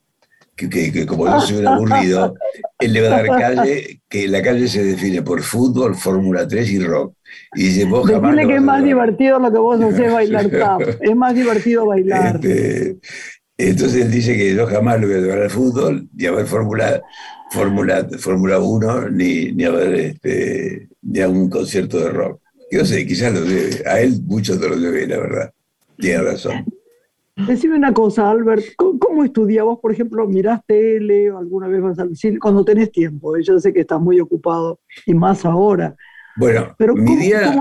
que, 0.69 1.07
como 1.07 1.27
yo 1.27 1.41
soy 1.41 1.59
un 1.59 1.69
aburrido, 1.69 2.35
él 2.79 2.93
le 2.93 3.03
va 3.03 3.17
a 3.17 3.23
dar 3.23 3.27
calle, 3.27 4.01
que 4.09 4.29
la 4.29 4.43
calle 4.43 4.69
se 4.69 4.85
define 4.85 5.23
por 5.23 5.43
fútbol, 5.43 5.95
Fórmula 5.95 6.47
3 6.47 6.71
y 6.73 6.79
rock. 6.81 7.15
Y 7.55 7.65
dice, 7.65 7.85
vos 7.85 8.11
jamás 8.11 8.37
que 8.47 8.57
es 8.57 8.63
más 8.63 8.83
divertido 8.83 9.39
lo 9.39 9.53
que 9.53 9.59
vos 9.59 9.81
haces 9.81 10.13
bailar 10.13 10.49
tap. 10.59 10.83
Es 11.01 11.17
más 11.17 11.35
divertido 11.35 11.87
bailar. 11.87 12.37
Este, 12.37 12.99
entonces 13.57 14.05
él 14.05 14.11
dice 14.11 14.37
que 14.37 14.55
yo 14.55 14.67
jamás 14.67 15.01
lo 15.01 15.07
voy 15.07 15.17
a 15.17 15.21
llevar 15.21 15.43
al 15.43 15.51
fútbol, 15.51 16.09
ni 16.15 16.27
a 16.27 16.33
ver 16.33 16.47
Fórmula 16.47 17.03
Fórmula 17.51 18.07
Fórmula 18.19 18.59
1, 18.59 19.11
ni, 19.11 19.53
ni 19.53 19.65
a 19.65 19.71
ver 19.71 19.95
este, 19.95 20.89
ni 21.03 21.21
a 21.21 21.29
un 21.29 21.51
concierto 21.51 21.99
de 21.99 22.11
rock. 22.11 22.41
Yo 22.71 22.85
sé, 22.85 23.05
quizás 23.07 23.33
lo 23.33 23.43
debe. 23.43 23.83
A 23.89 24.01
él 24.01 24.21
mucho 24.25 24.59
te 24.59 24.69
lo 24.69 24.79
debe, 24.79 25.07
la 25.07 25.19
verdad. 25.19 25.53
Tiene 25.99 26.23
razón. 26.23 26.65
Decime 27.47 27.77
una 27.77 27.93
cosa, 27.93 28.31
Albert, 28.31 28.65
¿cómo, 28.77 29.25
estudias 29.25 29.65
vos, 29.65 29.79
por 29.81 29.93
ejemplo, 29.93 30.27
mirás 30.27 30.61
tele 30.67 31.31
o 31.31 31.39
alguna 31.39 31.69
vez 31.69 31.83
vas 31.83 31.99
al 31.99 32.17
cine? 32.17 32.39
Cuando 32.39 32.65
tenés 32.65 32.91
tiempo, 32.91 33.37
yo 33.39 33.59
sé 33.59 33.73
que 33.73 33.81
estás 33.81 34.01
muy 34.01 34.21
ocupado 34.21 34.81
y 35.07 35.15
más 35.15 35.45
ahora. 35.45 35.95
Bueno, 36.37 36.75
Pero 36.79 36.95
mi, 36.95 37.17
día, 37.17 37.55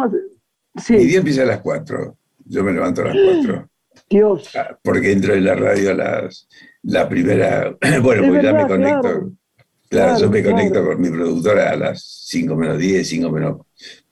mi 0.90 1.06
día 1.06 1.18
empieza 1.20 1.44
a 1.44 1.46
las 1.46 1.62
4, 1.62 2.18
yo 2.46 2.64
me 2.64 2.72
levanto 2.72 3.02
a 3.02 3.06
las 3.06 3.18
4. 3.44 3.70
Dios. 4.10 4.56
Ah, 4.56 4.78
porque 4.84 5.12
entro 5.12 5.34
en 5.34 5.46
la 5.46 5.56
radio 5.56 5.92
a 5.92 5.94
las, 5.94 6.48
la 6.84 7.08
primera, 7.08 7.76
bueno, 8.02 8.28
pues 8.28 8.44
ya 8.44 8.54
me 8.54 8.68
conecto. 8.68 9.32
Claro, 9.90 10.20
yo 10.20 10.30
me 10.30 10.44
conecto 10.44 10.86
con 10.86 11.02
mi 11.02 11.10
productora 11.10 11.72
a 11.72 11.76
las 11.76 12.04
5 12.28 12.56
menos 12.56 12.78
10, 12.78 13.08
5 13.08 13.32
menos, 13.32 13.62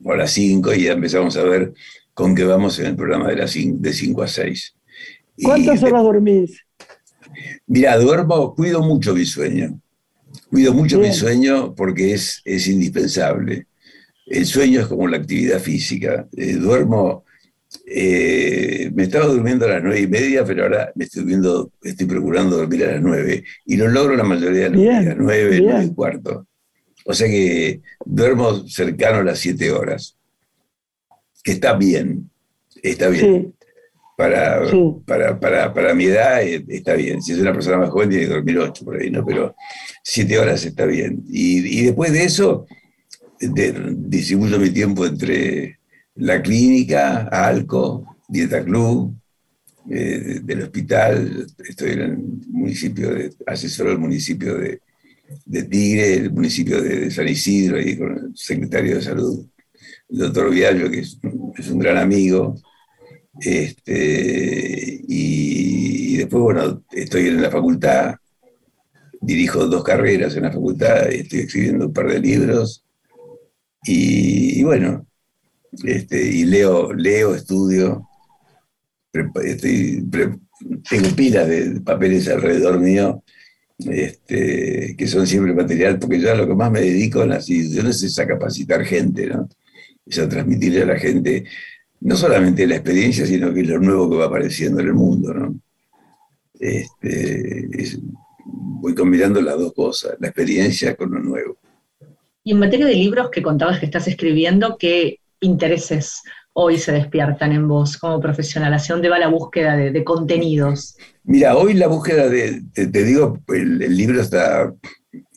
o 0.04 0.12
a 0.12 0.18
las 0.18 0.32
5 0.32 0.74
y 0.74 0.84
ya 0.86 0.94
empezamos 0.94 1.38
a 1.38 1.44
ver 1.44 1.74
con 2.16 2.34
qué 2.34 2.46
vamos 2.46 2.80
en 2.80 2.88
el 2.88 2.96
programa 2.96 3.30
de, 3.30 3.36
las 3.36 3.54
de 3.54 3.94
5 3.94 4.24
a 4.24 4.28
6. 4.28 4.77
¿Cuántas 5.44 5.84
horas 5.84 6.04
dormís? 6.04 6.62
Mira, 7.68 7.98
duermo, 7.98 8.56
cuido 8.56 8.82
mucho 8.82 9.14
mi 9.14 9.26
sueño. 9.26 9.80
Cuido 10.50 10.74
mucho 10.74 11.00
mi 11.00 11.14
sueño 11.14 11.76
porque 11.76 12.14
es, 12.14 12.42
es 12.46 12.68
indispensable. 12.68 13.68
El 14.26 14.46
sueño 14.46 14.82
es 14.82 14.88
como 14.88 15.08
la 15.08 15.18
actividad 15.18 15.60
física. 15.60 16.28
Eh, 16.36 16.54
duermo, 16.54 17.26
eh, 17.86 18.92
me 18.94 19.04
estaba 19.04 19.26
durmiendo 19.26 19.66
a 19.66 19.70
las 19.70 19.84
nueve 19.84 20.02
y 20.02 20.08
media, 20.08 20.44
pero 20.46 20.64
ahora 20.64 20.92
me 20.96 21.06
estoy, 21.06 21.26
viendo, 21.26 21.72
estoy 21.82 22.08
procurando 22.08 22.58
dormir 22.58 22.86
a 22.86 22.94
las 22.94 23.02
nueve. 23.02 23.44
Y 23.66 23.78
lo 23.78 23.88
logro 23.88 24.16
la 24.16 24.24
mayoría 24.24 24.64
de 24.64 24.70
los 24.70 24.82
días, 24.82 25.16
nueve, 25.18 25.60
nueve 25.62 25.86
y 25.86 25.94
cuarto. 25.94 26.48
O 27.06 27.14
sea 27.14 27.28
que 27.28 27.82
duermo 28.06 28.68
cercano 28.68 29.20
a 29.20 29.24
las 29.24 29.40
siete 29.40 29.72
horas. 29.72 30.18
Que 31.44 31.54
está 31.54 31.78
bien, 31.78 32.30
está 32.84 33.08
bien 33.08 33.54
para, 34.18 34.64
para, 35.06 35.40
para, 35.40 35.74
para, 35.74 35.94
mi 35.94 36.06
edad 36.06 36.42
eh, 36.42 36.66
está 36.70 36.96
bien. 36.96 37.22
Si 37.22 37.34
es 37.34 37.38
una 37.38 37.54
persona 37.54 37.78
más 37.78 37.92
joven, 37.92 38.10
tiene 38.10 38.26
que 38.26 38.34
dormir 38.34 38.58
ocho 38.58 38.84
por 38.84 39.00
ahí, 39.00 39.12
¿no? 39.12 39.24
Pero 39.24 39.56
siete 40.04 40.40
horas 40.40 40.66
está 40.66 40.88
bien. 40.88 41.24
Y, 41.30 41.82
y 41.82 41.86
después 41.86 42.12
de 42.12 42.24
eso, 42.24 42.66
distribuyo 43.40 44.58
mi 44.58 44.72
tiempo 44.72 45.06
entre 45.06 45.78
la 46.16 46.42
clínica, 46.42 47.28
Alco, 47.32 48.18
Dieta 48.28 48.64
Club, 48.64 49.16
eh, 49.88 50.40
del 50.44 50.64
hospital, 50.64 51.46
estoy 51.70 51.92
en 51.92 52.02
el 52.02 52.18
municipio 52.48 53.14
de, 53.14 53.34
asesoro 53.46 53.92
del 53.92 54.00
municipio 54.00 54.58
de, 54.58 54.82
de 55.46 55.64
Tigre, 55.64 56.14
el 56.16 56.32
municipio 56.32 56.82
de, 56.82 57.12
San 57.12 57.28
Isidro, 57.28 57.78
ahí 57.78 57.96
con 57.96 58.12
el 58.14 58.32
secretario 58.36 58.96
de 58.96 59.02
salud, 59.04 59.46
el 60.10 60.18
doctor 60.18 60.50
Viallo, 60.50 60.90
que 60.90 61.02
es, 61.02 61.20
es 61.56 61.70
un 61.70 61.78
gran 61.78 61.98
amigo, 61.98 62.56
este, 63.40 65.02
y, 65.08 66.18
después, 66.18 66.42
bueno, 66.42 66.84
estoy 66.92 67.28
en 67.28 67.42
la 67.42 67.52
facultad, 67.52 68.16
dirijo 69.22 69.68
dos 69.68 69.84
carreras 69.84 70.36
en 70.36 70.44
la 70.44 70.52
facultad, 70.52 71.12
estoy 71.12 71.40
escribiendo 71.42 71.88
un 71.88 71.94
par 71.94 72.08
de 72.08 72.20
libros. 72.20 72.84
Y, 73.84 74.64
bueno, 74.64 75.06
este, 75.84 76.22
y 76.22 76.46
leo, 76.46 76.94
leo, 76.94 77.36
estudio, 77.36 78.08
estoy, 79.44 80.06
tengo 80.90 81.10
pilas 81.16 81.48
de 81.48 81.82
papeles 81.82 82.28
alrededor 82.28 82.80
mío, 82.80 83.24
este, 83.80 84.96
que 84.98 85.08
son 85.08 85.28
siempre 85.28 85.54
material, 85.54 86.00
porque 86.00 86.20
yo 86.20 86.36
lo 86.36 86.48
que 86.48 86.56
más 86.56 86.72
me 86.72 86.82
dedico 86.82 87.24
en 87.24 87.30
las 87.30 87.50
instituciones 87.50 88.02
es 88.02 88.18
a 88.18 88.28
capacitar 88.28 88.84
gente, 88.84 89.28
¿no? 89.28 89.48
Es 90.06 90.18
a 90.20 90.28
transmitirle 90.28 90.82
a 90.82 90.88
la 90.88 91.00
gente 91.00 91.46
no 92.02 92.16
solamente 92.16 92.68
la 92.68 92.76
experiencia, 92.76 93.26
sino 93.26 93.54
que 93.54 93.64
lo 93.64 93.80
nuevo 93.80 94.10
que 94.10 94.18
va 94.18 94.26
apareciendo 94.26 94.80
en 94.82 94.88
el 94.88 94.94
mundo. 94.94 95.34
¿no? 95.34 95.56
Este, 96.60 97.68
voy 98.46 98.96
combinando 98.96 99.42
las 99.42 99.58
dos 99.58 99.74
cosas, 99.74 100.16
la 100.20 100.28
experiencia 100.28 100.96
con 100.96 101.12
lo 101.12 101.20
nuevo. 101.20 101.58
Y 102.44 102.52
en 102.52 102.60
materia 102.60 102.86
de 102.86 102.96
libros 102.96 103.30
que 103.30 103.42
contabas 103.42 103.80
que 103.80 103.86
estás 103.86 104.08
escribiendo, 104.08 104.78
¿qué 104.78 105.20
intereses 105.42 106.22
hoy 106.54 106.78
se 106.78 106.92
despiertan 106.92 107.52
en 107.52 107.68
vos 107.68 107.98
como 107.98 108.20
profesional? 108.20 108.74
¿Hacia 108.74 108.96
dónde 108.96 109.10
va 109.10 109.20
la 109.20 109.28
búsqueda 109.28 109.76
de, 109.76 110.04
contenidos? 110.04 110.96
Mira, 111.24 111.58
hoy 111.58 111.74
la 111.74 111.88
búsqueda 111.88 112.30
de, 112.30 112.64
te, 112.74 112.88
digo, 112.88 113.40
el, 113.50 113.96
libro 113.96 114.22
está, 114.22 114.74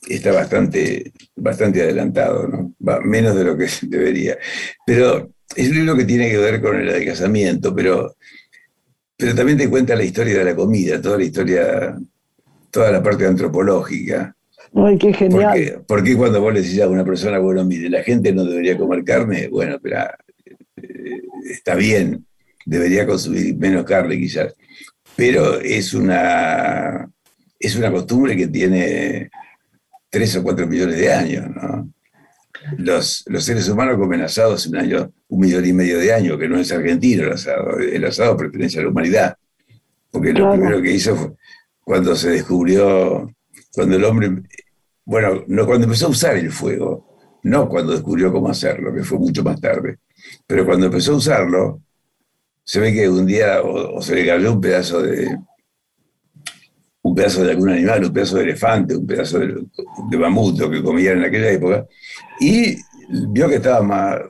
está 0.08 0.32
bastante, 0.32 1.12
bastante 1.34 1.82
adelantado, 1.82 2.46
¿no? 2.46 2.74
Va 2.86 3.00
menos 3.00 3.34
de 3.34 3.44
lo 3.44 3.56
que 3.58 3.66
debería. 3.82 4.38
Pero 4.86 5.32
es 5.56 5.68
un 5.68 5.74
libro 5.74 5.96
que 5.96 6.04
tiene 6.04 6.30
que 6.30 6.38
ver 6.38 6.60
con 6.60 6.76
el 6.76 7.04
casamiento, 7.04 7.74
pero 7.74 8.14
pero 9.20 9.34
también 9.34 9.58
te 9.58 9.68
cuenta 9.68 9.94
la 9.94 10.02
historia 10.02 10.38
de 10.38 10.44
la 10.44 10.56
comida, 10.56 11.00
toda 11.00 11.18
la 11.18 11.24
historia, 11.24 11.98
toda 12.70 12.90
la 12.90 13.02
parte 13.02 13.26
antropológica. 13.26 14.34
Ay, 14.74 14.96
qué 14.96 15.12
genial. 15.12 15.84
¿Por 15.86 16.02
qué, 16.02 16.16
cuando 16.16 16.40
vos 16.40 16.54
le 16.54 16.62
decís 16.62 16.80
a 16.80 16.88
una 16.88 17.04
persona, 17.04 17.38
bueno, 17.38 17.62
mire, 17.64 17.90
la 17.90 18.02
gente 18.02 18.32
no 18.32 18.44
debería 18.44 18.78
comer 18.78 19.04
carne? 19.04 19.48
Bueno, 19.48 19.78
pero 19.82 19.98
eh, 20.76 21.22
está 21.50 21.74
bien, 21.74 22.24
debería 22.64 23.06
consumir 23.06 23.54
menos 23.56 23.84
carne 23.84 24.16
quizás, 24.16 24.54
pero 25.14 25.60
es 25.60 25.92
una, 25.92 27.10
es 27.58 27.76
una 27.76 27.92
costumbre 27.92 28.34
que 28.36 28.48
tiene 28.48 29.30
tres 30.08 30.34
o 30.36 30.42
cuatro 30.42 30.66
millones 30.66 30.96
de 30.96 31.12
años, 31.12 31.46
¿no? 31.50 31.92
Los, 32.76 33.24
los, 33.26 33.44
seres 33.44 33.68
humanos 33.68 33.98
comen 33.98 34.20
asado 34.22 34.54
hace 34.54 34.68
un 34.68 34.76
año, 34.76 35.12
un 35.28 35.40
millón 35.40 35.64
y 35.64 35.72
medio 35.72 35.98
de 35.98 36.12
años, 36.12 36.38
que 36.38 36.48
no 36.48 36.58
es 36.58 36.70
argentino 36.72 37.24
el 37.24 37.32
asado. 37.32 37.78
El 37.78 38.04
asado 38.04 38.36
pertenece 38.36 38.78
a 38.78 38.82
la 38.82 38.88
humanidad. 38.88 39.36
Porque 40.10 40.32
lo 40.32 40.50
primero 40.50 40.82
que 40.82 40.92
hizo 40.92 41.16
fue 41.16 41.32
cuando 41.80 42.14
se 42.14 42.30
descubrió, 42.30 43.34
cuando 43.72 43.96
el 43.96 44.04
hombre, 44.04 44.42
bueno, 45.04 45.42
no 45.48 45.66
cuando 45.66 45.84
empezó 45.84 46.06
a 46.06 46.10
usar 46.10 46.36
el 46.36 46.52
fuego, 46.52 47.18
no 47.42 47.68
cuando 47.68 47.92
descubrió 47.92 48.32
cómo 48.32 48.48
hacerlo, 48.48 48.94
que 48.94 49.02
fue 49.02 49.18
mucho 49.18 49.42
más 49.42 49.60
tarde, 49.60 49.98
pero 50.46 50.64
cuando 50.64 50.86
empezó 50.86 51.14
a 51.14 51.16
usarlo, 51.16 51.82
se 52.62 52.78
ve 52.78 52.92
que 52.92 53.08
un 53.08 53.26
día 53.26 53.62
o, 53.62 54.00
se 54.02 54.14
le 54.14 54.26
cayó 54.26 54.52
un 54.52 54.60
pedazo 54.60 55.02
de, 55.02 55.36
un 57.10 57.16
pedazo 57.16 57.42
de 57.42 57.50
algún 57.50 57.70
animal, 57.70 58.04
un 58.04 58.12
pedazo 58.12 58.36
de 58.36 58.44
elefante, 58.44 58.96
un 58.96 59.06
pedazo 59.06 59.40
de, 59.40 59.54
de 60.10 60.16
mamuto 60.16 60.70
que 60.70 60.82
comían 60.82 61.18
en 61.18 61.24
aquella 61.24 61.50
época, 61.50 61.86
y 62.40 62.76
vio 63.30 63.48
que 63.48 63.56
estaba 63.56 63.82
más, 63.82 64.20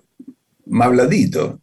más 0.67 0.91
blandito. 0.91 1.61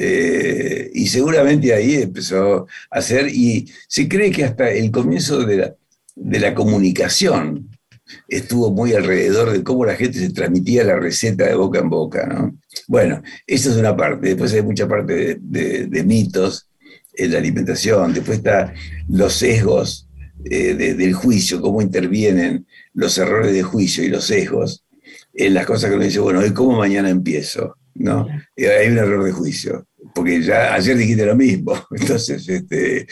Eh, 0.00 0.90
y 0.94 1.08
seguramente 1.08 1.72
ahí 1.74 1.94
empezó 1.94 2.66
a 2.90 2.98
hacer, 2.98 3.28
y 3.28 3.72
se 3.88 4.06
cree 4.06 4.30
que 4.30 4.44
hasta 4.44 4.70
el 4.70 4.90
comienzo 4.90 5.44
de 5.46 5.56
la, 5.56 5.74
de 6.14 6.40
la 6.40 6.54
comunicación 6.54 7.70
estuvo 8.28 8.70
muy 8.70 8.92
alrededor 8.92 9.50
de 9.50 9.62
cómo 9.62 9.86
la 9.86 9.96
gente 9.96 10.18
se 10.18 10.30
transmitía 10.30 10.84
la 10.84 10.98
receta 10.98 11.46
de 11.46 11.54
boca 11.54 11.78
en 11.78 11.88
boca. 11.88 12.26
¿no? 12.26 12.54
Bueno, 12.86 13.22
esa 13.46 13.70
es 13.70 13.76
una 13.76 13.96
parte. 13.96 14.28
Después 14.28 14.52
hay 14.52 14.62
mucha 14.62 14.86
parte 14.86 15.38
de, 15.40 15.86
de 15.86 16.04
mitos 16.04 16.68
en 17.14 17.32
la 17.32 17.38
alimentación. 17.38 18.12
Después 18.12 18.38
está 18.38 18.72
los 19.08 19.32
sesgos 19.34 20.07
eh, 20.44 20.74
del 20.74 21.14
juicio, 21.14 21.60
cómo 21.60 21.82
intervienen 21.82 22.66
los 22.94 23.18
errores 23.18 23.52
de 23.52 23.62
juicio 23.62 24.04
y 24.04 24.08
los 24.08 24.24
sesgos 24.24 24.84
en 25.34 25.54
las 25.54 25.66
cosas 25.66 25.90
que 25.90 25.96
uno 25.96 26.04
dice, 26.04 26.20
bueno, 26.20 26.44
¿y 26.44 26.52
cómo 26.52 26.78
mañana 26.78 27.10
empiezo? 27.10 27.76
¿No? 27.94 28.28
hay 28.56 28.88
un 28.88 28.98
error 28.98 29.24
de 29.24 29.32
juicio, 29.32 29.86
porque 30.14 30.40
ya 30.40 30.72
ayer 30.74 30.96
dijiste 30.96 31.26
lo 31.26 31.34
mismo, 31.34 31.74
entonces, 31.90 32.48
este, 32.48 33.06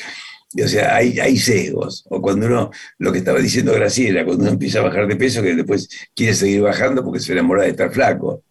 o 0.63 0.69
sea, 0.69 0.95
hay, 0.95 1.19
hay 1.19 1.37
sesgos, 1.37 2.05
o 2.09 2.21
cuando 2.23 2.47
uno, 2.47 2.71
lo 2.99 3.13
que 3.13 3.19
estaba 3.19 3.39
diciendo 3.41 3.73
Graciela, 3.73 4.25
cuando 4.25 4.45
uno 4.45 4.53
empieza 4.53 4.79
a 4.79 4.83
bajar 4.83 5.07
de 5.07 5.17
peso, 5.17 5.43
que 5.43 5.55
después 5.55 5.89
quiere 6.15 6.35
seguir 6.35 6.63
bajando 6.63 7.05
porque 7.05 7.21
se 7.21 7.33
enamora 7.33 7.65
de 7.65 7.71
estar 7.71 7.93
flaco. 7.93 8.43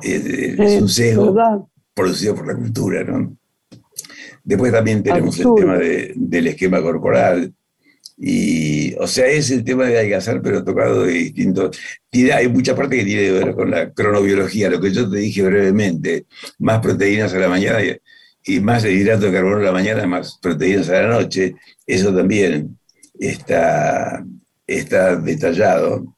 Es, 0.00 0.80
un 0.80 0.88
sesgo 0.88 1.34
producido 1.92 2.36
por 2.36 2.46
la 2.46 2.54
cultura, 2.54 3.02
¿no? 3.02 3.36
Después 4.44 4.72
también 4.72 5.02
tenemos 5.02 5.38
el 5.40 5.46
tema 5.56 5.76
del 5.76 6.46
esquema 6.46 6.80
corporal, 6.80 7.52
y, 8.20 8.94
o 8.96 9.06
sea, 9.06 9.26
es 9.28 9.50
el 9.50 9.62
tema 9.62 9.86
de 9.86 9.96
adelgazar, 9.98 10.42
pero 10.42 10.64
tocado 10.64 11.04
de 11.04 11.12
distintos. 11.12 11.78
hay 12.12 12.48
mucha 12.48 12.74
parte 12.74 12.96
que 12.98 13.04
tiene 13.04 13.22
que 13.22 13.32
ver 13.32 13.54
con 13.54 13.70
la 13.70 13.92
cronobiología, 13.92 14.70
lo 14.70 14.80
que 14.80 14.92
yo 14.92 15.08
te 15.08 15.18
dije 15.18 15.42
brevemente: 15.42 16.26
más 16.58 16.80
proteínas 16.80 17.32
a 17.34 17.38
la 17.38 17.48
mañana 17.48 17.78
y, 17.82 18.60
más 18.60 18.84
hidrato 18.84 19.26
de 19.26 19.32
carbono 19.32 19.58
a 19.58 19.62
la 19.62 19.72
mañana, 19.72 20.06
más 20.06 20.38
proteínas 20.42 20.88
a 20.88 21.02
la 21.02 21.08
noche. 21.08 21.54
Eso 21.86 22.14
también 22.14 22.78
está, 23.18 24.24
está 24.66 25.16
detallado. 25.16 26.16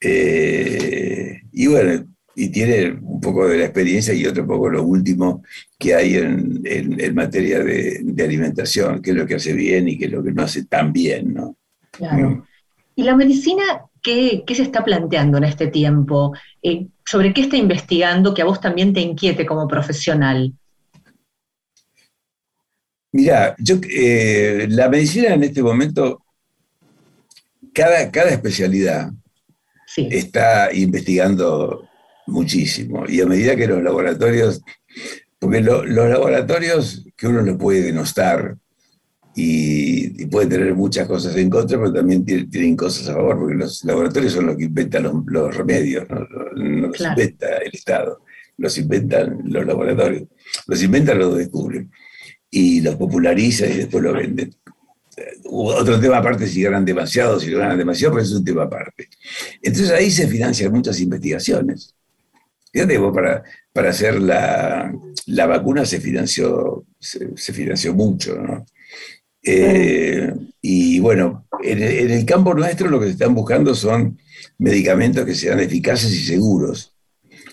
Eh, 0.00 1.40
y 1.52 1.66
bueno, 1.66 2.06
y 2.34 2.48
tiene 2.50 2.98
poco 3.24 3.48
de 3.48 3.58
la 3.58 3.64
experiencia 3.64 4.14
y 4.14 4.26
otro 4.26 4.46
poco 4.46 4.68
lo 4.68 4.84
último 4.84 5.42
que 5.78 5.94
hay 5.94 6.16
en, 6.16 6.60
en, 6.64 7.14
materia 7.14 7.58
de, 7.64 8.00
de, 8.02 8.24
alimentación, 8.24 9.02
qué 9.02 9.10
es 9.10 9.16
lo 9.16 9.26
que 9.26 9.36
hace 9.36 9.52
bien 9.52 9.88
y 9.88 9.98
qué 9.98 10.04
es 10.04 10.12
lo 10.12 10.22
que 10.22 10.32
no 10.32 10.42
hace 10.42 10.64
tan 10.66 10.92
bien, 10.92 11.34
¿no? 11.34 11.56
Claro. 11.90 12.30
Mm. 12.30 12.44
¿Y 12.96 13.02
la 13.02 13.16
medicina 13.16 13.62
qué, 14.02 14.44
qué, 14.46 14.54
se 14.54 14.62
está 14.62 14.84
planteando 14.84 15.38
en 15.38 15.44
este 15.44 15.66
tiempo? 15.66 16.32
Eh, 16.62 16.86
¿Sobre 17.04 17.32
qué 17.32 17.40
está 17.40 17.56
investigando 17.56 18.34
que 18.34 18.42
a 18.42 18.46
vos 18.46 18.60
también 18.60 18.92
te 18.92 19.00
inquiete 19.00 19.44
como 19.46 19.66
profesional? 19.66 20.52
Mira, 23.12 23.54
yo, 23.58 23.76
eh, 23.88 24.66
la 24.70 24.88
medicina 24.88 25.34
en 25.34 25.44
este 25.44 25.62
momento, 25.62 26.24
cada, 27.72 28.10
cada 28.10 28.30
especialidad 28.30 29.12
sí. 29.86 30.08
está 30.10 30.72
investigando 30.72 31.88
muchísimo. 32.26 33.04
Y 33.08 33.20
a 33.20 33.26
medida 33.26 33.56
que 33.56 33.66
los 33.66 33.82
laboratorios, 33.82 34.62
porque 35.38 35.60
los 35.60 35.88
laboratorios 35.88 37.06
que 37.16 37.26
uno 37.26 37.42
le 37.42 37.54
puede 37.54 37.82
denostar 37.82 38.56
y, 39.34 40.26
puede 40.26 40.46
tener 40.46 40.74
muchas 40.74 41.06
cosas 41.06 41.36
en 41.36 41.50
contra, 41.50 41.78
pero 41.78 41.92
también 41.92 42.24
tienen, 42.24 42.76
cosas 42.76 43.08
a 43.08 43.14
favor, 43.14 43.38
porque 43.38 43.54
los 43.54 43.84
laboratorios 43.84 44.32
son 44.32 44.46
los 44.46 44.56
que 44.56 44.64
inventan 44.64 45.24
los, 45.26 45.56
remedios, 45.56 46.08
no, 46.08 46.26
los 46.54 47.00
inventa 47.00 47.56
el 47.58 47.70
Estado, 47.72 48.20
los 48.56 48.78
inventan 48.78 49.40
los 49.44 49.66
laboratorios, 49.66 50.28
los 50.66 50.82
inventan, 50.82 51.18
los 51.18 51.36
descubren 51.36 51.90
y 52.50 52.80
los 52.80 52.96
popularizan 52.96 53.70
y 53.72 53.76
después 53.78 54.02
lo 54.02 54.12
venden. 54.12 54.54
Otro 55.44 56.00
tema 56.00 56.18
aparte 56.18 56.46
si 56.46 56.62
ganan 56.62 56.84
demasiado, 56.84 57.38
si 57.38 57.50
lo 57.50 57.58
ganan 57.58 57.78
demasiado, 57.78 58.14
pero 58.14 58.24
es 58.24 58.32
un 58.32 58.44
tema 58.44 58.64
aparte. 58.64 59.08
Entonces 59.62 59.90
ahí 59.90 60.10
se 60.10 60.26
financian 60.26 60.72
muchas 60.72 61.00
investigaciones. 61.00 61.94
Fíjate 62.74 62.98
para, 62.98 63.44
para 63.72 63.90
hacer 63.90 64.20
la, 64.20 64.92
vacuna 65.46 65.86
se 65.86 66.00
financió, 66.00 66.84
se, 66.98 67.52
financió 67.52 67.94
mucho, 67.94 68.34
¿no? 68.34 68.66
Eh, 69.44 70.34
y 70.60 70.98
bueno, 70.98 71.46
en 71.62 71.80
el, 71.80 72.24
campo 72.24 72.52
nuestro 72.52 72.88
lo 72.88 72.98
que 72.98 73.06
se 73.06 73.12
están 73.12 73.32
buscando 73.32 73.76
son 73.76 74.18
medicamentos 74.58 75.24
que 75.24 75.36
sean 75.36 75.60
eficaces 75.60 76.12
y 76.12 76.24
seguros. 76.24 76.96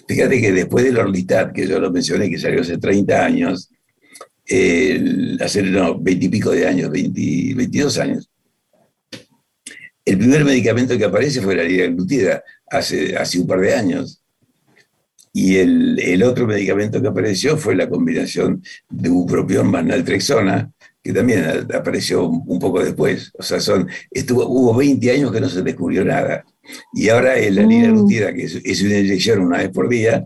Fíjate 0.08 0.42
que 0.42 0.52
después 0.54 0.86
del 0.86 0.98
Orlistat, 0.98 1.54
que 1.54 1.68
yo 1.68 1.80
lo 1.80 1.92
mencioné, 1.92 2.28
que 2.28 2.40
salió 2.40 2.62
hace 2.62 2.80
30 2.80 3.24
años, 3.24 3.70
hace 5.40 5.62
no, 5.62 6.00
20 6.00 6.26
y 6.26 6.30
pico 6.30 6.50
de 6.50 6.66
años, 6.66 6.90
22 6.90 8.00
años, 8.00 8.28
el 10.04 10.18
primer 10.18 10.44
medicamento 10.46 10.98
que 10.98 11.06
aparece 11.06 11.42
fue 11.42 11.56
la 11.56 11.64
liraglutida, 11.64 12.44
hace, 12.72 13.16
hace 13.16 13.40
un 13.40 13.46
par 13.46 13.60
de 13.60 13.76
años. 13.76 14.21
Y 15.34 15.58
el, 15.58 16.24
otro 16.24 16.46
medicamento 16.46 17.02
que 17.02 17.08
apareció 17.08 17.58
fue 17.58 17.76
la 17.76 17.90
combinación 17.90 18.62
de 18.90 19.10
bupropión 19.10 19.72
más 19.72 19.86
naltrexona, 19.86 20.72
que 21.02 21.14
también 21.14 21.68
apareció 21.74 22.28
un 22.28 22.60
poco 22.60 22.84
después. 22.84 23.32
O 23.38 23.44
sea, 23.44 23.60
son, 23.60 23.88
estuvo, 24.10 24.46
hubo 24.46 24.76
20 24.76 25.12
años 25.12 25.32
que 25.32 25.40
no 25.40 25.50
se 25.50 25.62
descubrió 25.62 26.04
nada. 26.04 26.44
Y 26.94 27.10
ahora 27.10 27.38
es 27.38 27.56
la 27.56 27.64
liraglutida, 27.64 28.34
que 28.34 28.44
es, 28.44 28.82
una 28.82 28.98
inyección 28.98 29.40
una 29.40 29.60
vez 29.60 29.70
por 29.70 29.88
día, 29.88 30.26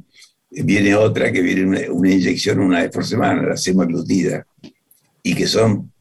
viene 0.49 0.95
otra 0.95 1.32
que 1.32 1.41
viene 1.41 1.89
una, 1.89 2.12
inyección 2.12 2.60
una 2.60 2.82
vez 2.82 2.91
por 2.91 3.06
semana, 3.06 3.43
la 3.43 3.58
semaglutida, 3.58 4.45
y 5.22 5.36
que 5.36 5.47
son 5.47 5.91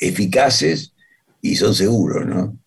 eficaces 0.00 0.92
y 1.40 1.54
son 1.54 1.74
seguros, 1.74 2.26
¿no? 2.26 2.58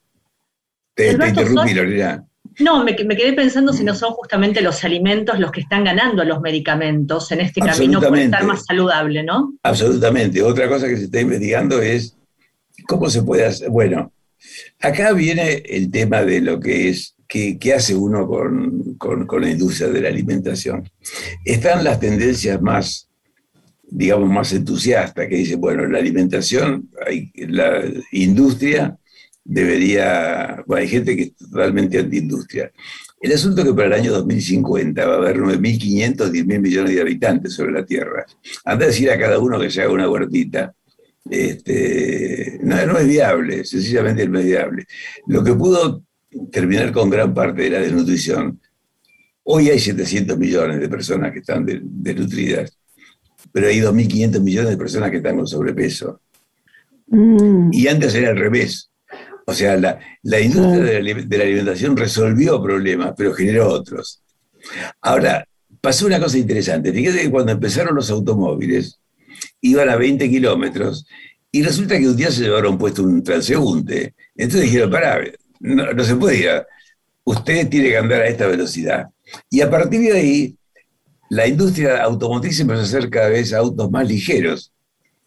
Te, 0.93 1.15
te 1.15 1.29
interrumpí, 1.29 1.73
Lorena. 1.73 2.25
No, 2.61 2.83
me, 2.83 2.95
quedé 2.95 3.33
pensando 3.33 3.73
si 3.73 3.83
no 3.83 3.95
son 3.95 4.11
justamente 4.13 4.61
los 4.61 4.83
alimentos 4.83 5.39
los 5.39 5.51
que 5.51 5.61
están 5.61 5.83
ganando 5.83 6.23
los 6.23 6.41
medicamentos 6.41 7.31
en 7.31 7.41
este 7.41 7.61
camino 7.61 8.01
por 8.01 8.17
estar 8.17 8.43
más 8.45 8.65
saludable, 8.65 9.23
¿no? 9.23 9.53
Absolutamente. 9.63 10.41
Otra 10.41 10.67
cosa 10.67 10.87
que 10.87 10.97
se 10.97 11.05
está 11.05 11.21
investigando 11.21 11.81
es 11.81 12.17
cómo 12.87 13.09
se 13.09 13.23
puede 13.23 13.45
hacer. 13.45 13.69
Bueno, 13.69 14.11
acá 14.79 15.13
viene 15.13 15.63
el 15.65 15.91
tema 15.91 16.23
de 16.23 16.41
lo 16.41 16.59
que 16.59 16.89
es, 16.89 17.15
qué, 17.27 17.73
hace 17.75 17.95
uno 17.95 18.27
con, 18.27 19.27
la 19.41 19.49
industria 19.49 19.89
de 19.89 20.01
la 20.01 20.09
alimentación. 20.09 20.89
Están 21.45 21.83
las 21.83 21.99
tendencias 21.99 22.61
más 22.61 23.07
digamos, 23.93 24.29
más 24.29 24.53
entusiastas, 24.53 25.27
que 25.27 25.35
dicen, 25.35 25.59
bueno, 25.59 25.85
la 25.85 25.99
alimentación, 25.99 26.89
la 27.35 27.83
industria 28.13 28.97
debería, 29.43 30.63
bueno, 30.67 30.81
hay 30.81 30.87
gente 30.87 31.15
que 31.15 31.23
es 31.23 31.35
totalmente 31.35 31.99
antiindustria. 31.99 32.71
El 33.19 33.33
asunto 33.33 33.61
es 33.61 33.67
que 33.67 33.73
para 33.73 33.87
el 33.87 33.93
año 33.93 34.11
2050 34.13 35.05
va 35.05 35.13
a 35.13 35.17
haber 35.17 35.37
9.500, 35.37 36.31
10.000 36.31 36.59
millones 36.59 36.95
de 36.95 37.01
habitantes 37.01 37.53
sobre 37.53 37.71
la 37.71 37.85
Tierra. 37.85 38.25
Anda 38.65 38.85
a 38.85 38.87
decir 38.87 39.11
a 39.11 39.19
cada 39.19 39.39
uno 39.39 39.59
que 39.59 39.69
se 39.69 39.81
haga 39.81 39.91
una 39.91 40.09
huertita. 40.09 40.73
Este, 41.29 42.59
no, 42.63 42.83
no 42.87 42.97
es 42.97 43.07
viable, 43.07 43.63
sencillamente 43.63 44.27
no 44.27 44.39
es 44.39 44.45
viable. 44.45 44.85
Lo 45.27 45.43
que 45.43 45.53
pudo 45.53 46.03
terminar 46.51 46.91
con 46.91 47.09
gran 47.09 47.33
parte 47.33 47.63
de 47.63 47.69
la 47.69 47.79
desnutrición, 47.79 48.59
hoy 49.43 49.69
hay 49.69 49.79
700 49.79 50.37
millones 50.37 50.79
de 50.79 50.89
personas 50.89 51.31
que 51.31 51.39
están 51.39 51.65
desnutridas. 51.65 52.77
pero 53.51 53.67
hay 53.67 53.79
2.500 53.79 54.41
millones 54.41 54.71
de 54.71 54.77
personas 54.77 55.11
que 55.11 55.17
están 55.17 55.35
con 55.35 55.47
sobrepeso. 55.47 56.21
Mm. 57.07 57.69
Y 57.71 57.87
antes 57.87 58.15
era 58.15 58.29
al 58.29 58.37
revés. 58.37 58.90
O 59.51 59.53
sea, 59.53 59.75
la, 59.75 60.39
industria 60.39 60.83
de 60.83 61.03
la, 61.03 61.21
de 61.21 61.37
la, 61.37 61.43
alimentación 61.43 61.97
resolvió 61.97 62.61
problemas, 62.63 63.13
pero 63.17 63.33
generó 63.33 63.67
otros. 63.67 64.21
Ahora, 65.01 65.45
pasó 65.81 66.05
una 66.05 66.19
cosa 66.19 66.37
interesante. 66.37 66.93
Fíjate 66.93 67.23
que 67.23 67.29
cuando 67.31 67.51
empezaron 67.51 67.95
los 67.95 68.09
automóviles, 68.09 68.99
iban 69.59 69.89
a 69.89 69.97
20 69.97 70.29
kilómetros 70.29 71.05
y 71.51 71.63
resulta 71.63 71.99
que 71.99 72.07
un 72.07 72.15
día 72.15 72.31
se 72.31 72.43
llevaron 72.43 72.77
puesto 72.77 73.03
un 73.03 73.21
transeúnte. 73.21 74.15
Entonces 74.37 74.69
dijeron, 74.69 74.89
pará, 74.89 75.21
no, 75.59 76.03
se 76.03 76.15
puede 76.15 76.37
ir. 76.37 76.65
Usted 77.25 77.67
tiene 77.67 77.89
que 77.89 77.97
andar 77.97 78.21
a 78.21 78.27
esta 78.27 78.47
velocidad. 78.47 79.07
Y 79.49 79.59
a 79.59 79.69
partir 79.69 79.99
de 79.99 80.13
ahí, 80.13 80.55
la 81.29 81.45
industria 81.45 82.03
automotriz 82.03 82.57
empezó 82.59 82.79
a 82.79 82.83
hacer 82.83 83.09
cada 83.09 83.29
vez 83.29 83.53
autos 83.53 83.91
más 83.91 84.07
ligeros, 84.07 84.71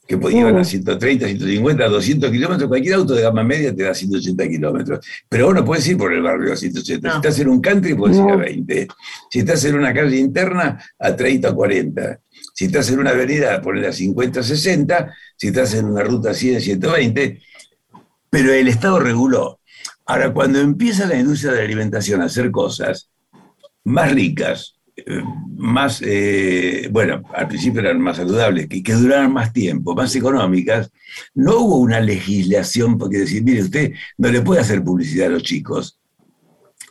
que 0.07 0.19
podían 0.19 0.57
a 0.57 0.65
130, 0.65 1.27
150, 1.27 1.89
200 1.89 2.31
kilómetros. 2.31 2.69
Cualquier 2.69 2.95
auto 2.95 3.15
de 3.15 3.23
gama 3.23 3.43
media 3.43 3.75
te 3.75 3.85
da 3.85 3.95
180 3.95 4.49
kilómetros. 4.49 5.07
Pero 5.29 5.47
vos 5.47 5.55
no 5.55 5.65
puedes 5.65 5.87
ir 5.89 5.97
por 5.97 6.13
el 6.13 6.23
barrio 6.23 6.53
a 6.53 6.57
180. 6.57 7.11
Si 7.11 7.17
estás 7.17 7.39
en 7.39 7.49
un 7.49 7.61
country, 7.61 7.95
puedes 7.95 8.19
ir 8.19 8.31
a 8.31 8.37
20. 8.37 8.89
Si 9.31 9.39
estás 9.39 9.65
en 9.65 9.77
una 9.77 9.95
calle 9.95 10.19
interna, 10.19 10.79
a 10.99 11.17
30 11.17 11.51
o 11.51 11.55
40. 11.55 12.21
Si 12.53 12.67
estás 12.67 12.91
en 12.91 12.99
una 12.99 13.11
avenida, 13.11 13.61
poner 13.63 13.87
a 13.87 13.93
50, 13.93 14.43
60. 14.43 15.15
Si 15.37 15.49
estás 15.49 15.75
en 15.75 15.87
una 15.87 16.03
ruta 16.03 16.35
100, 16.35 16.61
120. 16.61 17.41
Pero 18.29 18.53
el 18.53 18.69
Estado 18.69 19.01
reguló. 19.01 19.61
Ahora, 20.07 20.35
cuando 20.35 20.61
empieza 20.61 21.07
la 21.07 21.17
industria 21.17 21.53
de 21.53 21.59
la 21.59 21.65
alimentación 21.65 22.21
a 22.21 22.27
hacer 22.27 22.51
cosas 22.51 23.11
más 23.85 24.13
ricas, 24.13 24.74
más, 25.57 26.01
eh, 26.05 26.89
bueno, 26.93 27.23
al 27.35 27.49
principio 27.49 27.81
eran 27.81 28.01
más 28.01 28.17
saludables, 28.17 28.69
que, 28.69 28.83
que 28.83 28.93
duraran 28.93 29.33
más 29.33 29.53
tiempo, 29.53 29.95
más 29.95 30.15
económicas, 30.15 30.91
no 31.35 31.59
hubo 31.59 31.77
una 31.79 32.01
legislación 32.01 32.97
porque 32.97 33.19
decir, 33.19 33.43
mire, 33.43 33.63
usted 33.63 33.93
no 34.19 34.31
le 34.31 34.41
puede 34.41 34.61
hacer 34.61 34.85
publicidad 34.85 35.29
a 35.29 35.31
los 35.31 35.43
chicos, 35.43 35.99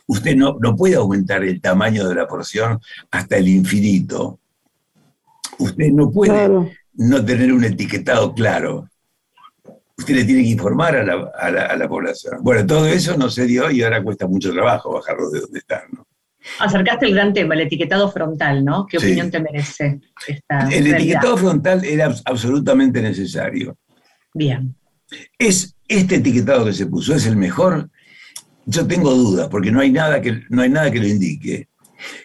usted 0.06 0.36
no, 0.36 0.56
no 0.60 0.76
puede 0.76 0.96
aumentar 0.96 1.44
el 1.44 1.60
tamaño 1.60 2.06
de 2.06 2.14
la 2.14 2.26
porción 2.26 2.78
hasta 3.10 3.36
el 3.36 3.48
infinito, 3.48 4.38
usted 5.58 5.90
no 5.90 6.10
puede 6.10 6.76
no 6.94 7.24
tener 7.24 7.52
un 7.52 7.64
etiquetado 7.64 8.34
claro 8.34 8.88
usted 9.96 10.14
le 10.14 10.24
tiene 10.24 10.42
que 10.42 10.48
informar 10.48 10.96
a 10.96 11.76
la, 11.76 11.88
población. 11.88 12.38
Bueno, 12.42 12.66
todo 12.66 12.86
eso 12.86 13.16
no 13.16 13.30
se 13.30 13.46
dio 13.46 13.70
y 13.70 13.82
ahora 13.82 14.02
cuesta 14.02 14.26
mucho 14.26 14.52
trabajo 14.52 14.92
bajarlo 14.92 15.30
de 15.30 15.40
donde 15.40 15.58
están. 15.60 15.82
¿no? 15.92 16.04
Acercaste 16.58 17.06
el 17.06 17.14
gran 17.14 17.32
tema, 17.32 17.54
el 17.54 17.62
etiquetado 17.62 18.10
frontal, 18.10 18.64
¿no? 18.64 18.86
¿Qué 18.86 18.98
opinión 18.98 19.30
te 19.30 19.40
merece 19.40 20.00
esta 20.26 20.68
El 20.68 20.86
etiquetado 20.86 21.36
frontal 21.36 21.84
era 21.84 22.14
absolutamente 22.24 23.00
necesario. 23.00 23.76
Bien. 24.32 24.74
¿Es 25.38 25.76
este 25.88 26.16
etiquetado 26.16 26.64
que 26.64 26.72
se 26.72 26.86
puso, 26.86 27.14
es 27.14 27.26
el 27.26 27.36
mejor? 27.36 27.90
Yo 28.66 28.86
tengo 28.86 29.14
dudas, 29.14 29.48
porque 29.48 29.70
no 29.70 29.80
hay 29.80 29.90
nada 29.90 30.20
que, 30.20 30.42
no 30.48 30.62
hay 30.62 30.70
nada 30.70 30.90
que 30.90 31.00
lo 31.00 31.06
indique. 31.06 31.68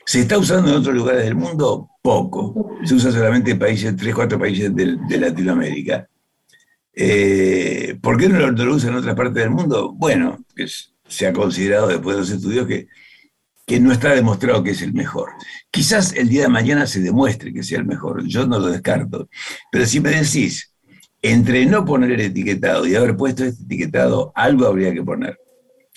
¿Se 0.05 0.21
está 0.21 0.37
usando 0.37 0.71
en 0.71 0.77
otros 0.77 0.95
lugares 0.95 1.23
del 1.23 1.35
mundo? 1.35 1.89
Poco. 2.01 2.77
Se 2.83 2.95
usa 2.95 3.11
solamente 3.11 3.51
en 3.51 3.59
países, 3.59 3.95
tres, 3.95 4.15
cuatro 4.15 4.39
países 4.39 4.73
de 4.75 5.17
Latinoamérica. 5.17 6.07
Eh, 7.01 7.97
¿Por 8.01 8.17
qué 8.17 8.27
no 8.27 8.39
lo, 8.39 8.75
usan 8.75 8.91
en 8.91 8.97
otras 8.97 9.15
partes 9.15 9.35
del 9.35 9.51
mundo? 9.51 9.93
Bueno, 9.93 10.43
se 11.07 11.27
ha 11.27 11.31
considerado 11.31 11.87
después 11.87 12.15
de 12.15 12.21
los 12.21 12.29
estudios 12.29 12.67
que, 12.67 12.87
que 13.69 13.79
no 13.79 13.91
está 13.91 14.15
demostrado 14.15 14.63
que 14.63 14.71
es 14.71 14.81
el 14.81 14.93
mejor. 14.93 15.29
Quizás 15.69 16.13
el 16.15 16.27
día 16.27 16.41
de 16.41 16.47
mañana 16.47 16.87
se 16.87 17.01
demuestre 17.01 17.53
que 17.53 17.61
sea 17.61 17.77
el 17.77 17.85
mejor, 17.85 18.25
yo 18.25 18.47
no 18.47 18.57
lo 18.57 18.65
descarto. 18.65 19.29
Pero 19.71 19.85
si 19.85 19.99
me 19.99 20.09
decís, 20.09 20.73
entre 21.21 21.67
no 21.67 21.85
poner 21.85 22.13
el 22.13 22.21
etiquetado 22.21 22.87
y 22.87 22.95
haber 22.95 23.15
puesto 23.15 23.45
este 23.45 23.61
etiquetado, 23.65 24.31
algo 24.33 24.65
habría 24.65 24.91
que 24.91 25.03
poner. 25.03 25.37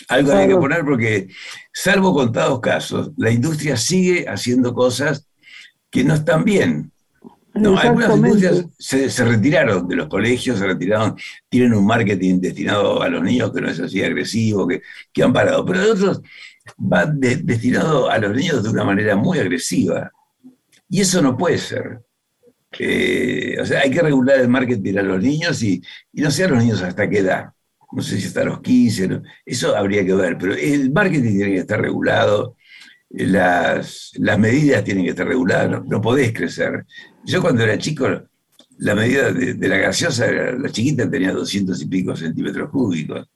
Algo 0.08 0.32
habría 0.32 0.48
que 0.48 0.56
poner 0.56 0.84
porque, 0.84 1.28
salvo 1.72 2.12
contados 2.12 2.60
casos, 2.60 3.12
la 3.16 3.30
industria 3.30 3.78
sigue 3.78 4.26
haciendo 4.28 4.74
cosas 4.74 5.26
que 5.90 6.04
no 6.04 6.12
están 6.12 6.44
bien. 6.44 6.92
No, 7.54 7.78
algunas 7.78 8.14
industrias 8.14 8.66
se, 8.78 9.24
retiraron 9.24 9.88
de 9.88 9.96
los 9.96 10.08
colegios, 10.08 10.58
se 10.58 10.66
retiraron, 10.66 11.16
tienen 11.48 11.72
un 11.72 11.86
marketing 11.86 12.38
destinado 12.38 13.00
a 13.02 13.08
los 13.08 13.22
niños 13.22 13.50
que 13.50 13.62
no 13.62 13.70
es 13.70 13.80
así 13.80 14.02
agresivo, 14.02 14.68
que, 14.68 14.82
que 15.10 15.22
han 15.22 15.32
parado, 15.32 15.64
pero 15.64 15.90
otros 15.90 16.20
van 16.76 17.20
destinados 17.20 18.10
a 18.10 18.18
los 18.18 18.36
niños 18.36 18.62
de 18.62 18.70
una 18.70 18.84
manera 18.84 19.16
muy 19.16 19.38
agresiva. 19.38 20.10
Y 20.88 21.00
eso 21.00 21.22
no 21.22 21.36
puede 21.36 21.58
ser. 21.58 22.00
Eh, 22.78 23.56
o 23.60 23.66
sea, 23.66 23.80
hay 23.80 23.90
que 23.90 24.00
regular 24.02 24.38
el 24.38 24.48
marketing 24.48 24.96
a 24.98 25.02
los 25.02 25.22
niños 25.22 25.62
y, 25.62 25.82
no 26.12 26.30
sé 26.30 26.44
a 26.44 26.48
los 26.48 26.62
niños 26.62 26.82
hasta 26.82 27.08
qué 27.08 27.18
edad. 27.18 27.50
No 27.92 28.02
sé 28.02 28.18
si 28.18 28.26
hasta 28.26 28.44
los 28.44 28.60
15, 28.60 29.20
eso 29.44 29.76
habría 29.76 30.04
que 30.04 30.14
ver, 30.14 30.38
pero 30.38 30.54
el 30.54 30.90
marketing 30.92 31.36
tiene 31.36 31.52
que 31.52 31.58
estar 31.58 31.78
regulado, 31.78 32.56
las, 33.10 34.12
las 34.14 34.38
medidas 34.38 34.82
tienen 34.82 35.04
que 35.04 35.10
estar 35.10 35.26
reguladas, 35.26 35.84
no 35.84 36.00
podés 36.00 36.32
crecer. 36.32 36.86
Yo 37.24 37.42
cuando 37.42 37.62
era 37.62 37.76
chico, 37.76 38.08
la 38.78 38.94
medida 38.94 39.30
de, 39.30 39.68
la 39.68 39.76
gaseosa, 39.76 40.30
la 40.30 40.70
chiquita 40.70 41.08
tenía 41.08 41.32
200 41.32 41.80
y 41.82 41.86
pico 41.86 42.16
centímetros 42.16 42.70
cúbicos. 42.70 43.28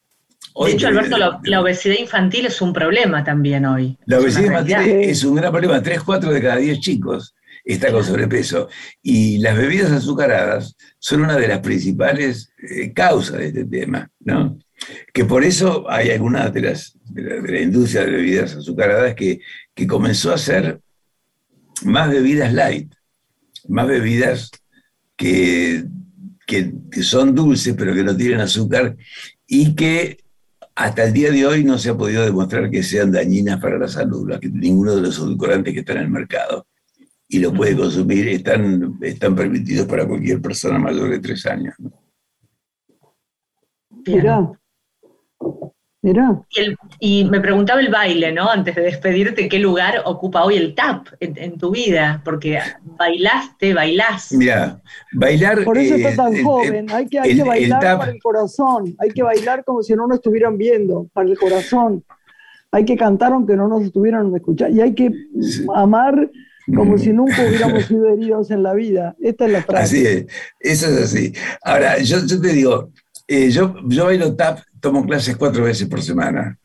De 0.65 0.73
hecho, 0.73 0.89
Alberto, 0.89 1.17
la, 1.43 1.61
obesidad 1.61 1.97
infantil 1.99 2.47
es 2.47 2.61
un 2.63 2.73
problema 2.73 3.23
también 3.23 3.67
hoy. 3.67 3.99
La 4.07 4.19
obesidad 4.19 4.47
infantil 4.47 4.77
es 4.77 5.25
un 5.25 5.37
gran 5.37 5.53
problema. 5.53 5.83
3, 5.83 6.03
4 6.03 6.31
de 6.31 6.41
cada 6.43 6.57
10 6.57 6.81
chicos 6.81 7.35
está 7.65 7.93
con 7.93 8.05
sobrepeso. 8.05 8.69
Y 9.03 9.39
las 9.39 9.57
bebidas 9.57 9.93
azucaradas 9.93 10.77
son 10.99 11.23
una 11.23 11.37
de 11.37 11.49
las 11.49 11.59
principales 11.59 12.53
eh, 12.59 12.93
causas 12.93 13.39
de 13.39 13.49
este 13.49 13.65
tema, 13.65 14.11
¿no? 14.21 14.59
Que 15.13 15.25
por 15.25 15.45
eso 15.45 15.85
hay 15.89 16.11
algunas 16.11 16.53
de 16.53 16.61
las 16.61 16.97
de 17.05 17.23
la, 17.23 17.61
industria 17.61 18.05
de 18.05 18.13
bebidas 18.13 18.55
azucaradas 18.55 19.15
que, 19.15 19.41
que 19.75 19.87
comenzó 19.87 20.33
a 20.33 20.35
hacer 20.35 20.81
más 21.83 22.11
bebidas 22.11 22.53
light 22.53 22.93
más 23.69 23.87
bebidas 23.87 24.51
que, 25.17 25.85
que, 26.47 26.73
son 27.03 27.35
dulces 27.35 27.75
pero 27.77 27.95
que 27.95 28.05
no 28.05 28.17
tienen 28.17 28.41
azúcar 28.41 28.97
y 29.47 29.75
que 29.75 30.19
hasta 30.77 31.05
el 31.05 31.13
día 31.15 31.31
de 31.31 31.47
hoy 31.47 31.65
no 31.65 31.79
se 31.79 31.89
ha 31.89 31.97
podido 31.97 32.23
demostrar 32.23 32.71
que 32.71 32.83
sean 32.83 33.11
dañinas 33.11 33.59
para 33.61 33.79
la 33.79 33.89
salud, 33.89 34.39
que 34.39 34.51
ninguno 34.51 34.95
de 34.95 35.01
los 35.01 35.17
edulcorantes 35.17 35.73
que 35.73 35.81
están 35.81 35.97
en 35.97 36.03
el 36.05 36.11
mercado. 36.11 36.67
Y 37.29 37.39
lo 37.39 37.53
puede 37.53 37.75
consumir 37.75 38.29
están, 38.29 38.99
están 39.01 39.35
permitidos 39.35 39.87
para 39.87 40.07
cualquier 40.07 40.41
persona 40.41 40.79
mayor 40.79 41.11
de 41.11 41.19
tres 41.19 41.47
años. 41.47 41.75
Y, 47.01 47.25
me 47.25 47.41
preguntaba 47.41 47.81
el 47.81 47.91
baile, 47.91 48.33
¿no? 48.33 48.49
Antes 48.49 48.77
de 48.77 48.83
despedirte, 48.83 49.49
¿qué 49.49 49.59
lugar 49.59 50.03
ocupa 50.05 50.45
hoy 50.45 50.57
el 50.57 50.75
tap 50.75 51.09
en, 51.21 51.59
tu 51.59 51.71
vida? 51.71 52.23
Porque 52.25 52.61
bailaste, 52.85 53.75
bailás. 53.75 54.33
Mira, 54.33 54.81
bailar. 55.13 55.65
Por 55.65 55.79
eso 55.79 55.97
estás 55.97 56.17
tan 56.17 56.43
joven. 56.45 56.87
hay 56.91 57.07
que, 57.07 57.19
hay 57.19 57.37
que 57.37 57.43
bailar 57.43 57.99
para 57.99 58.13
el 58.13 58.23
corazón. 58.23 58.95
Hay 58.99 59.11
que 59.11 59.23
bailar 59.23 59.65
como 59.65 59.83
si 59.83 59.95
no 59.95 60.07
nos 60.07 60.19
estuvieran 60.19 60.57
viendo, 60.57 61.09
para 61.13 61.29
el 61.29 61.37
corazón. 61.37 62.05
Hay 62.71 62.85
que 62.85 62.97
cantar 62.97 63.33
aunque 63.33 63.57
no 63.57 63.67
nos 63.67 63.83
estuvieran 63.83 64.35
escuchando. 64.35 64.77
Y 64.77 64.81
hay 64.81 64.95
que 64.95 65.11
amar 65.75 66.31
como 66.75 66.95
mm. 66.95 66.99
si 66.99 67.13
nunca 67.13 67.47
hubiéramos 67.49 67.85
sido 67.85 68.09
heridos 68.09 68.51
en 68.51 68.63
la 68.63 68.75
vida. 68.75 69.17
Esta 69.21 69.47
es 69.47 69.53
la 69.53 69.63
frase. 69.63 69.83
Así 69.83 70.07
es, 70.07 70.27
eso 70.61 70.87
es 70.89 71.03
así. 71.03 71.33
Ahora, 71.63 71.99
yo, 71.99 72.19
yo 72.27 72.41
te 72.41 72.53
digo, 72.53 72.91
eh, 73.29 73.51
yo, 73.51 73.75
yo 73.87 74.05
bailo 74.05 74.37
tap 74.37 74.61
tomo 74.87 75.05
clases 75.05 75.37
cuatro 75.37 75.65
veces 75.65 75.89
por 75.89 76.01
semana, 76.01 76.57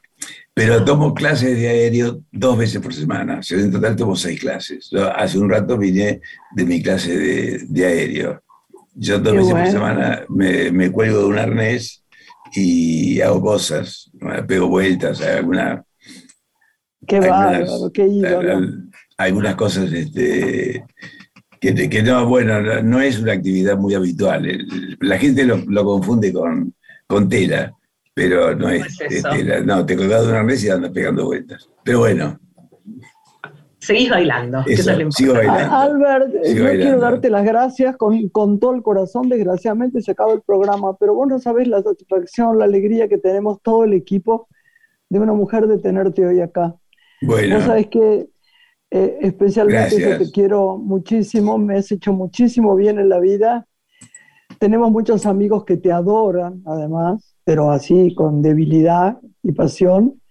pero 0.54 0.86
tomo 0.86 1.12
clases 1.12 1.58
de 1.58 1.68
aéreo 1.68 2.22
dos 2.32 2.56
veces 2.56 2.80
por 2.80 2.94
semana. 2.94 3.40
O 3.40 3.42
sea, 3.42 3.58
en 3.58 3.72
total 3.72 3.96
tomo 3.96 4.16
seis 4.16 4.40
clases. 4.40 4.92
hace 5.16 5.40
un 5.40 5.50
rato 5.50 5.76
vine 5.76 6.22
de 6.56 6.66
mi 6.66 6.84
clase 6.84 7.18
de, 7.68 7.86
aéreo. 7.86 8.44
Yo 8.94 9.18
dos 9.18 9.34
veces 9.34 9.54
por 9.54 9.68
semana 9.68 10.24
me, 10.30 10.92
cuelgo 10.92 11.22
de 11.22 11.26
un 11.26 11.40
arnés 11.40 12.04
y 12.54 13.20
hago 13.22 13.42
cosas, 13.42 14.12
pego 14.48 14.68
vueltas, 14.68 15.20
alguna... 15.22 15.84
Qué 17.08 17.20
bárbaro, 17.20 17.92
qué 17.92 18.06
ídolo. 18.06 18.68
Algunas 19.18 19.56
cosas 19.56 19.92
este, 19.92 20.86
que, 21.60 21.90
que, 21.90 22.04
no, 22.04 22.28
bueno, 22.28 22.84
no 22.84 23.02
es 23.02 23.18
una 23.18 23.34
actividad 23.34 23.78
muy 23.78 23.96
habitual. 23.96 24.48
La 25.00 25.18
gente 25.18 25.44
lo, 25.44 25.58
lo 25.58 25.84
confunde 25.84 26.32
con, 26.32 26.76
con 27.08 27.28
tela 27.28 27.76
pero 28.14 28.56
no 28.56 28.70
es, 28.70 29.00
este, 29.02 29.62
no, 29.64 29.86
te 29.86 29.96
colgás 29.96 30.24
de 30.24 30.30
una 30.32 30.44
mesa 30.44 30.68
y 30.68 30.70
andas 30.70 30.92
pegando 30.92 31.26
vueltas. 31.26 31.70
Pero 31.84 32.00
bueno. 32.00 32.40
Seguís 33.80 34.10
bailando. 34.10 34.64
sigo 35.12 35.34
bailando. 35.34 35.76
Albert, 35.76 36.34
yo 36.46 36.70
quiero 36.70 37.00
darte 37.00 37.30
las 37.30 37.44
gracias 37.44 37.98
con, 37.98 38.30
con, 38.30 38.60
todo 38.60 38.76
el 38.76 38.84
corazón. 38.84 39.28
Desgraciadamente 39.28 40.02
se 40.02 40.12
acabó 40.12 40.34
el 40.34 40.42
programa, 40.42 40.98
pero 40.98 41.16
vos 41.16 41.28
no 41.28 41.40
sabés 41.40 41.68
la 41.68 41.82
satisfacción, 41.82 42.60
la 42.60 42.66
alegría 42.66 43.08
que 43.08 43.18
tenemos 43.18 43.60
todo 43.64 43.84
el 43.86 43.94
equipo 43.94 44.48
de 45.10 45.20
una 45.20 45.34
mujer 45.34 45.68
de 45.68 45.80
tenerte 45.80 46.26
hoy 46.26 46.42
acá. 46.42 46.76
Bueno. 47.22 47.56
Vos 47.56 47.66
sabés 47.66 47.88
que 47.88 48.28
Eh, 48.94 49.20
especialmente 49.22 49.98
yo 50.02 50.18
te 50.18 50.30
quiero 50.32 50.78
muchísimo, 50.78 51.58
me 51.58 51.78
has 51.78 51.90
hecho 51.94 52.12
muchísimo 52.12 52.76
bien 52.76 53.00
en 53.00 53.08
la 53.08 53.20
vida. 53.20 53.66
Tenemos 54.60 54.92
muchos 54.92 55.26
amigos 55.26 55.64
que 55.64 55.78
te 55.78 55.94
adoran, 55.94 56.62
además, 56.66 57.31
pero 57.52 57.70
así 57.70 58.16
con 58.16 58.42
debilidad 58.42 59.20
y 59.44 59.52
pasión. 59.52 60.22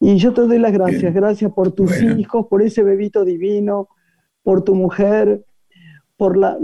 Y 0.00 0.16
yo 0.16 0.32
te 0.32 0.40
doy 0.40 0.58
las 0.58 0.72
gracias, 0.72 1.12
gracias 1.12 1.52
por 1.52 1.72
tus 1.72 2.02
hijos, 2.02 2.46
por 2.46 2.62
ese 2.62 2.82
bebito 2.82 3.26
divino, 3.26 3.90
por 4.42 4.64
tu 4.64 4.74
mujer, 4.74 5.44
por 6.16 6.38
la, 6.38 6.56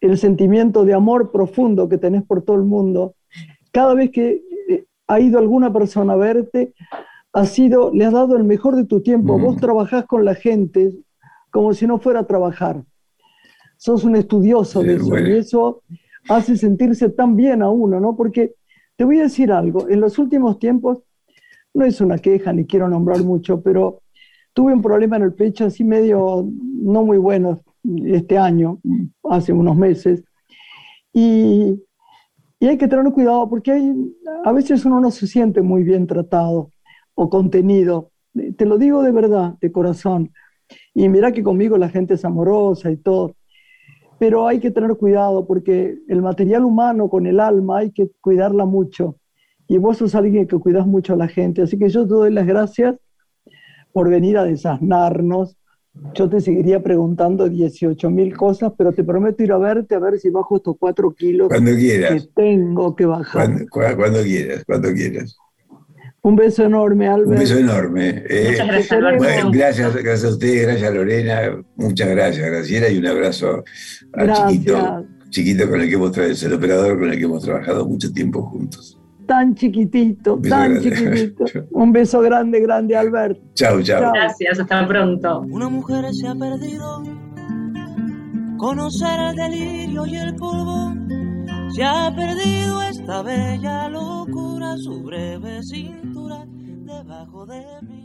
el 0.00 0.16
sentimiento 0.16 0.84
de 0.84 0.94
amor 0.94 1.32
profundo 1.32 1.88
que 1.88 1.98
tenés 1.98 2.22
por 2.22 2.42
todo 2.42 2.54
el 2.54 2.62
mundo. 2.62 3.16
Cada 3.72 3.94
vez 3.94 4.12
que 4.12 4.44
eh, 4.68 4.84
ha 5.08 5.18
ido 5.18 5.40
alguna 5.40 5.72
persona 5.72 6.12
a 6.12 6.16
verte, 6.16 6.72
ha 7.32 7.46
sido, 7.46 7.92
le 7.92 8.04
has 8.04 8.12
dado 8.12 8.36
el 8.36 8.44
mejor 8.44 8.76
de 8.76 8.84
tu 8.84 9.00
tiempo. 9.00 9.40
Vos 9.40 9.56
trabajás 9.56 10.06
con 10.06 10.24
la 10.24 10.36
gente 10.36 10.92
como 11.50 11.74
si 11.74 11.88
no 11.88 11.98
fuera 11.98 12.20
a 12.20 12.26
trabajar. 12.28 12.84
Sos 13.76 14.04
un 14.04 14.14
estudioso 14.14 14.84
de 14.84 14.94
eso 14.94 15.18
y 15.18 15.32
eso 15.32 15.82
hace 16.28 16.56
sentirse 16.56 17.08
tan 17.08 17.34
bien 17.34 17.60
a 17.60 17.70
uno, 17.70 17.98
¿no? 17.98 18.14
Porque 18.14 18.54
te 18.96 19.04
voy 19.04 19.18
a 19.20 19.24
decir 19.24 19.50
algo, 19.52 19.88
en 19.88 20.00
los 20.00 20.18
últimos 20.18 20.58
tiempos 20.58 21.02
no 21.74 21.84
es 21.84 22.00
una 22.00 22.18
queja, 22.18 22.52
ni 22.52 22.66
quiero 22.66 22.88
nombrar 22.88 23.22
mucho, 23.22 23.60
pero 23.60 24.02
tuve 24.52 24.72
un 24.72 24.82
problema 24.82 25.16
en 25.16 25.22
el 25.24 25.34
pecho 25.34 25.66
así 25.66 25.84
medio 25.84 26.46
no 26.54 27.04
muy 27.04 27.18
bueno 27.18 27.60
este 28.06 28.38
año, 28.38 28.80
hace 29.28 29.52
unos 29.52 29.76
meses. 29.76 30.22
Y, 31.12 31.82
y 32.60 32.66
hay 32.66 32.78
que 32.78 32.88
tener 32.88 33.04
cuidado 33.12 33.48
porque 33.48 33.72
hay, 33.72 33.92
a 34.44 34.52
veces 34.52 34.84
uno 34.84 35.00
no 35.00 35.10
se 35.10 35.26
siente 35.26 35.60
muy 35.60 35.82
bien 35.82 36.06
tratado 36.06 36.70
o 37.14 37.28
contenido. 37.28 38.10
Te 38.56 38.64
lo 38.64 38.78
digo 38.78 39.02
de 39.02 39.12
verdad, 39.12 39.54
de 39.60 39.70
corazón. 39.70 40.32
Y 40.94 41.08
mira 41.08 41.32
que 41.32 41.42
conmigo 41.42 41.76
la 41.76 41.88
gente 41.88 42.14
es 42.14 42.24
amorosa 42.24 42.90
y 42.90 42.96
todo. 42.96 43.36
Pero 44.18 44.46
hay 44.46 44.60
que 44.60 44.70
tener 44.70 44.96
cuidado 44.96 45.46
porque 45.46 45.98
el 46.08 46.22
material 46.22 46.64
humano 46.64 47.08
con 47.08 47.26
el 47.26 47.40
alma 47.40 47.78
hay 47.78 47.90
que 47.90 48.10
cuidarla 48.20 48.64
mucho 48.64 49.16
y 49.66 49.78
vos 49.78 49.98
sos 49.98 50.14
alguien 50.14 50.46
que 50.46 50.58
cuidas 50.58 50.86
mucho 50.86 51.14
a 51.14 51.16
la 51.16 51.28
gente. 51.28 51.62
Así 51.62 51.78
que 51.78 51.88
yo 51.88 52.02
te 52.06 52.14
doy 52.14 52.32
las 52.32 52.46
gracias 52.46 52.96
por 53.92 54.08
venir 54.08 54.36
a 54.38 54.44
desasnarnos. 54.44 55.56
Yo 56.14 56.28
te 56.28 56.40
seguiría 56.40 56.82
preguntando 56.82 57.48
18 57.48 58.10
mil 58.10 58.36
cosas, 58.36 58.72
pero 58.76 58.92
te 58.92 59.04
prometo 59.04 59.42
ir 59.42 59.52
a 59.52 59.58
verte 59.58 59.94
a 59.94 60.00
ver 60.00 60.18
si 60.18 60.28
bajo 60.28 60.56
estos 60.56 60.76
cuatro 60.78 61.12
kilos 61.12 61.48
cuando 61.48 61.72
quieras. 61.72 62.24
que 62.24 62.28
tengo 62.34 62.96
que 62.96 63.06
bajar. 63.06 63.68
Cuando, 63.68 63.96
cuando 63.96 64.22
quieras, 64.22 64.64
cuando 64.64 64.92
quieras. 64.92 65.36
Un 66.24 66.36
beso 66.36 66.64
enorme, 66.64 67.06
Albert. 67.06 67.28
Un 67.28 67.38
beso 67.38 67.58
enorme. 67.58 68.24
Eh, 68.28 68.48
muchas 68.50 68.66
gracias, 68.66 68.92
Albert. 68.92 69.50
gracias, 69.52 69.94
gracias 69.94 70.24
a 70.24 70.28
usted, 70.28 70.62
gracias 70.62 70.94
Lorena, 70.94 71.64
muchas 71.76 72.08
gracias, 72.08 72.46
Graciela, 72.46 72.88
y 72.88 72.96
un 72.96 73.06
abrazo 73.06 73.62
al 74.14 74.32
chiquito, 74.32 75.06
chiquito 75.28 75.68
con 75.68 75.82
el 75.82 75.88
que 75.88 75.94
hemos 75.96 76.12
trabajado, 76.12 76.46
el 76.46 76.52
operador 76.54 76.98
con 76.98 77.10
el 77.10 77.18
que 77.18 77.24
hemos 77.24 77.44
trabajado 77.44 77.86
mucho 77.86 78.10
tiempo 78.10 78.42
juntos 78.42 78.98
tan 79.26 79.54
chiquitito, 79.54 80.40
tan 80.48 80.80
chiquitito. 80.80 81.44
Un 81.72 81.92
beso 81.92 82.20
grande, 82.20 82.60
grande, 82.60 82.96
Albert. 82.96 83.38
Chao, 83.54 83.82
chao. 83.82 84.12
Gracias, 84.12 84.60
hasta 84.60 84.86
pronto. 84.86 85.40
Una 85.50 85.68
mujer 85.68 86.12
se 86.12 86.26
ha 86.26 86.34
perdido. 86.34 87.02
Conocer 88.56 89.20
el 89.20 89.36
delirio 89.36 90.06
y 90.06 90.16
el 90.16 90.34
polvo. 90.36 90.94
Se 91.74 91.82
ha 91.82 92.08
perdido 92.14 92.82
esta 92.82 93.22
bella 93.22 93.88
locura, 93.88 94.76
su 94.76 95.02
breve 95.02 95.60
cintura 95.64 96.46
debajo 96.46 97.44
de 97.46 97.64
mí. 97.82 98.03